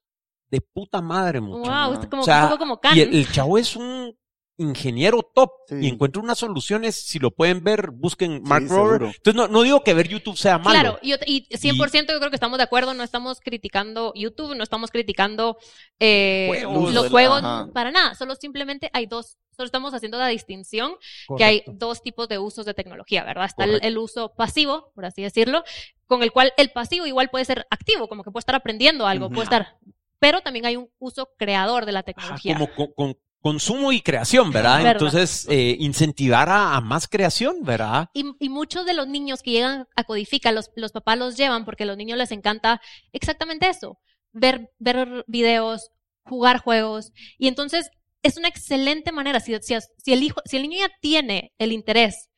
de 0.50 0.62
puta 0.62 1.02
madre, 1.02 1.42
muchacho. 1.42 1.72
Wow, 1.72 1.94
usted 1.94 2.10
como, 2.10 2.22
O 2.22 2.26
sea, 2.26 2.44
un 2.44 2.50
poco 2.50 2.60
como 2.60 2.80
Khan. 2.80 2.96
Y 2.98 3.02
el, 3.02 3.16
el 3.16 3.32
chavo 3.32 3.58
es 3.58 3.76
un 3.76 4.16
ingeniero 4.58 5.22
top 5.34 5.52
Sí. 5.68 5.76
y 5.82 5.88
encuentra 5.88 6.22
unas 6.22 6.38
soluciones. 6.38 6.96
Si 6.96 7.20
lo 7.20 7.32
pueden 7.32 7.64
ver, 7.64 7.92
busquen 7.92 8.42
Mark 8.44 8.64
Sí, 8.68 8.70
Rover. 8.74 8.92
seguro. 9.00 9.06
Entonces, 9.08 9.36
no, 9.36 9.48
no 9.48 9.62
digo 9.64 9.84
que 9.84 9.94
ver 9.94 10.08
YouTube 10.08 10.38
sea 10.38 10.58
malo. 10.60 10.80
Claro, 10.80 11.00
y, 11.02 11.14
y 11.26 11.48
100% 11.58 12.12
yo 12.14 12.20
creo 12.20 12.30
que 12.30 12.36
estamos 12.36 12.58
de 12.58 12.64
acuerdo, 12.64 12.94
no 12.94 13.04
estamos 13.04 13.40
criticando 13.40 14.12
YouTube, 14.16 14.56
no 14.56 14.64
estamos 14.64 14.92
criticando 14.92 15.58
eh, 16.00 16.46
Juegos, 16.50 16.94
los 16.94 17.10
juegos 17.10 17.40
ajá. 17.44 17.70
para 17.74 17.92
nada, 17.92 18.14
solo 18.16 18.36
simplemente 18.36 18.90
hay 18.94 19.06
dos, 19.06 19.38
solo 19.56 19.66
estamos 19.66 19.94
haciendo 19.94 20.18
la 20.18 20.28
distinción 20.28 20.96
que 21.38 21.44
hay 21.44 21.64
dos 21.68 22.02
tipos 22.04 22.28
de 22.28 22.38
usos 22.40 22.66
de 22.66 22.74
tecnología, 22.74 23.24
¿verdad? 23.24 23.46
Está 23.46 23.64
el, 23.66 23.98
uso 23.98 24.34
pasivo, 24.36 24.92
por 24.96 25.06
así 25.06 25.22
decirlo, 25.22 25.64
con 26.06 26.22
el 26.24 26.32
cual 26.32 26.54
el 26.58 26.72
pasivo 26.72 27.06
igual 27.06 27.30
puede 27.30 27.46
ser 27.46 27.66
activo, 27.70 28.08
como 28.08 28.24
que 28.24 28.32
puede 28.32 28.42
estar 28.42 28.56
aprendiendo 28.56 29.08
algo, 29.08 29.30
puede 29.30 29.44
estar, 29.46 29.78
pero 30.20 30.42
también 30.42 30.66
hay 30.66 30.76
un 30.76 30.90
uso 31.00 31.32
creador 31.38 31.86
de 31.86 31.92
la 31.92 32.00
Ajá, 32.00 32.06
tecnología. 32.06 32.54
como 32.56 32.74
con, 32.74 32.88
con 32.94 33.18
consumo 33.44 33.92
y 33.92 34.00
creación, 34.02 34.52
¿verdad? 34.52 34.78
Verdad. 34.78 34.92
Entonces, 34.94 35.46
eh, 35.50 35.76
incentivar 35.78 36.48
a, 36.48 36.78
a 36.78 36.82
más 36.82 37.10
creación, 37.10 37.58
¿verdad? 37.62 38.08
Y, 38.14 38.24
y 38.40 38.48
muchos 38.48 38.86
de 38.86 38.94
los 38.94 39.06
niños 39.06 39.44
que 39.44 39.52
llegan 39.52 39.86
a 39.98 40.06
Codifica, 40.06 40.54
los, 40.54 40.72
los 40.78 40.94
papás 40.94 41.18
los 41.18 41.36
llevan 41.36 41.66
porque 41.66 41.84
a 41.84 41.86
los 41.86 41.98
niños 41.98 42.18
les 42.18 42.32
encanta 42.32 42.80
exactamente 43.12 43.68
eso, 43.68 44.00
ver, 44.32 44.72
ver 44.80 45.26
videos, 45.28 45.92
jugar 46.24 46.60
juegos. 46.60 47.12
Y 47.38 47.50
entonces 47.50 47.90
es 48.22 48.38
una 48.38 48.48
excelente 48.48 49.12
manera, 49.12 49.42
si, 49.42 49.54
si, 49.62 49.76
si 49.98 50.14
el 50.14 50.24
hijo, 50.24 50.42
si 50.46 50.56
el 50.56 50.64
niño 50.64 50.80
ya 50.80 50.94
tiene 51.02 51.52
el 51.58 51.74
interés 51.74 52.30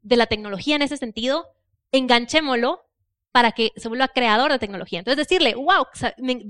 de 0.00 0.16
la 0.16 0.26
tecnología 0.26 0.76
en 0.76 0.82
ese 0.82 0.96
sentido, 0.96 1.44
enganchémoslo 1.92 2.80
para 3.34 3.50
que 3.50 3.72
se 3.74 3.88
vuelva 3.88 4.06
creador 4.06 4.52
de 4.52 4.60
tecnología. 4.60 5.00
Entonces 5.00 5.26
decirle, 5.26 5.56
wow, 5.56 5.86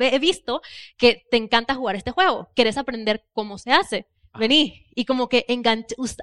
he 0.00 0.18
visto 0.18 0.60
que 0.98 1.26
te 1.30 1.38
encanta 1.38 1.74
jugar 1.74 1.96
este 1.96 2.10
juego, 2.10 2.50
quieres 2.54 2.76
aprender 2.76 3.24
cómo 3.32 3.56
se 3.56 3.72
hace, 3.72 4.06
vení. 4.38 4.84
Y 4.94 5.06
como 5.06 5.30
que 5.30 5.46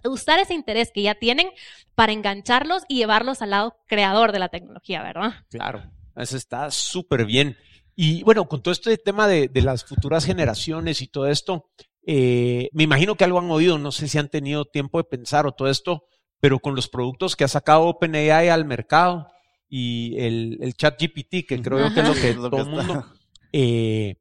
usar 0.03 0.37
ese 0.37 0.53
interés 0.53 0.91
que 0.93 1.01
ya 1.01 1.15
tienen 1.15 1.49
para 1.95 2.11
engancharlos 2.11 2.83
y 2.87 2.97
llevarlos 2.97 3.41
al 3.41 3.49
lado 3.49 3.75
creador 3.87 4.33
de 4.33 4.37
la 4.37 4.49
tecnología, 4.49 5.01
¿verdad? 5.01 5.33
Claro, 5.49 5.81
eso 6.15 6.37
está 6.37 6.69
súper 6.69 7.25
bien. 7.25 7.57
Y 7.95 8.21
bueno, 8.21 8.47
con 8.47 8.61
todo 8.61 8.71
este 8.71 8.95
tema 8.99 9.27
de, 9.27 9.47
de 9.47 9.61
las 9.63 9.83
futuras 9.83 10.25
generaciones 10.25 11.01
y 11.01 11.07
todo 11.07 11.25
esto, 11.25 11.71
eh, 12.05 12.69
me 12.71 12.83
imagino 12.83 13.15
que 13.15 13.23
algo 13.23 13.39
han 13.39 13.49
oído, 13.49 13.79
no 13.79 13.91
sé 13.91 14.07
si 14.07 14.19
han 14.19 14.29
tenido 14.29 14.65
tiempo 14.65 14.99
de 14.99 15.05
pensar 15.05 15.47
o 15.47 15.53
todo 15.53 15.69
esto, 15.69 16.03
pero 16.39 16.59
con 16.59 16.75
los 16.75 16.87
productos 16.87 17.35
que 17.35 17.45
ha 17.45 17.47
sacado 17.47 17.87
OpenAI 17.87 18.49
al 18.49 18.65
mercado 18.65 19.27
y 19.73 20.19
el, 20.19 20.57
el 20.59 20.75
chat 20.75 21.01
GPT, 21.01 21.47
que 21.47 21.61
creo 21.63 21.79
yo 21.79 21.93
que 21.93 22.01
es 22.01 22.07
lo 22.07 22.13
que 22.13 22.29
Es 22.29 22.35
lo 22.35 22.49
todo 22.49 22.65
que 22.65 22.69
el 22.69 22.75
mundo, 22.75 23.05
eh, 23.53 24.17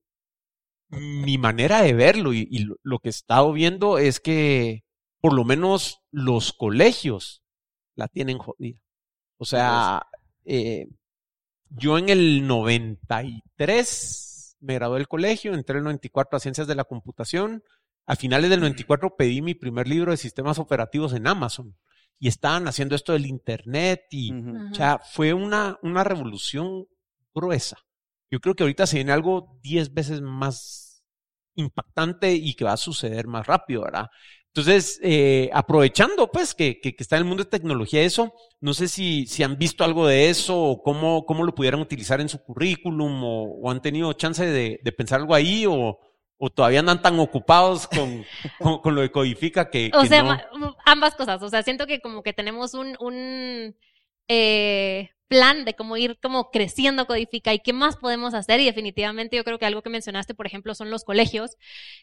mi 0.90 1.38
manera 1.38 1.82
de 1.82 1.92
verlo 1.92 2.32
y, 2.32 2.46
y 2.48 2.60
lo, 2.60 2.76
lo 2.84 3.00
que 3.00 3.08
he 3.08 3.10
estado 3.10 3.52
viendo 3.52 3.98
es 3.98 4.20
que 4.20 4.84
por 5.20 5.32
lo 5.32 5.44
menos 5.44 6.02
los 6.12 6.52
colegios 6.52 7.42
la 7.96 8.06
tienen 8.06 8.38
jodida. 8.38 8.80
O 9.38 9.44
sea, 9.44 10.06
eh, 10.44 10.86
yo 11.68 11.98
en 11.98 12.10
el 12.10 12.46
93 12.46 14.56
me 14.60 14.74
gradué 14.74 14.98
del 14.98 15.08
colegio, 15.08 15.54
entré 15.54 15.74
en 15.74 15.78
el 15.78 15.84
94 15.84 16.36
a 16.36 16.40
Ciencias 16.40 16.68
de 16.68 16.76
la 16.76 16.84
Computación. 16.84 17.64
A 18.06 18.14
finales 18.14 18.50
del 18.50 18.60
94 18.60 19.16
pedí 19.16 19.42
mi 19.42 19.54
primer 19.54 19.88
libro 19.88 20.12
de 20.12 20.16
sistemas 20.16 20.60
operativos 20.60 21.12
en 21.12 21.26
Amazon 21.26 21.74
y 22.20 22.28
estaban 22.28 22.68
haciendo 22.68 22.94
esto 22.94 23.12
del 23.12 23.26
Internet 23.26 24.02
y. 24.10 24.32
Ajá. 24.32 24.68
o 24.70 24.74
sea, 24.74 24.98
fue 24.98 25.32
una, 25.32 25.78
una 25.82 26.04
revolución 26.04 26.86
gruesa. 27.34 27.78
Yo 28.30 28.38
creo 28.40 28.54
que 28.54 28.62
ahorita 28.62 28.86
se 28.86 28.96
viene 28.96 29.12
algo 29.12 29.58
10 29.62 29.92
veces 29.92 30.20
más 30.20 31.02
impactante 31.54 32.34
y 32.34 32.54
que 32.54 32.64
va 32.64 32.74
a 32.74 32.76
suceder 32.76 33.26
más 33.26 33.46
rápido, 33.46 33.82
¿verdad? 33.82 34.06
Entonces, 34.52 34.98
eh, 35.02 35.48
aprovechando 35.52 36.30
pues 36.30 36.54
que, 36.54 36.80
que, 36.80 36.94
que, 36.96 37.02
está 37.02 37.16
en 37.16 37.22
el 37.22 37.28
mundo 37.28 37.44
de 37.44 37.50
tecnología 37.50 38.02
eso, 38.02 38.34
no 38.60 38.74
sé 38.74 38.88
si, 38.88 39.26
si 39.26 39.44
han 39.44 39.56
visto 39.56 39.84
algo 39.84 40.08
de 40.08 40.28
eso 40.28 40.60
o 40.60 40.82
cómo, 40.82 41.24
cómo 41.24 41.44
lo 41.44 41.54
pudieran 41.54 41.80
utilizar 41.80 42.20
en 42.20 42.28
su 42.28 42.42
currículum 42.42 43.22
o, 43.22 43.44
o 43.44 43.70
han 43.70 43.80
tenido 43.80 44.12
chance 44.12 44.44
de, 44.44 44.80
de, 44.82 44.92
pensar 44.92 45.20
algo 45.20 45.36
ahí 45.36 45.66
o, 45.66 46.00
o 46.42 46.48
todavía 46.48 46.80
andan 46.80 47.02
tan 47.02 47.20
ocupados 47.20 47.86
con, 47.86 48.24
con, 48.58 48.78
con, 48.78 48.94
lo 48.94 49.02
de 49.02 49.12
Codifica 49.12 49.68
que... 49.70 49.90
O 49.94 50.00
que 50.00 50.08
sea, 50.08 50.22
no... 50.22 50.74
ambas 50.86 51.14
cosas. 51.14 51.42
O 51.42 51.50
sea, 51.50 51.62
siento 51.62 51.86
que 51.86 52.00
como 52.00 52.22
que 52.22 52.32
tenemos 52.32 52.72
un, 52.72 52.96
un 52.98 53.76
eh, 54.26 55.10
plan 55.28 55.66
de 55.66 55.74
cómo 55.74 55.98
ir 55.98 56.18
como 56.22 56.50
creciendo 56.50 57.06
Codifica 57.06 57.52
y 57.52 57.58
qué 57.58 57.74
más 57.74 57.98
podemos 57.98 58.32
hacer. 58.32 58.58
Y 58.58 58.64
definitivamente 58.64 59.36
yo 59.36 59.44
creo 59.44 59.58
que 59.58 59.66
algo 59.66 59.82
que 59.82 59.90
mencionaste, 59.90 60.34
por 60.34 60.46
ejemplo, 60.46 60.74
son 60.74 60.90
los 60.90 61.04
colegios 61.04 61.58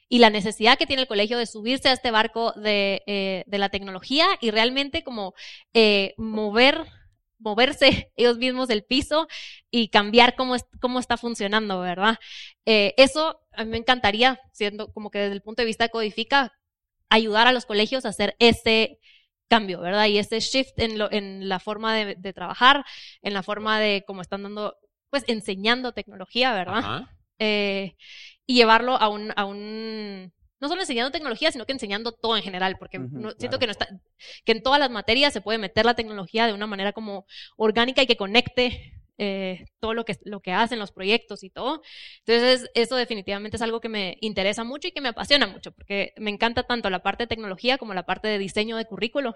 y 0.08 0.20
la 0.20 0.30
necesidad 0.30 0.78
que 0.78 0.86
tiene 0.86 1.02
el 1.02 1.08
colegio 1.08 1.40
de 1.40 1.48
subirse 1.48 1.90
a 1.90 1.94
este 1.94 2.12
barco 2.12 2.52
de, 2.52 3.02
eh, 3.08 3.44
de 3.48 3.58
la 3.58 3.70
tecnología 3.70 4.28
y 4.40 4.52
realmente 4.52 5.04
como 5.04 5.34
eh, 5.74 6.14
mover 6.18 6.86
moverse 7.40 8.12
ellos 8.16 8.38
mismos 8.38 8.70
el 8.70 8.84
piso 8.84 9.28
y 9.72 9.90
cambiar 9.90 10.36
cómo, 10.36 10.56
es, 10.56 10.66
cómo 10.82 11.00
está 11.00 11.18
funcionando, 11.18 11.80
¿verdad? 11.82 12.18
Eh, 12.66 12.94
eso 12.98 13.40
a 13.54 13.64
mí 13.64 13.72
me 13.72 13.78
encantaría, 13.78 14.40
siendo 14.54 14.92
como 14.94 15.12
que 15.12 15.20
desde 15.20 15.34
el 15.34 15.42
punto 15.42 15.62
de 15.62 15.68
vista 15.68 15.86
de 15.86 15.90
Codifica, 15.90 16.54
ayudar 17.10 17.48
a 17.48 17.52
los 17.52 17.66
colegios 17.66 18.06
a 18.06 18.10
hacer 18.10 18.36
ese 18.40 19.00
cambio, 19.48 19.80
¿verdad? 19.80 20.08
Y 20.08 20.18
ese 20.18 20.40
shift 20.40 20.78
en, 20.80 20.98
lo, 20.98 21.12
en 21.12 21.48
la 21.48 21.60
forma 21.60 21.96
de, 21.96 22.16
de, 22.16 22.34
trabajar, 22.34 22.86
en 23.22 23.34
la 23.34 23.44
forma 23.44 23.80
de 23.80 24.04
cómo 24.06 24.22
están 24.22 24.44
dando, 24.44 24.78
pues 25.10 25.24
enseñando 25.28 25.94
tecnología, 25.94 26.54
¿verdad? 26.54 27.08
Eh, 27.40 27.96
y 28.46 28.56
llevarlo 28.56 28.96
a 28.96 29.10
un, 29.10 29.32
a 29.36 29.46
un, 29.46 30.34
no 30.60 30.68
solo 30.70 30.82
enseñando 30.82 31.12
tecnología, 31.12 31.52
sino 31.52 31.66
que 31.66 31.74
enseñando 31.74 32.12
todo 32.12 32.36
en 32.38 32.44
general, 32.44 32.78
porque 32.78 33.00
uh 33.00 33.04
-huh, 33.04 33.12
no, 33.12 33.22
claro. 33.22 33.36
siento 33.40 33.60
que 33.60 33.68
no 33.68 33.72
está, 33.72 33.88
que 34.46 34.52
en 34.52 34.64
todas 34.64 34.80
las 34.80 34.90
materias 34.90 35.34
se 35.34 35.42
puede 35.42 35.58
meter 35.58 35.86
la 35.86 35.96
tecnología 35.96 36.48
de 36.48 36.54
una 36.54 36.68
manera 36.68 36.94
como 36.94 37.26
orgánica 37.58 38.02
y 38.02 38.08
que 38.08 38.18
conecte 38.18 38.94
eh, 39.20 39.66
todo 39.80 39.94
lo 39.96 40.06
que, 40.06 40.18
lo 40.26 40.42
que 40.42 40.52
hacen 40.52 40.78
los 40.80 40.92
proyectos 40.92 41.44
y 41.44 41.50
todo. 41.50 41.82
Entonces, 42.26 42.70
eso 42.76 42.96
definitivamente 42.96 43.58
es 43.58 43.64
algo 43.64 43.82
que 43.82 43.90
me 43.90 44.18
interesa 44.22 44.64
mucho 44.64 44.88
y 44.88 44.92
que 44.92 45.02
me 45.02 45.10
apasiona 45.10 45.48
mucho, 45.48 45.72
porque 45.72 46.14
me 46.18 46.30
encanta 46.30 46.64
tanto 46.64 46.90
la 46.90 47.02
parte 47.02 47.24
de 47.24 47.28
tecnología 47.28 47.78
como 47.78 47.94
la 47.94 48.06
parte 48.06 48.28
de 48.28 48.38
diseño 48.38 48.78
de 48.78 48.86
currículo, 48.86 49.36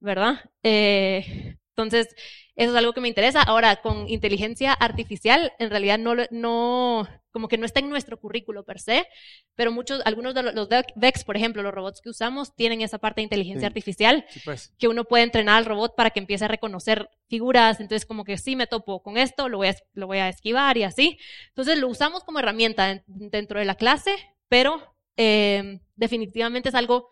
¿verdad? 0.00 0.50
Eh, 0.62 1.56
entonces, 1.76 2.14
eso 2.54 2.70
es 2.70 2.76
algo 2.76 2.92
que 2.92 3.00
me 3.00 3.08
interesa. 3.08 3.42
Ahora, 3.42 3.82
con 3.82 4.08
inteligencia 4.08 4.72
artificial, 4.72 5.52
en 5.58 5.70
realidad 5.70 5.98
no, 5.98 6.14
no, 6.30 7.08
como 7.32 7.48
que 7.48 7.58
no 7.58 7.66
está 7.66 7.80
en 7.80 7.90
nuestro 7.90 8.20
currículo 8.20 8.64
per 8.64 8.78
se, 8.78 9.08
pero 9.56 9.72
muchos, 9.72 10.00
algunos 10.04 10.34
de 10.34 10.44
los 10.52 10.68
VEX, 10.94 11.24
por 11.24 11.36
ejemplo, 11.36 11.64
los 11.64 11.74
robots 11.74 12.00
que 12.00 12.10
usamos, 12.10 12.54
tienen 12.54 12.80
esa 12.80 12.98
parte 12.98 13.20
de 13.20 13.24
inteligencia 13.24 13.62
sí. 13.62 13.66
artificial, 13.66 14.24
sí, 14.28 14.40
pues. 14.44 14.72
que 14.78 14.86
uno 14.86 15.04
puede 15.04 15.24
entrenar 15.24 15.56
al 15.56 15.64
robot 15.64 15.96
para 15.96 16.10
que 16.10 16.20
empiece 16.20 16.44
a 16.44 16.48
reconocer 16.48 17.10
figuras. 17.28 17.80
Entonces, 17.80 18.06
como 18.06 18.22
que 18.22 18.38
sí 18.38 18.54
me 18.54 18.68
topo 18.68 19.02
con 19.02 19.16
esto, 19.16 19.48
lo 19.48 19.56
voy 19.58 19.68
a, 19.68 19.76
lo 19.94 20.06
voy 20.06 20.18
a 20.18 20.28
esquivar 20.28 20.76
y 20.76 20.84
así. 20.84 21.18
Entonces, 21.48 21.76
lo 21.78 21.88
usamos 21.88 22.22
como 22.22 22.38
herramienta 22.38 23.02
dentro 23.06 23.58
de 23.58 23.64
la 23.64 23.74
clase, 23.74 24.14
pero 24.48 24.94
eh, 25.16 25.80
definitivamente 25.96 26.68
es 26.68 26.76
algo 26.76 27.08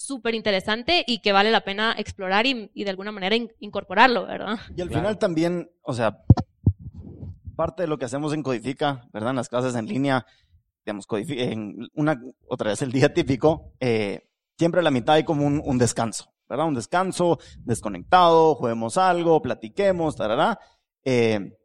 súper 0.00 0.34
interesante 0.34 1.04
y 1.06 1.20
que 1.20 1.32
vale 1.32 1.50
la 1.50 1.60
pena 1.60 1.94
explorar 1.98 2.46
y, 2.46 2.70
y 2.72 2.84
de 2.84 2.90
alguna 2.90 3.12
manera 3.12 3.36
in, 3.36 3.52
incorporarlo, 3.60 4.26
¿verdad? 4.26 4.58
Y 4.74 4.80
al 4.80 4.88
claro. 4.88 5.02
final 5.02 5.18
también, 5.18 5.70
o 5.82 5.92
sea, 5.92 6.22
parte 7.54 7.82
de 7.82 7.88
lo 7.88 7.98
que 7.98 8.06
hacemos 8.06 8.32
en 8.32 8.42
Codifica, 8.42 9.06
¿verdad? 9.12 9.30
En 9.30 9.36
las 9.36 9.50
clases 9.50 9.74
en 9.74 9.86
línea, 9.86 10.24
digamos, 10.86 11.06
en 11.10 11.88
una, 11.94 12.18
otra 12.48 12.70
vez 12.70 12.80
el 12.80 12.92
día 12.92 13.12
típico, 13.12 13.74
eh, 13.78 14.26
siempre 14.56 14.80
a 14.80 14.84
la 14.84 14.90
mitad 14.90 15.16
hay 15.16 15.24
como 15.24 15.46
un, 15.46 15.60
un, 15.62 15.76
descanso, 15.76 16.32
¿verdad? 16.48 16.66
Un 16.66 16.74
descanso, 16.74 17.38
desconectado, 17.58 18.54
juguemos 18.54 18.96
algo, 18.96 19.42
platiquemos, 19.42 20.16
tarará. 20.16 20.58
Eh, 21.04 21.58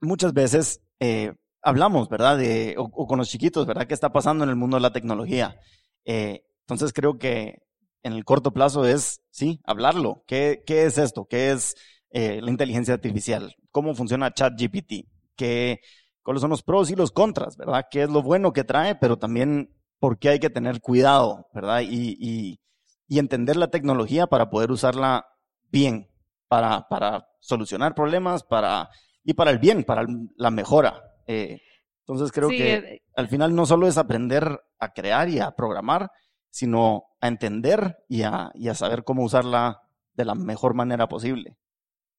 muchas 0.00 0.32
veces 0.32 0.80
eh, 1.00 1.34
hablamos, 1.60 2.08
¿verdad? 2.08 2.38
De, 2.38 2.76
o, 2.78 2.84
o, 2.84 3.06
con 3.06 3.18
los 3.18 3.28
chiquitos, 3.28 3.66
¿verdad? 3.66 3.86
¿Qué 3.86 3.94
está 3.94 4.10
pasando 4.10 4.44
en 4.44 4.50
el 4.50 4.56
mundo 4.56 4.78
de 4.78 4.82
la 4.82 4.92
tecnología? 4.92 5.60
Eh, 6.06 6.46
entonces 6.66 6.94
creo 6.94 7.18
que 7.18 7.62
en 8.04 8.12
el 8.12 8.24
corto 8.24 8.52
plazo 8.52 8.86
es, 8.86 9.22
sí, 9.30 9.60
hablarlo. 9.64 10.22
¿Qué, 10.26 10.62
qué 10.66 10.84
es 10.84 10.98
esto? 10.98 11.26
¿Qué 11.26 11.50
es 11.50 11.74
eh, 12.10 12.40
la 12.40 12.50
inteligencia 12.50 12.94
artificial? 12.94 13.56
¿Cómo 13.72 13.94
funciona 13.94 14.32
ChatGPT? 14.32 15.08
¿Qué, 15.36 15.80
¿Cuáles 16.22 16.42
son 16.42 16.50
los 16.50 16.62
pros 16.62 16.90
y 16.90 16.94
los 16.94 17.10
contras? 17.10 17.56
¿Verdad? 17.56 17.86
¿Qué 17.90 18.04
es 18.04 18.10
lo 18.10 18.22
bueno 18.22 18.52
que 18.52 18.62
trae? 18.62 18.94
Pero 18.94 19.18
también 19.18 19.74
por 19.98 20.18
qué 20.18 20.28
hay 20.28 20.38
que 20.38 20.50
tener 20.50 20.80
cuidado, 20.80 21.48
¿verdad? 21.52 21.80
Y, 21.80 22.16
y, 22.20 22.60
y 23.08 23.18
entender 23.18 23.56
la 23.56 23.70
tecnología 23.70 24.26
para 24.26 24.50
poder 24.50 24.70
usarla 24.70 25.26
bien, 25.70 26.08
para, 26.48 26.86
para 26.88 27.26
solucionar 27.40 27.94
problemas 27.94 28.42
para, 28.42 28.90
y 29.24 29.34
para 29.34 29.50
el 29.50 29.58
bien, 29.58 29.84
para 29.84 30.06
la 30.36 30.50
mejora. 30.50 31.02
Eh, 31.26 31.60
entonces 32.00 32.32
creo 32.32 32.50
sí, 32.50 32.58
que 32.58 32.74
eh, 32.74 33.02
al 33.16 33.28
final 33.28 33.54
no 33.54 33.66
solo 33.66 33.86
es 33.86 33.96
aprender 33.96 34.60
a 34.78 34.92
crear 34.92 35.28
y 35.30 35.40
a 35.40 35.52
programar, 35.52 36.10
sino 36.54 37.06
a 37.20 37.26
entender 37.26 37.98
y 38.08 38.22
a, 38.22 38.52
y 38.54 38.68
a 38.68 38.76
saber 38.76 39.02
cómo 39.02 39.24
usarla 39.24 39.82
de 40.12 40.24
la 40.24 40.36
mejor 40.36 40.74
manera 40.74 41.08
posible. 41.08 41.56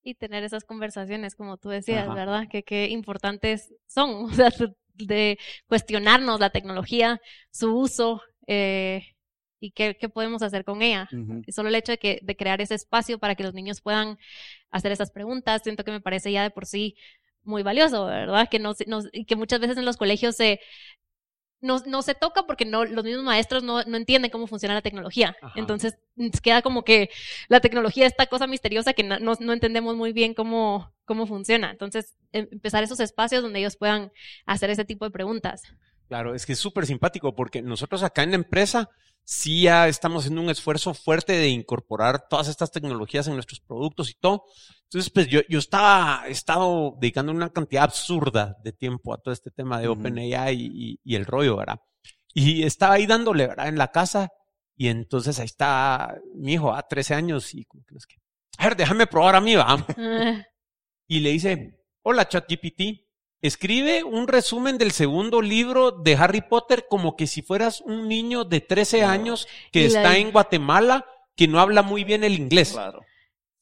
Y 0.04 0.16
tener 0.16 0.44
esas 0.44 0.66
conversaciones, 0.66 1.36
como 1.36 1.56
tú 1.56 1.70
decías, 1.70 2.04
Ajá. 2.04 2.14
¿verdad? 2.14 2.48
Que 2.50 2.64
qué 2.64 2.90
importantes 2.90 3.74
son, 3.88 4.10
o 4.26 4.30
sea, 4.34 4.50
de 4.94 5.40
cuestionarnos 5.68 6.42
la 6.42 6.50
tecnología, 6.50 7.22
su 7.50 7.78
uso 7.78 8.22
eh, 8.46 9.06
y 9.62 9.72
qué, 9.72 9.96
qué, 9.98 10.10
podemos 10.10 10.42
hacer 10.42 10.66
con 10.66 10.82
ella. 10.82 11.08
Uh 11.14 11.16
-huh. 11.16 11.52
Solo 11.54 11.70
el 11.70 11.76
hecho 11.76 11.94
de, 11.94 11.98
que, 11.98 12.20
de 12.22 12.36
crear 12.36 12.60
ese 12.60 12.76
espacio 12.76 13.20
para 13.20 13.36
que 13.36 13.44
los 13.44 13.54
niños 13.54 13.80
puedan 13.80 14.18
hacer 14.70 14.92
esas 14.92 15.12
preguntas, 15.12 15.62
siento 15.64 15.86
que 15.86 15.92
me 15.92 16.02
parece 16.02 16.34
ya 16.34 16.44
de 16.44 16.50
por 16.50 16.66
sí 16.66 16.98
muy 17.44 17.64
valioso, 17.64 18.06
¿verdad? 18.08 18.50
Que, 18.50 18.60
no, 18.60 18.74
no, 18.88 19.02
que 19.26 19.36
muchas 19.38 19.62
veces 19.62 19.78
en 19.78 19.86
los 19.86 19.96
colegios 19.96 20.36
se, 20.36 20.60
no, 21.66 21.80
no 21.86 22.02
se 22.02 22.14
toca 22.14 22.44
porque 22.44 22.64
no, 22.64 22.86
los 22.86 23.04
mismos 23.04 23.26
maestros 23.26 23.64
no, 23.64 23.84
no 23.84 23.98
entienden 23.98 24.32
cómo 24.32 24.48
funciona 24.48 24.76
la 24.76 24.82
tecnología. 24.82 25.36
Ajá. 25.42 25.54
Entonces 25.56 25.98
queda 26.42 26.62
como 26.62 26.84
que 26.84 27.10
la 27.48 27.60
tecnología 27.60 28.06
es 28.06 28.14
esta 28.14 28.28
cosa 28.28 28.46
misteriosa 28.48 28.94
que 28.94 29.04
no, 29.04 29.18
no, 29.20 29.54
entendemos 29.54 29.96
muy 29.96 30.14
bien 30.14 30.34
cómo, 30.34 30.94
cómo 31.06 31.26
funciona. 31.26 31.72
Entonces, 31.72 32.16
em, 32.32 32.48
empezar 32.52 32.84
esos 32.84 33.00
espacios 33.00 33.42
donde 33.42 33.60
ellos 33.60 33.78
puedan 33.78 34.12
hacer 34.46 34.70
ese 34.70 34.86
tipo 34.86 35.06
de 35.06 35.12
preguntas. 35.12 35.64
Claro, 36.08 36.36
es 36.36 36.46
que 36.46 36.54
es 36.54 36.60
súper 36.60 36.86
simpático 36.86 37.34
porque 37.36 37.64
nosotros 37.64 38.04
acá 38.04 38.22
en 38.22 38.30
la 38.30 38.36
empresa 38.36 38.90
sí 39.24 39.64
ya 39.64 39.88
estamos 39.88 40.22
haciendo 40.22 40.42
un 40.42 40.52
esfuerzo 40.52 40.94
fuerte 40.94 41.34
de 41.34 41.50
incorporar 41.50 42.28
todas 42.30 42.48
estas 42.48 42.72
tecnologías 42.72 43.28
en 43.28 43.34
nuestros 43.34 43.60
productos 43.60 44.12
y 44.12 44.14
todo. 44.14 44.44
Entonces, 44.90 45.12
pues 45.12 45.28
yo, 45.28 45.42
yo 45.50 45.60
estaba, 45.60 46.24
he 46.28 46.32
estado 46.32 46.96
dedicando 47.00 47.32
una 47.32 47.50
cantidad 47.50 47.84
absurda 47.84 48.56
de 48.64 48.72
tiempo 48.72 49.14
a 49.14 49.18
todo 49.18 49.34
este 49.34 49.52
tema 49.52 49.80
de 49.80 49.90
uh 49.90 49.96
-huh. 49.96 50.00
OpenAI 50.00 50.56
y, 50.56 51.00
y, 51.04 51.16
el 51.16 51.26
rollo, 51.26 51.58
¿verdad? 51.58 51.80
Y 52.34 52.64
estaba 52.64 52.96
ahí 52.96 53.06
dándole, 53.06 53.48
¿verdad? 53.48 53.68
En 53.68 53.78
la 53.78 53.92
casa. 53.92 54.30
Y 54.78 54.90
entonces 54.90 55.40
ahí 55.40 55.46
está 55.46 56.16
mi 56.36 56.54
hijo, 56.54 56.74
a 56.74 56.88
13 56.88 57.16
años, 57.16 57.54
y 57.54 57.66
como 57.66 57.84
que 57.86 57.96
es 57.96 58.06
que, 58.06 58.18
a 58.58 58.66
ver, 58.66 58.76
déjame 58.76 59.08
probar 59.08 59.36
a 59.36 59.42
mí, 59.42 59.56
va. 59.56 59.86
y 61.08 61.20
le 61.20 61.30
dice, 61.32 61.80
hola, 62.04 62.28
ChatGPT, 62.28 63.06
escribe 63.42 64.04
un 64.04 64.28
resumen 64.28 64.78
del 64.78 64.92
segundo 64.92 65.42
libro 65.42 65.92
de 65.92 66.16
Harry 66.16 66.42
Potter 66.42 66.88
como 66.90 67.16
que 67.16 67.28
si 67.28 67.42
fueras 67.42 67.82
un 67.82 68.08
niño 68.08 68.44
de 68.44 68.62
13 68.62 69.04
años 69.04 69.48
que 69.72 69.84
y 69.84 69.86
está 69.86 70.04
la... 70.04 70.18
en 70.18 70.32
Guatemala 70.32 71.06
que 71.36 71.48
no 71.48 71.60
habla 71.60 71.82
muy 71.82 72.04
bien 72.04 72.24
el 72.24 72.34
inglés. 72.34 72.72
Claro. 72.72 73.02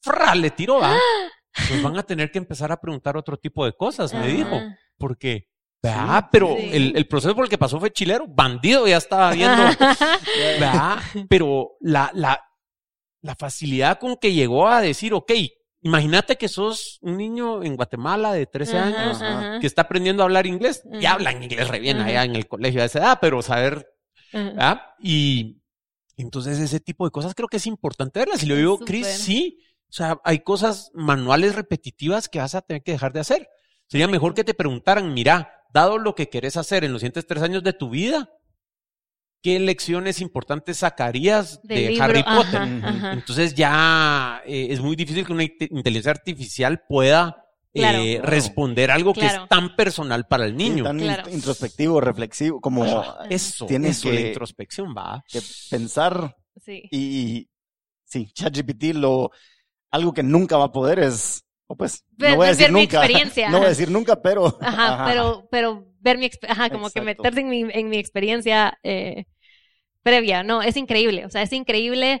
¡Fra! 0.04 0.34
Le 0.34 0.50
tiró, 0.50 0.80
¿va? 0.80 0.96
Pues 1.68 1.80
van 1.84 1.96
a 1.96 2.02
tener 2.02 2.32
que 2.32 2.38
empezar 2.38 2.72
a 2.72 2.80
preguntar 2.80 3.16
otro 3.16 3.36
tipo 3.36 3.64
de 3.64 3.72
cosas, 3.74 4.12
me 4.12 4.26
dijo. 4.26 4.60
Porque, 4.98 5.46
¿verdad? 5.80 6.22
Sí, 6.22 6.28
Pero 6.32 6.56
sí. 6.58 6.70
El, 6.72 6.96
el, 6.96 7.06
proceso 7.06 7.32
por 7.32 7.44
el 7.44 7.48
que 7.48 7.58
pasó 7.58 7.78
fue 7.78 7.92
chilero. 7.92 8.26
Bandido 8.26 8.88
ya 8.88 8.96
estaba 8.96 9.30
viendo. 9.30 9.62
¿verdad? 10.58 10.98
Pero 11.28 11.76
la, 11.78 12.10
la, 12.12 12.42
la 13.20 13.36
facilidad 13.36 14.00
con 14.00 14.16
que 14.16 14.32
llegó 14.32 14.66
a 14.66 14.80
decir, 14.80 15.14
ok, 15.14 15.30
Imagínate 15.84 16.36
que 16.36 16.48
sos 16.48 16.98
un 17.02 17.18
niño 17.18 17.62
en 17.62 17.76
Guatemala 17.76 18.32
de 18.32 18.46
13 18.46 18.78
ajá, 18.78 18.86
años 18.86 19.20
ajá. 19.20 19.60
que 19.60 19.66
está 19.66 19.82
aprendiendo 19.82 20.22
a 20.22 20.24
hablar 20.24 20.46
inglés. 20.46 20.82
Ajá. 20.90 20.98
Y 20.98 21.04
hablan 21.04 21.42
inglés 21.42 21.68
re 21.68 21.78
bien 21.78 22.00
allá 22.00 22.24
en 22.24 22.34
el 22.34 22.48
colegio 22.48 22.80
a 22.80 22.86
esa 22.86 23.00
edad, 23.00 23.18
pero 23.20 23.42
saber. 23.42 23.86
Y 24.98 25.58
entonces 26.16 26.58
ese 26.58 26.80
tipo 26.80 27.04
de 27.04 27.10
cosas 27.10 27.34
creo 27.34 27.48
que 27.48 27.58
es 27.58 27.66
importante 27.66 28.18
verlas. 28.18 28.42
Y 28.42 28.46
lo 28.46 28.56
digo, 28.56 28.78
Cris, 28.78 29.06
sí. 29.06 29.58
O 29.94 29.96
sea, 29.96 30.20
hay 30.24 30.40
cosas 30.40 30.90
manuales 30.92 31.54
repetitivas 31.54 32.28
que 32.28 32.40
vas 32.40 32.56
a 32.56 32.62
tener 32.62 32.82
que 32.82 32.90
dejar 32.90 33.12
de 33.12 33.20
hacer. 33.20 33.48
Sería 33.86 34.08
mejor 34.08 34.34
que 34.34 34.42
te 34.42 34.52
preguntaran, 34.52 35.14
mira, 35.14 35.62
dado 35.72 35.98
lo 35.98 36.16
que 36.16 36.28
querés 36.28 36.56
hacer 36.56 36.82
en 36.82 36.90
los 36.90 37.00
siguientes 37.00 37.28
tres 37.28 37.44
años 37.44 37.62
de 37.62 37.74
tu 37.74 37.90
vida, 37.90 38.28
qué 39.40 39.60
lecciones 39.60 40.20
importantes 40.20 40.78
sacarías 40.78 41.62
de, 41.62 41.90
de 41.90 42.02
Harry 42.02 42.24
Potter. 42.24 42.62
Ajá, 42.62 42.88
ajá. 42.88 43.12
Entonces 43.12 43.54
ya 43.54 44.42
eh, 44.44 44.66
es 44.70 44.80
muy 44.80 44.96
difícil 44.96 45.24
que 45.24 45.32
una 45.32 45.44
inteligencia 45.44 46.10
artificial 46.10 46.82
pueda 46.88 47.46
claro. 47.72 47.98
eh, 47.98 48.20
responder 48.20 48.90
algo 48.90 49.14
claro. 49.14 49.28
que 49.28 49.42
es 49.44 49.48
tan 49.48 49.76
personal 49.76 50.26
para 50.26 50.44
el 50.44 50.56
niño. 50.56 50.78
Sí, 50.78 50.82
tan 50.82 50.98
claro. 50.98 51.30
introspectivo, 51.30 52.00
reflexivo, 52.00 52.60
como 52.60 52.84
eso, 53.30 53.66
tiene 53.66 53.90
eso, 53.90 54.08
que, 54.08 54.14
la 54.14 54.20
introspección 54.22 54.92
va. 54.92 55.22
Que 55.28 55.40
pensar 55.70 56.34
Sí. 56.60 56.82
Y 56.90 57.48
sí, 58.04 58.30
ChatGPT 58.32 58.94
lo, 58.94 59.30
algo 59.94 60.12
que 60.12 60.22
nunca 60.22 60.56
va 60.56 60.64
a 60.64 60.72
poder 60.72 60.98
es, 60.98 61.44
o 61.66 61.76
pues, 61.76 62.04
no 62.18 62.36
voy 62.36 62.46
a 62.46 62.50
decir 62.50 62.70
mi 62.72 62.80
nunca. 62.80 62.98
experiencia, 62.98 63.50
No 63.50 63.58
voy 63.58 63.66
a 63.66 63.70
decir 63.70 63.90
nunca, 63.90 64.20
pero. 64.20 64.58
Ajá, 64.60 65.04
pero, 65.06 65.48
pero 65.50 65.86
ver 66.00 66.18
mi, 66.18 66.30
ajá, 66.48 66.68
como 66.70 66.90
que 66.90 67.00
meterse 67.00 67.40
en 67.40 67.48
mi, 67.48 67.60
en 67.70 67.88
mi 67.88 67.98
experiencia 67.98 68.78
eh, 68.82 69.24
previa, 70.02 70.42
no, 70.42 70.62
es 70.62 70.76
increíble, 70.76 71.24
o 71.24 71.30
sea, 71.30 71.42
es 71.42 71.52
increíble 71.52 72.20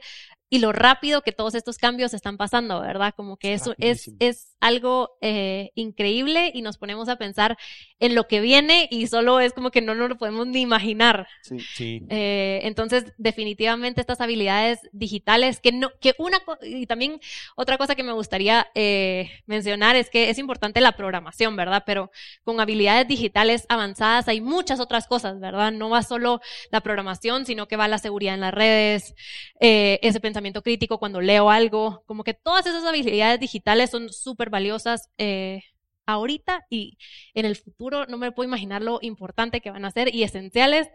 y 0.54 0.60
lo 0.60 0.70
rápido 0.70 1.22
que 1.22 1.32
todos 1.32 1.56
estos 1.56 1.78
cambios 1.78 2.14
están 2.14 2.36
pasando, 2.36 2.80
¿verdad? 2.80 3.12
Como 3.16 3.38
que 3.38 3.54
eso 3.54 3.74
es, 3.78 4.12
es 4.20 4.54
algo 4.60 5.16
eh, 5.20 5.72
increíble 5.74 6.52
y 6.54 6.62
nos 6.62 6.78
ponemos 6.78 7.08
a 7.08 7.16
pensar 7.16 7.58
en 7.98 8.14
lo 8.14 8.28
que 8.28 8.38
viene 8.38 8.86
y 8.88 9.08
solo 9.08 9.40
es 9.40 9.52
como 9.52 9.72
que 9.72 9.80
no 9.80 9.96
nos 9.96 10.08
lo 10.08 10.16
podemos 10.16 10.46
ni 10.46 10.60
imaginar. 10.60 11.26
Sí. 11.42 11.58
Sí. 11.74 12.02
Eh, 12.08 12.60
entonces, 12.62 13.14
definitivamente 13.18 14.00
estas 14.00 14.20
habilidades 14.20 14.78
digitales, 14.92 15.58
que 15.58 15.72
no, 15.72 15.90
que 16.00 16.14
una, 16.18 16.40
y 16.62 16.86
también 16.86 17.18
otra 17.56 17.76
cosa 17.76 17.96
que 17.96 18.04
me 18.04 18.12
gustaría 18.12 18.68
eh, 18.76 19.32
mencionar 19.46 19.96
es 19.96 20.08
que 20.08 20.30
es 20.30 20.38
importante 20.38 20.80
la 20.80 20.92
programación, 20.92 21.56
¿verdad? 21.56 21.82
Pero 21.84 22.12
con 22.44 22.60
habilidades 22.60 23.08
digitales 23.08 23.66
avanzadas 23.68 24.28
hay 24.28 24.40
muchas 24.40 24.78
otras 24.78 25.08
cosas, 25.08 25.40
¿verdad? 25.40 25.72
No 25.72 25.90
va 25.90 26.04
solo 26.04 26.40
la 26.70 26.80
programación, 26.80 27.44
sino 27.44 27.66
que 27.66 27.76
va 27.76 27.88
la 27.88 27.98
seguridad 27.98 28.34
en 28.34 28.40
las 28.40 28.54
redes, 28.54 29.16
eh, 29.58 29.98
ese 30.02 30.20
pensamiento 30.20 30.43
crítico 30.52 30.98
cuando 30.98 31.20
leo 31.20 31.50
algo, 31.50 32.02
como 32.06 32.24
que 32.24 32.34
todas 32.34 32.66
esas 32.66 32.84
habilidades 32.84 33.40
digitales 33.40 33.90
son 33.90 34.10
súper 34.12 34.50
valiosas. 34.50 35.08
eh, 35.18 35.62
ahorita 36.06 36.66
y 36.68 36.98
en 37.32 37.46
el 37.46 37.56
futuro 37.56 38.04
no 38.06 38.18
me 38.18 38.30
puedo 38.30 38.46
imaginar 38.46 38.82
lo 38.82 38.98
importante 39.00 39.62
que 39.62 39.70
van 39.70 39.86
a 39.86 39.90
ser 39.90 40.14
y 40.14 40.22
esenciales 40.22 40.88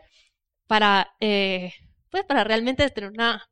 para, 0.67 1.09
eh, 1.19 1.73
pues 2.11 2.23
para 2.25 2.43
realmente 2.43 2.87
tener 2.91 3.09
una 3.09 3.43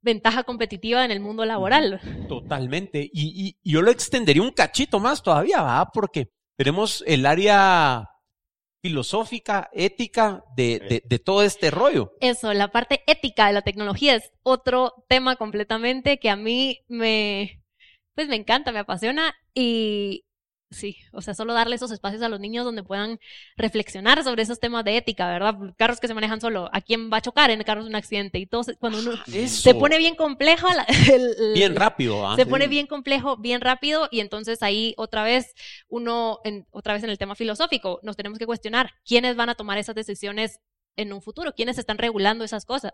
ventaja 0.00 0.44
competitiva 0.44 1.04
en 1.04 1.10
el 1.10 1.20
mundo 1.20 1.44
laboral. 1.44 2.00
Totalmente. 2.28 3.02
Y, 3.12 3.48
y- 3.48 3.56
y 3.62 3.72
yo 3.72 3.82
lo 3.82 3.90
extendería 3.90 4.42
un 4.42 4.50
cachito 4.50 4.98
más 4.98 5.22
todavía, 5.22 5.60
¿va? 5.60 5.90
Porque 5.92 6.30
tenemos 6.56 7.04
el 7.06 7.26
área 7.26 8.08
filosófica, 8.84 9.70
ética 9.72 10.44
de, 10.56 10.78
de- 10.78 11.02
de 11.08 11.18
todo 11.18 11.42
este 11.42 11.70
rollo. 11.70 12.12
Eso, 12.20 12.52
la 12.52 12.68
parte 12.68 13.02
ética 13.06 13.46
de 13.46 13.54
la 13.54 13.62
tecnología 13.62 14.14
es 14.14 14.30
otro 14.42 14.92
tema 15.08 15.36
completamente 15.36 16.18
que 16.18 16.28
a 16.28 16.36
mí 16.36 16.80
me, 16.86 17.62
pues 18.14 18.28
me 18.28 18.36
encanta, 18.36 18.72
me 18.72 18.80
apasiona 18.80 19.34
y 19.54 20.24
sí, 20.70 20.96
o 21.12 21.22
sea, 21.22 21.34
solo 21.34 21.52
darle 21.54 21.76
esos 21.76 21.90
espacios 21.92 22.20
a 22.22 22.28
los 22.28 22.40
niños 22.40 22.64
donde 22.64 22.82
puedan 22.82 23.20
reflexionar 23.56 24.24
sobre 24.24 24.42
esos 24.42 24.58
temas 24.58 24.84
de 24.84 24.96
ética, 24.96 25.28
¿verdad? 25.30 25.54
Carros 25.76 26.00
que 26.00 26.08
se 26.08 26.14
manejan 26.14 26.40
solo, 26.40 26.68
¿a 26.72 26.80
quién 26.80 27.10
va 27.12 27.18
a 27.18 27.20
chocar 27.22 27.50
en 27.50 27.60
el 27.60 27.64
carro 27.64 27.82
de 27.84 27.88
un 27.90 27.94
accidente? 27.94 28.38
Y 28.38 28.46
todo, 28.46 28.64
se- 28.64 28.76
cuando 28.76 28.98
uno 28.98 29.12
Eso. 29.32 29.62
se 29.62 29.74
pone 29.74 29.98
bien 29.98 30.16
compleja, 30.16 30.74
la- 30.74 30.82
el- 30.84 30.88
el- 31.38 31.52
Bien 31.54 31.76
rápido, 31.76 32.18
¿va? 32.20 32.34
se 32.36 32.42
Sí. 32.44 32.50
pone 32.50 32.66
bien 32.66 32.86
complejo, 32.88 33.36
bien 33.36 33.60
rápido, 33.60 34.08
y 34.10 34.20
entonces 34.20 34.62
ahí 34.62 34.94
otra 34.96 35.22
vez, 35.22 35.54
uno, 35.88 36.40
en, 36.44 36.66
otra 36.72 36.94
vez 36.94 37.04
en 37.04 37.10
el 37.10 37.18
tema 37.18 37.36
filosófico, 37.36 38.00
nos 38.02 38.16
tenemos 38.16 38.38
que 38.38 38.46
cuestionar 38.46 38.90
quiénes 39.06 39.36
van 39.36 39.50
a 39.50 39.54
tomar 39.54 39.78
esas 39.78 39.94
decisiones 39.94 40.58
en 40.96 41.12
un 41.12 41.20
futuro, 41.22 41.52
quiénes 41.54 41.78
están 41.78 41.98
regulando 41.98 42.44
esas 42.44 42.64
cosas, 42.64 42.92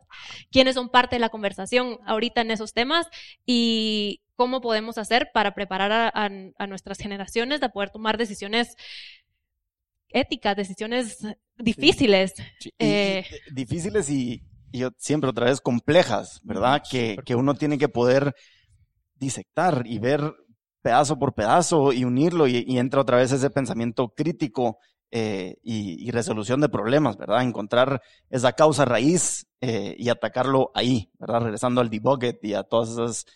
quiénes 0.50 0.74
son 0.74 0.88
parte 0.88 1.16
de 1.16 1.20
la 1.20 1.28
conversación 1.28 1.98
ahorita 2.06 2.40
en 2.40 2.50
esos 2.50 2.72
temas 2.72 3.06
y 3.46 4.20
cómo 4.36 4.60
podemos 4.60 4.96
hacer 4.98 5.30
para 5.34 5.54
preparar 5.54 5.92
a, 5.92 6.08
a- 6.08 6.30
a 6.58 6.66
nuestras 6.66 6.98
generaciones 6.98 7.60
de 7.60 7.68
poder 7.68 7.90
tomar 7.90 8.16
decisiones 8.18 8.74
éticas, 10.08 10.56
decisiones 10.56 11.18
difíciles. 11.56 12.32
Sí. 12.58 12.70
Y- 12.78 12.84
Eh, 12.86 13.24
y 13.50 13.54
difíciles 13.54 14.10
y, 14.10 14.42
y 14.72 14.78
yo- 14.80 14.90
siempre 14.98 15.30
otra 15.30 15.46
vez 15.46 15.60
complejas, 15.60 16.40
¿verdad? 16.42 16.82
Que 16.90 17.34
uno 17.34 17.54
tiene 17.54 17.78
que 17.78 17.88
poder 17.88 18.34
disectar 19.14 19.82
y 19.86 19.98
ver 19.98 20.20
pedazo 20.82 21.18
por 21.18 21.34
pedazo 21.34 21.92
y 21.92 22.04
unirlo 22.04 22.46
y, 22.48 22.64
y 22.66 22.78
entra 22.78 23.02
otra 23.02 23.18
vez 23.18 23.30
ese 23.32 23.50
pensamiento 23.50 24.08
crítico 24.16 24.78
eh, 25.10 25.56
y, 25.62 26.06
y 26.06 26.10
resolución 26.10 26.60
de 26.60 26.68
problemas, 26.68 27.16
¿verdad? 27.16 27.42
Encontrar 27.42 28.02
esa 28.28 28.52
causa 28.52 28.84
raíz 28.84 29.48
eh, 29.60 29.94
y 29.98 30.08
atacarlo 30.08 30.70
ahí, 30.74 31.10
¿verdad? 31.18 31.42
Regresando 31.42 31.80
al 31.80 31.90
debugget 31.90 32.42
y 32.44 32.54
a 32.54 32.62
todas 32.62 32.90
esas 32.90 33.26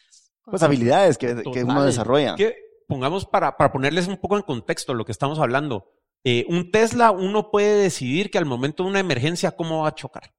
pues, 0.45 0.62
habilidades 0.62 1.18
que, 1.18 1.43
que 1.53 1.64
uno 1.64 1.85
desarrolla. 1.85 2.37
Que 2.37 2.57
pongamos 2.87 3.27
para, 3.27 3.57
para 3.57 3.72
ponerles 3.72 4.07
un 4.07 4.18
poco 4.18 4.37
en 4.37 4.43
contexto 4.43 4.95
lo 4.95 5.05
que 5.05 5.12
estamos 5.12 5.39
hablando. 5.39 5.91
Eh, 6.22 6.47
un 6.49 6.70
Tesla, 6.70 7.11
uno 7.11 7.51
puede 7.51 7.83
decidir 7.83 8.31
que 8.31 8.39
al 8.39 8.47
momento 8.47 8.85
de 8.85 8.91
una 8.91 9.01
emergencia, 9.01 9.53
cómo 9.53 9.83
va 9.83 9.89
a 9.89 9.95
chocar. 9.95 10.33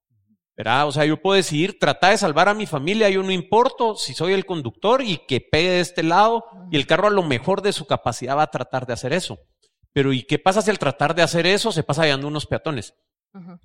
¿Verdad? 0.57 0.87
O 0.87 0.91
sea, 0.93 1.03
yo 1.03 1.21
puedo 1.21 1.35
decidir 1.35 1.77
tratar 1.79 2.11
de 2.11 2.17
salvar 2.17 2.47
a 2.47 2.53
mi 2.53 2.65
familia, 2.65 3.09
yo 3.09 3.21
no 3.21 3.31
importo 3.31 3.95
si 3.95 4.13
soy 4.13 4.31
el 4.31 4.45
conductor 4.45 5.01
y 5.01 5.17
que 5.27 5.41
pegue 5.41 5.69
de 5.69 5.79
este 5.81 6.01
lado 6.01 6.45
y 6.71 6.77
el 6.77 6.87
carro 6.87 7.07
a 7.07 7.11
lo 7.11 7.23
mejor 7.23 7.61
de 7.61 7.73
su 7.73 7.85
capacidad 7.85 8.37
va 8.37 8.43
a 8.43 8.51
tratar 8.51 8.85
de 8.85 8.93
hacer 8.93 9.11
eso. 9.11 9.37
Pero 9.95 10.11
¿y 10.11 10.23
qué 10.23 10.39
pasa 10.39 10.61
si 10.61 10.69
al 10.69 10.77
tratar 10.77 11.15
de 11.15 11.21
hacer 11.21 11.47
eso 11.47 11.71
se 11.71 11.83
pasa 11.83 12.03
llevando 12.03 12.27
unos 12.27 12.45
peatones? 12.45 12.93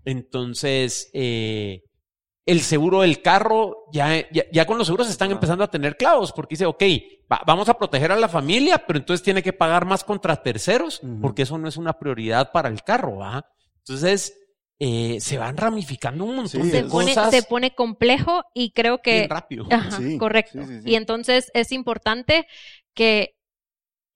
Entonces, 0.05 1.11
eh, 1.13 1.83
el 2.47 2.61
seguro 2.61 3.01
del 3.01 3.21
carro, 3.21 3.85
ya, 3.93 4.31
ya, 4.31 4.45
ya 4.53 4.65
con 4.65 4.79
los 4.79 4.87
seguros 4.87 5.09
se 5.09 5.13
están 5.13 5.33
empezando 5.33 5.65
a 5.65 5.71
tener 5.71 5.97
clavos, 5.97 6.33
porque 6.33 6.53
dice, 6.55 6.67
ok, 6.67 6.83
va- 7.31 7.43
vamos 7.45 7.69
a 7.69 7.77
proteger 7.77 8.13
a 8.13 8.17
la 8.17 8.29
familia, 8.29 8.79
pero 8.87 9.01
entonces 9.01 9.25
tiene 9.25 9.43
que 9.43 9.53
pagar 9.53 9.87
más 9.87 10.05
contra 10.05 10.41
terceros, 10.41 11.03
porque 11.21 11.43
eso 11.43 11.59
no 11.59 11.67
es 11.67 11.77
una 11.77 11.99
prioridad 11.99 12.53
para 12.53 12.69
el 12.69 12.85
carro, 12.85 13.17
¿va? 13.17 13.45
Entonces, 13.79 14.37
eh, 14.79 15.19
se 15.21 15.37
van 15.37 15.57
ramificando 15.57 16.25
un 16.25 16.37
montón 16.37 16.63
Sí, 16.63 16.71
de 16.71 16.83
se, 16.83 16.85
pone, 16.85 17.13
cosas 17.15 17.31
se 17.35 17.43
pone 17.43 17.75
complejo 17.75 18.45
y 18.55 18.71
creo 18.71 19.03
que 19.03 19.19
bien 19.19 19.31
rápido. 19.31 19.67
Ajá, 19.69 19.99
Sí, 19.99 20.17
correcto. 20.17 20.63
sí, 20.65 20.69
sí, 20.77 20.83
sí. 20.83 20.91
Y 20.91 20.95
entonces 20.95 21.51
es 21.55 21.73
importante 21.73 22.47
que 22.95 23.35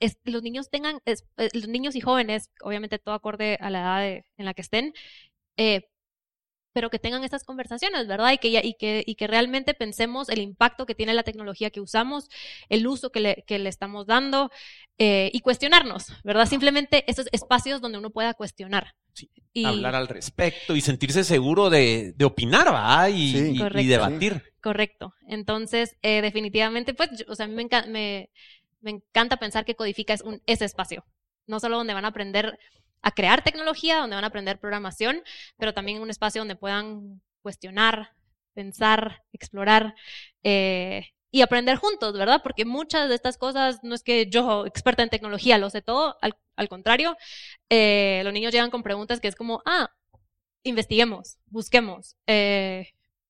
es- 0.01 0.19
los 0.25 0.43
niños 0.43 0.71
tengan, 0.71 1.01
es- 1.05 1.25
eh, 1.37 1.49
los 1.53 1.69
niños 1.69 1.95
y 1.97 2.01
jóvenes, 2.01 2.51
obviamente 2.63 2.99
todo 2.99 3.15
acorde 3.15 3.57
a 3.61 3.71
la 3.71 3.81
edad 3.81 4.01
de- 4.01 4.25
en 4.37 4.45
la 4.45 4.55
que 4.55 4.63
estén, 4.63 4.93
eh, 5.57 5.89
pero 6.73 6.91
que 6.91 6.99
tengan 6.99 7.23
estas 7.23 7.45
conversaciones, 7.45 8.09
¿verdad? 8.09 8.33
Y 8.33 8.39
que, 8.39 8.51
ya- 8.51 8.65
y, 8.65 8.75
que, 8.75 9.05
y 9.07 9.15
que 9.15 9.29
realmente 9.29 9.75
pensemos 9.75 10.29
el 10.29 10.41
impacto 10.41 10.87
que 10.87 10.97
tiene 10.97 11.15
la 11.15 11.23
tecnología 11.23 11.71
que 11.71 11.81
usamos, 11.81 12.29
el 12.69 12.85
uso 12.89 13.11
que 13.13 13.21
le, 13.21 13.45
que 13.47 13.61
le 13.61 13.69
estamos 13.69 14.07
dando 14.07 14.51
eh, 14.99 15.31
y 15.33 15.41
cuestionarnos, 15.41 16.07
¿verdad? 16.25 16.47
Simplemente 16.47 17.05
esos 17.09 17.27
espacios 17.31 17.81
donde 17.81 17.99
uno 17.99 18.11
pueda 18.11 18.35
cuestionar. 18.35 18.95
Sí, 19.13 19.31
Y- 19.53 19.65
Hablar 19.65 19.95
al 19.95 20.09
respecto 20.09 20.75
y 20.75 20.81
sentirse 20.81 21.23
seguro 21.23 21.71
de, 21.71 22.13
de 22.17 22.25
opinar, 22.25 22.73
¿va? 22.75 23.09
Y, 23.09 23.31
Sí. 23.33 23.39
y- 23.39 23.57
y 23.57 23.59
Correcto. 23.59 23.89
debatir. 23.89 24.43
Correcto. 24.61 25.15
Entonces, 25.29 25.97
eh, 26.03 26.23
definitivamente, 26.23 26.93
pues, 26.95 27.11
yo- 27.19 27.25
o 27.29 27.37
sea, 27.37 27.45
a 27.47 27.49
mí 27.49 27.55
me, 27.55 27.69
enca- 27.69 27.87
me, 27.87 28.31
me 28.85 28.93
encanta 28.93 29.39
pensar 29.39 29.65
que 29.65 29.75
Codifica 29.75 30.13
es 30.13 30.21
un, 30.21 30.43
ese 30.47 30.65
espacio. 30.65 31.05
No 31.47 31.59
solo 31.59 31.77
donde 31.79 31.95
van 31.95 32.05
a 32.05 32.09
aprender 32.09 32.59
a 33.03 33.11
crear 33.11 33.43
tecnología, 33.43 33.99
donde 33.99 34.17
van 34.17 34.25
a 34.25 34.29
aprender 34.29 34.59
programación, 34.59 35.23
pero 35.59 35.75
también 35.75 36.01
un 36.01 36.11
espacio 36.11 36.41
donde 36.41 36.57
puedan 36.57 37.21
cuestionar, 37.43 38.13
pensar, 38.55 39.23
explorar 39.33 39.95
eh, 40.43 41.09
y 41.31 41.43
aprender 41.43 41.77
juntos, 41.77 42.17
¿verdad? 42.17 42.41
Porque 42.43 42.65
muchas 42.65 43.09
de 43.09 43.15
estas 43.15 43.37
cosas 43.37 43.81
no 43.83 43.95
es 43.95 44.03
que 44.03 44.31
yo, 44.31 44.65
experta 44.67 45.03
en 45.03 45.11
tecnología, 45.11 45.59
lo 45.59 45.69
sé 45.69 45.83
todo, 45.83 46.17
al, 46.23 46.69
contrario, 46.69 47.17
eh, 47.69 48.23
los 48.25 48.33
niños 48.33 48.53
llegan 48.53 48.71
con 48.71 48.83
preguntas 48.83 49.21
que 49.21 49.29
es 49.29 49.35
como, 49.35 49.63
ah, 49.67 49.91
investiguemos, 50.63 51.37
busquemos, 51.47 52.17
eh, 52.27 52.89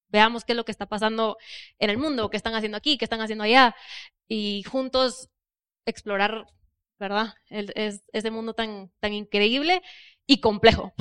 veamos 0.09 0.45
qué 0.45 0.53
es 0.53 0.57
lo 0.57 0.65
que 0.65 0.73
está 0.73 0.87
pasando 0.87 1.37
en 1.81 1.91
el 1.91 1.99
mundo, 1.99 2.31
qué 2.31 2.37
están 2.37 2.55
haciendo 2.55 2.77
aquí, 2.79 2.99
qué 2.99 3.07
están 3.07 3.23
haciendo 3.23 3.43
allá, 3.45 3.75
y 4.29 4.63
juntos 4.65 5.31
explorar, 5.87 6.47
¿verdad? 6.99 7.35
El- 7.51 7.73
es, 7.77 8.03
ese 8.13 8.31
mundo 8.31 8.55
tan, 8.55 8.91
tan 9.01 9.13
increíble 9.13 9.83
y 10.27 10.41
complejo. 10.41 10.95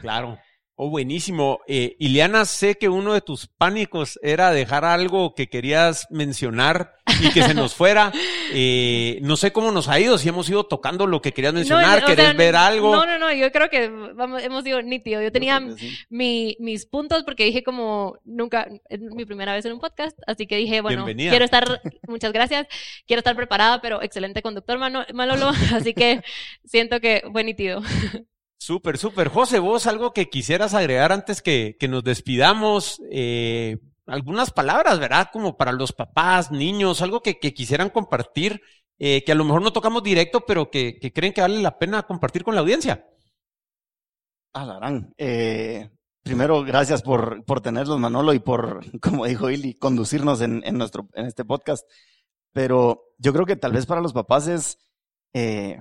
Claro. 0.00 0.38
Oh, 0.80 0.90
buenísimo. 0.90 1.58
Eh, 1.66 1.96
Ileana, 1.98 2.44
sé 2.44 2.76
que 2.76 2.88
uno 2.88 3.12
de 3.12 3.20
tus 3.20 3.48
pánicos 3.48 4.16
era 4.22 4.52
dejar 4.52 4.84
algo 4.84 5.34
que 5.34 5.48
querías 5.48 6.06
mencionar 6.08 6.94
y 7.20 7.32
que 7.32 7.42
se 7.42 7.52
nos 7.54 7.74
fuera. 7.74 8.12
Eh, 8.50 9.18
no 9.20 9.36
sé 9.36 9.52
cómo 9.52 9.70
nos 9.72 9.88
ha 9.88 10.00
ido, 10.00 10.16
si 10.16 10.30
hemos 10.30 10.48
ido 10.48 10.64
tocando 10.64 11.06
lo 11.06 11.20
que 11.20 11.34
querías 11.34 11.52
mencionar, 11.52 12.00
No, 12.00 12.06
querés 12.06 12.24
sea, 12.28 12.32
ver 12.32 12.56
algo. 12.56 12.96
No, 12.96 13.04
no, 13.04 13.18
no, 13.18 13.30
yo 13.30 13.52
creo 13.52 13.68
que 13.68 13.90
vamos, 13.90 14.42
hemos 14.42 14.64
sido 14.64 14.80
nítidos. 14.80 15.22
Yo 15.22 15.30
tenía 15.30 15.60
sí. 15.76 15.90
mi, 16.08 16.56
mis 16.58 16.86
puntos 16.86 17.24
porque 17.24 17.44
dije 17.44 17.62
como 17.62 18.16
nunca, 18.24 18.66
es 18.88 19.00
mi 19.00 19.26
primera 19.26 19.52
vez 19.52 19.66
en 19.66 19.74
un 19.74 19.80
podcast, 19.80 20.18
así 20.26 20.46
que 20.46 20.56
dije, 20.56 20.80
bueno, 20.80 21.04
Bienvenida. 21.04 21.28
quiero 21.30 21.44
estar, 21.44 21.82
muchas 22.08 22.32
gracias, 22.32 22.66
quiero 23.06 23.18
estar 23.18 23.36
preparada, 23.36 23.82
pero 23.82 24.00
excelente 24.00 24.40
conductor, 24.40 24.78
Mano- 24.78 25.04
Manolo, 25.12 25.50
así 25.74 25.92
que 25.92 26.22
siento 26.64 27.00
que 27.00 27.22
fue 27.30 27.44
nítido. 27.44 27.82
Súper, 28.58 28.98
súper. 28.98 29.28
José, 29.28 29.60
vos 29.60 29.86
algo 29.86 30.12
que 30.12 30.28
quisieras 30.28 30.74
agregar 30.74 31.12
antes 31.12 31.42
que, 31.42 31.76
que 31.78 31.86
nos 31.86 32.02
despidamos, 32.02 33.00
eh, 33.10 33.78
algunas 34.06 34.50
palabras, 34.50 34.98
¿verdad? 34.98 35.28
Como 35.32 35.56
para 35.56 35.72
los 35.72 35.92
papás, 35.92 36.50
niños, 36.50 37.00
algo 37.00 37.22
que, 37.22 37.38
que 37.38 37.54
quisieran 37.54 37.90
compartir, 37.90 38.60
eh, 38.98 39.22
que 39.24 39.32
a 39.32 39.36
lo 39.36 39.44
mejor 39.44 39.62
no 39.62 39.72
tocamos 39.72 40.02
directo, 40.02 40.44
pero 40.44 40.70
que, 40.70 40.98
que 40.98 41.12
creen 41.12 41.32
que 41.32 41.40
vale 41.40 41.62
la 41.62 41.78
pena 41.78 42.02
compartir 42.02 42.42
con 42.42 42.56
la 42.56 42.60
audiencia. 42.60 43.06
Ah, 44.52 44.64
la 44.64 44.74
gran. 44.74 45.14
Eh, 45.16 45.88
primero, 46.24 46.64
gracias 46.64 47.02
por, 47.02 47.44
por 47.44 47.60
tenerlos, 47.60 48.00
Manolo, 48.00 48.34
y 48.34 48.40
por, 48.40 48.80
como 49.00 49.24
dijo 49.26 49.50
Ili, 49.50 49.74
conducirnos 49.74 50.40
en, 50.40 50.62
en, 50.64 50.76
nuestro, 50.76 51.08
en 51.14 51.26
este 51.26 51.44
podcast. 51.44 51.88
Pero 52.52 53.12
yo 53.18 53.32
creo 53.32 53.46
que 53.46 53.56
tal 53.56 53.72
vez 53.72 53.86
para 53.86 54.00
los 54.00 54.12
papás 54.12 54.48
es 54.48 54.78
eh, 55.32 55.80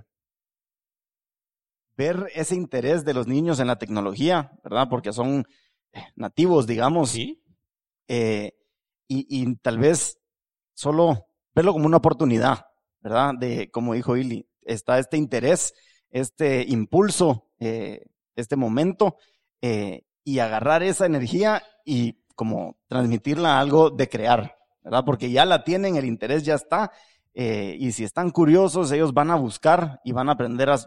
ver 1.97 2.29
ese 2.35 2.55
interés 2.55 3.03
de 3.03 3.13
los 3.13 3.27
niños 3.27 3.59
en 3.59 3.67
la 3.67 3.79
tecnología, 3.79 4.51
¿verdad? 4.63 4.87
Porque 4.89 5.11
son 5.11 5.45
eh, 5.91 6.03
nativos, 6.15 6.67
digamos. 6.67 7.09
Sí. 7.09 7.43
Eh, 8.07 8.53
y, 9.07 9.25
y, 9.29 9.55
tal 9.57 9.79
vez 9.79 10.19
solo 10.73 11.27
verlo 11.55 11.73
como 11.73 11.87
una 11.87 11.97
oportunidad, 11.97 12.67
¿verdad? 13.01 13.33
De, 13.37 13.71
como 13.71 13.95
dijo 13.95 14.15
Ili, 14.15 14.47
está 14.61 14.99
este 14.99 15.17
interés, 15.17 15.73
este 16.11 16.63
impulso, 16.67 17.49
eh, 17.59 18.05
este 18.35 18.55
momento, 18.55 19.17
eh, 19.61 20.03
y 20.23 20.39
agarrar 20.39 20.83
esa 20.83 21.05
energía 21.05 21.63
y 21.83 22.21
como 22.35 22.77
transmitirla 22.87 23.57
a 23.57 23.59
algo 23.59 23.89
de 23.89 24.07
crear, 24.07 24.57
¿verdad? 24.83 25.03
Porque 25.03 25.31
ya 25.31 25.45
la 25.45 25.63
tienen, 25.63 25.95
el 25.95 26.05
interés 26.05 26.43
ya 26.43 26.55
está, 26.55 26.91
y 27.33 27.91
si 27.91 28.03
están 28.03 28.31
curiosos, 28.31 28.91
ellos 28.91 29.13
van 29.13 29.29
a 29.29 29.35
buscar 29.35 30.01
y 30.03 30.11
van 30.11 30.27
a 30.27 30.31
aprender 30.31 30.71
a, 30.71 30.79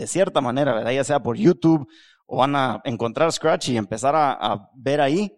de 0.00 0.06
cierta 0.06 0.40
manera, 0.40 0.74
¿verdad? 0.74 0.92
Ya 0.92 1.04
sea 1.04 1.22
por 1.22 1.36
YouTube 1.36 1.86
o 2.26 2.38
van 2.38 2.56
a 2.56 2.80
encontrar 2.84 3.30
Scratch 3.30 3.68
y 3.68 3.76
empezar 3.76 4.16
a, 4.16 4.32
a 4.32 4.70
ver 4.74 5.02
ahí, 5.02 5.30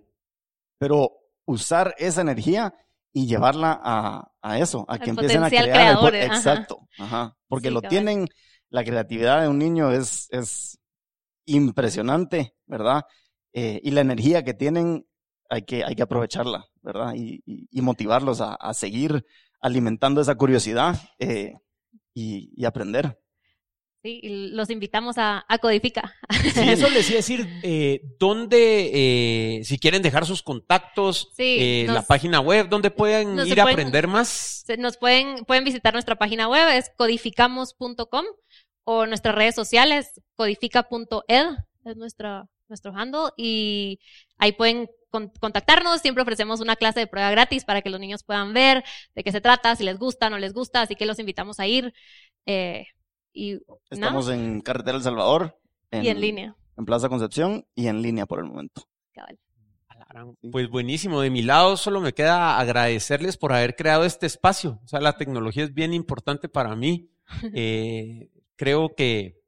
pero 0.78 1.10
usar 1.44 1.94
esa 1.98 2.20
energía 2.20 2.72
y 3.12 3.26
llevarla 3.26 3.80
a, 3.82 4.30
a 4.40 4.58
eso, 4.58 4.84
a 4.88 4.98
que 4.98 5.10
empiecen 5.10 5.42
a 5.42 5.48
crear. 5.48 5.64
Creador, 5.64 6.14
el, 6.14 6.26
exacto, 6.26 6.88
ajá, 6.98 7.36
porque 7.48 7.68
Sí, 7.68 7.74
lo 7.74 7.82
tienen, 7.82 8.28
la 8.68 8.84
creatividad 8.84 9.42
de 9.42 9.48
un 9.48 9.58
niño 9.58 9.90
es, 9.90 10.28
es 10.30 10.78
impresionante, 11.44 12.54
¿verdad? 12.66 13.02
Eh, 13.52 13.80
y 13.82 13.90
la 13.90 14.02
energía 14.02 14.44
que 14.44 14.54
tienen 14.54 15.04
hay 15.50 15.62
que, 15.62 15.84
hay 15.84 15.96
que 15.96 16.04
aprovecharla, 16.04 16.66
¿verdad? 16.82 17.14
Y, 17.16 17.42
y, 17.44 17.68
y 17.68 17.82
motivarlos 17.82 18.40
a, 18.40 18.54
a, 18.54 18.72
seguir 18.74 19.26
alimentando 19.60 20.20
esa 20.20 20.36
curiosidad 20.36 20.96
eh, 21.18 21.54
y, 22.14 22.52
y 22.56 22.64
aprender. 22.64 23.18
Sí, 24.02 24.18
y 24.20 24.48
los 24.50 24.68
invitamos 24.70 25.16
a, 25.16 25.44
a 25.48 25.58
Codifica. 25.58 26.12
Sí, 26.42 26.60
eso 26.70 26.90
les 26.90 27.08
iba 27.08 27.16
a 27.16 27.22
decir, 27.22 27.46
eh, 27.62 28.00
¿dónde, 28.18 28.90
eh, 29.60 29.64
si 29.64 29.78
quieren 29.78 30.02
dejar 30.02 30.26
sus 30.26 30.42
contactos, 30.42 31.28
Sí, 31.36 31.56
eh, 31.60 31.84
nos- 31.86 31.94
la 31.94 32.02
página 32.02 32.40
web, 32.40 32.68
dónde 32.68 32.90
pueden 32.90 33.34
ir 33.46 33.60
a 33.60 33.64
pueden- 33.64 33.78
aprender 33.78 34.08
más? 34.08 34.64
Se- 34.66 34.76
Nos 34.76 34.96
pueden, 34.96 35.44
pueden 35.44 35.62
visitar 35.62 35.92
nuestra 35.92 36.16
página 36.16 36.48
web, 36.48 36.68
es 36.76 36.90
codificamos.com 36.96 38.24
o 38.84 39.06
nuestras 39.06 39.34
redes 39.36 39.54
sociales, 39.54 40.20
codifica.ed, 40.34 41.46
es 41.84 41.96
nuestra, 41.96 42.46
nuestro 42.68 42.92
handle, 42.96 43.30
y 43.36 44.00
ahí 44.38 44.50
pueden 44.50 44.88
con- 45.10 45.30
contactarnos. 45.38 46.00
Siempre 46.00 46.22
ofrecemos 46.22 46.60
una 46.60 46.74
clase 46.74 46.98
de 46.98 47.06
prueba 47.06 47.30
gratis 47.30 47.64
para 47.64 47.82
que 47.82 47.90
los 47.90 48.00
niños 48.00 48.24
puedan 48.24 48.52
ver 48.52 48.82
de 49.14 49.22
qué 49.22 49.30
se 49.30 49.40
trata, 49.40 49.76
si 49.76 49.84
les 49.84 49.98
gusta, 49.98 50.28
no 50.28 50.38
les 50.38 50.52
gusta, 50.54 50.80
así 50.82 50.96
que 50.96 51.06
los 51.06 51.20
invitamos 51.20 51.60
a 51.60 51.68
ir. 51.68 51.92
eh, 52.46 52.86
y, 53.32 53.60
Estamos 53.90 54.28
nada, 54.28 54.38
en 54.38 54.60
Carretera 54.60 54.96
El 54.96 55.02
Salvador. 55.02 55.58
y 55.90 56.08
en 56.08 56.20
línea. 56.20 56.56
En 56.76 56.84
Plaza 56.84 57.08
Concepción 57.08 57.66
y 57.74 57.86
en 57.88 58.02
línea 58.02 58.26
por 58.26 58.38
el 58.38 58.46
momento. 58.46 58.82
cabal. 59.12 59.38
Pues 60.50 60.68
buenísimo, 60.68 61.20
de 61.20 61.30
mi 61.30 61.42
lado 61.42 61.76
solo 61.76 62.00
me 62.00 62.12
queda 62.12 62.58
agradecerles 62.58 63.36
por 63.36 63.52
haber 63.52 63.76
creado 63.76 64.04
este 64.04 64.26
espacio. 64.26 64.80
O 64.84 64.88
sea, 64.88 65.00
la 65.00 65.16
tecnología 65.16 65.64
es 65.64 65.72
bien 65.74 65.94
importante 65.94 66.48
para 66.48 66.74
mí. 66.76 67.08
Eh, 67.54 68.28
creo 68.56 68.94
que 68.94 69.40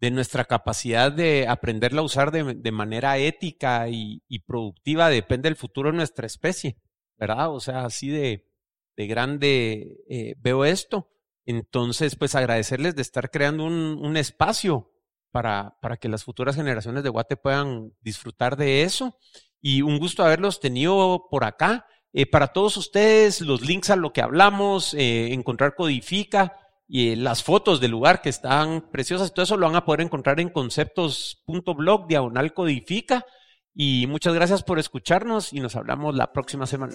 de 0.00 0.10
nuestra 0.10 0.44
capacidad 0.44 1.10
de 1.10 1.46
aprenderla 1.48 2.00
a 2.00 2.04
usar 2.04 2.30
de, 2.30 2.54
de 2.54 2.72
manera 2.72 3.16
ética 3.16 3.88
y, 3.88 4.22
y 4.28 4.40
productiva 4.40 5.08
depende 5.08 5.48
el 5.48 5.56
futuro 5.56 5.90
de 5.90 5.96
nuestra 5.96 6.26
especie, 6.26 6.76
¿verdad? 7.16 7.54
O 7.54 7.60
sea, 7.60 7.84
así 7.84 8.08
de, 8.08 8.44
de 8.96 9.06
grande 9.06 9.96
eh, 10.08 10.34
veo 10.38 10.64
esto. 10.64 11.11
Entonces, 11.46 12.16
pues 12.16 12.34
agradecerles 12.34 12.94
de 12.94 13.02
estar 13.02 13.30
creando 13.30 13.64
un, 13.64 14.16
espacio 14.16 14.92
para, 15.30 15.76
para 15.80 15.96
que 15.96 16.08
las 16.08 16.24
futuras 16.24 16.56
generaciones 16.56 17.02
de 17.02 17.08
Guate 17.08 17.36
puedan 17.36 17.92
disfrutar 18.00 18.56
de 18.56 18.82
eso. 18.82 19.18
Y 19.60 19.82
un 19.82 19.98
gusto 19.98 20.24
haberlos 20.24 20.60
tenido 20.60 21.26
por 21.30 21.44
acá. 21.44 21.86
Eh, 22.12 22.26
para 22.26 22.48
todos 22.48 22.76
ustedes, 22.76 23.40
los 23.40 23.62
links 23.62 23.90
a 23.90 23.96
lo 23.96 24.12
que 24.12 24.20
hablamos, 24.20 24.92
eh, 24.94 25.32
encontrar 25.32 25.74
Codifica 25.74 26.58
y 26.86 27.12
eh, 27.12 27.16
las 27.16 27.42
fotos 27.42 27.80
del 27.80 27.92
lugar 27.92 28.20
que 28.20 28.28
están 28.28 28.90
preciosas, 28.90 29.32
todo 29.32 29.44
eso 29.44 29.56
lo 29.56 29.66
van 29.66 29.76
a 29.76 29.86
poder 29.86 30.02
encontrar 30.02 30.38
en 30.40 30.50
conceptos.blog, 30.50 32.06
diagonal 32.06 32.52
Codifica. 32.52 33.24
Y 33.74 34.06
muchas 34.08 34.34
gracias 34.34 34.62
por 34.62 34.78
escucharnos 34.78 35.54
y 35.54 35.60
nos 35.60 35.76
hablamos 35.76 36.14
la 36.14 36.32
próxima 36.32 36.66
semana. 36.66 36.94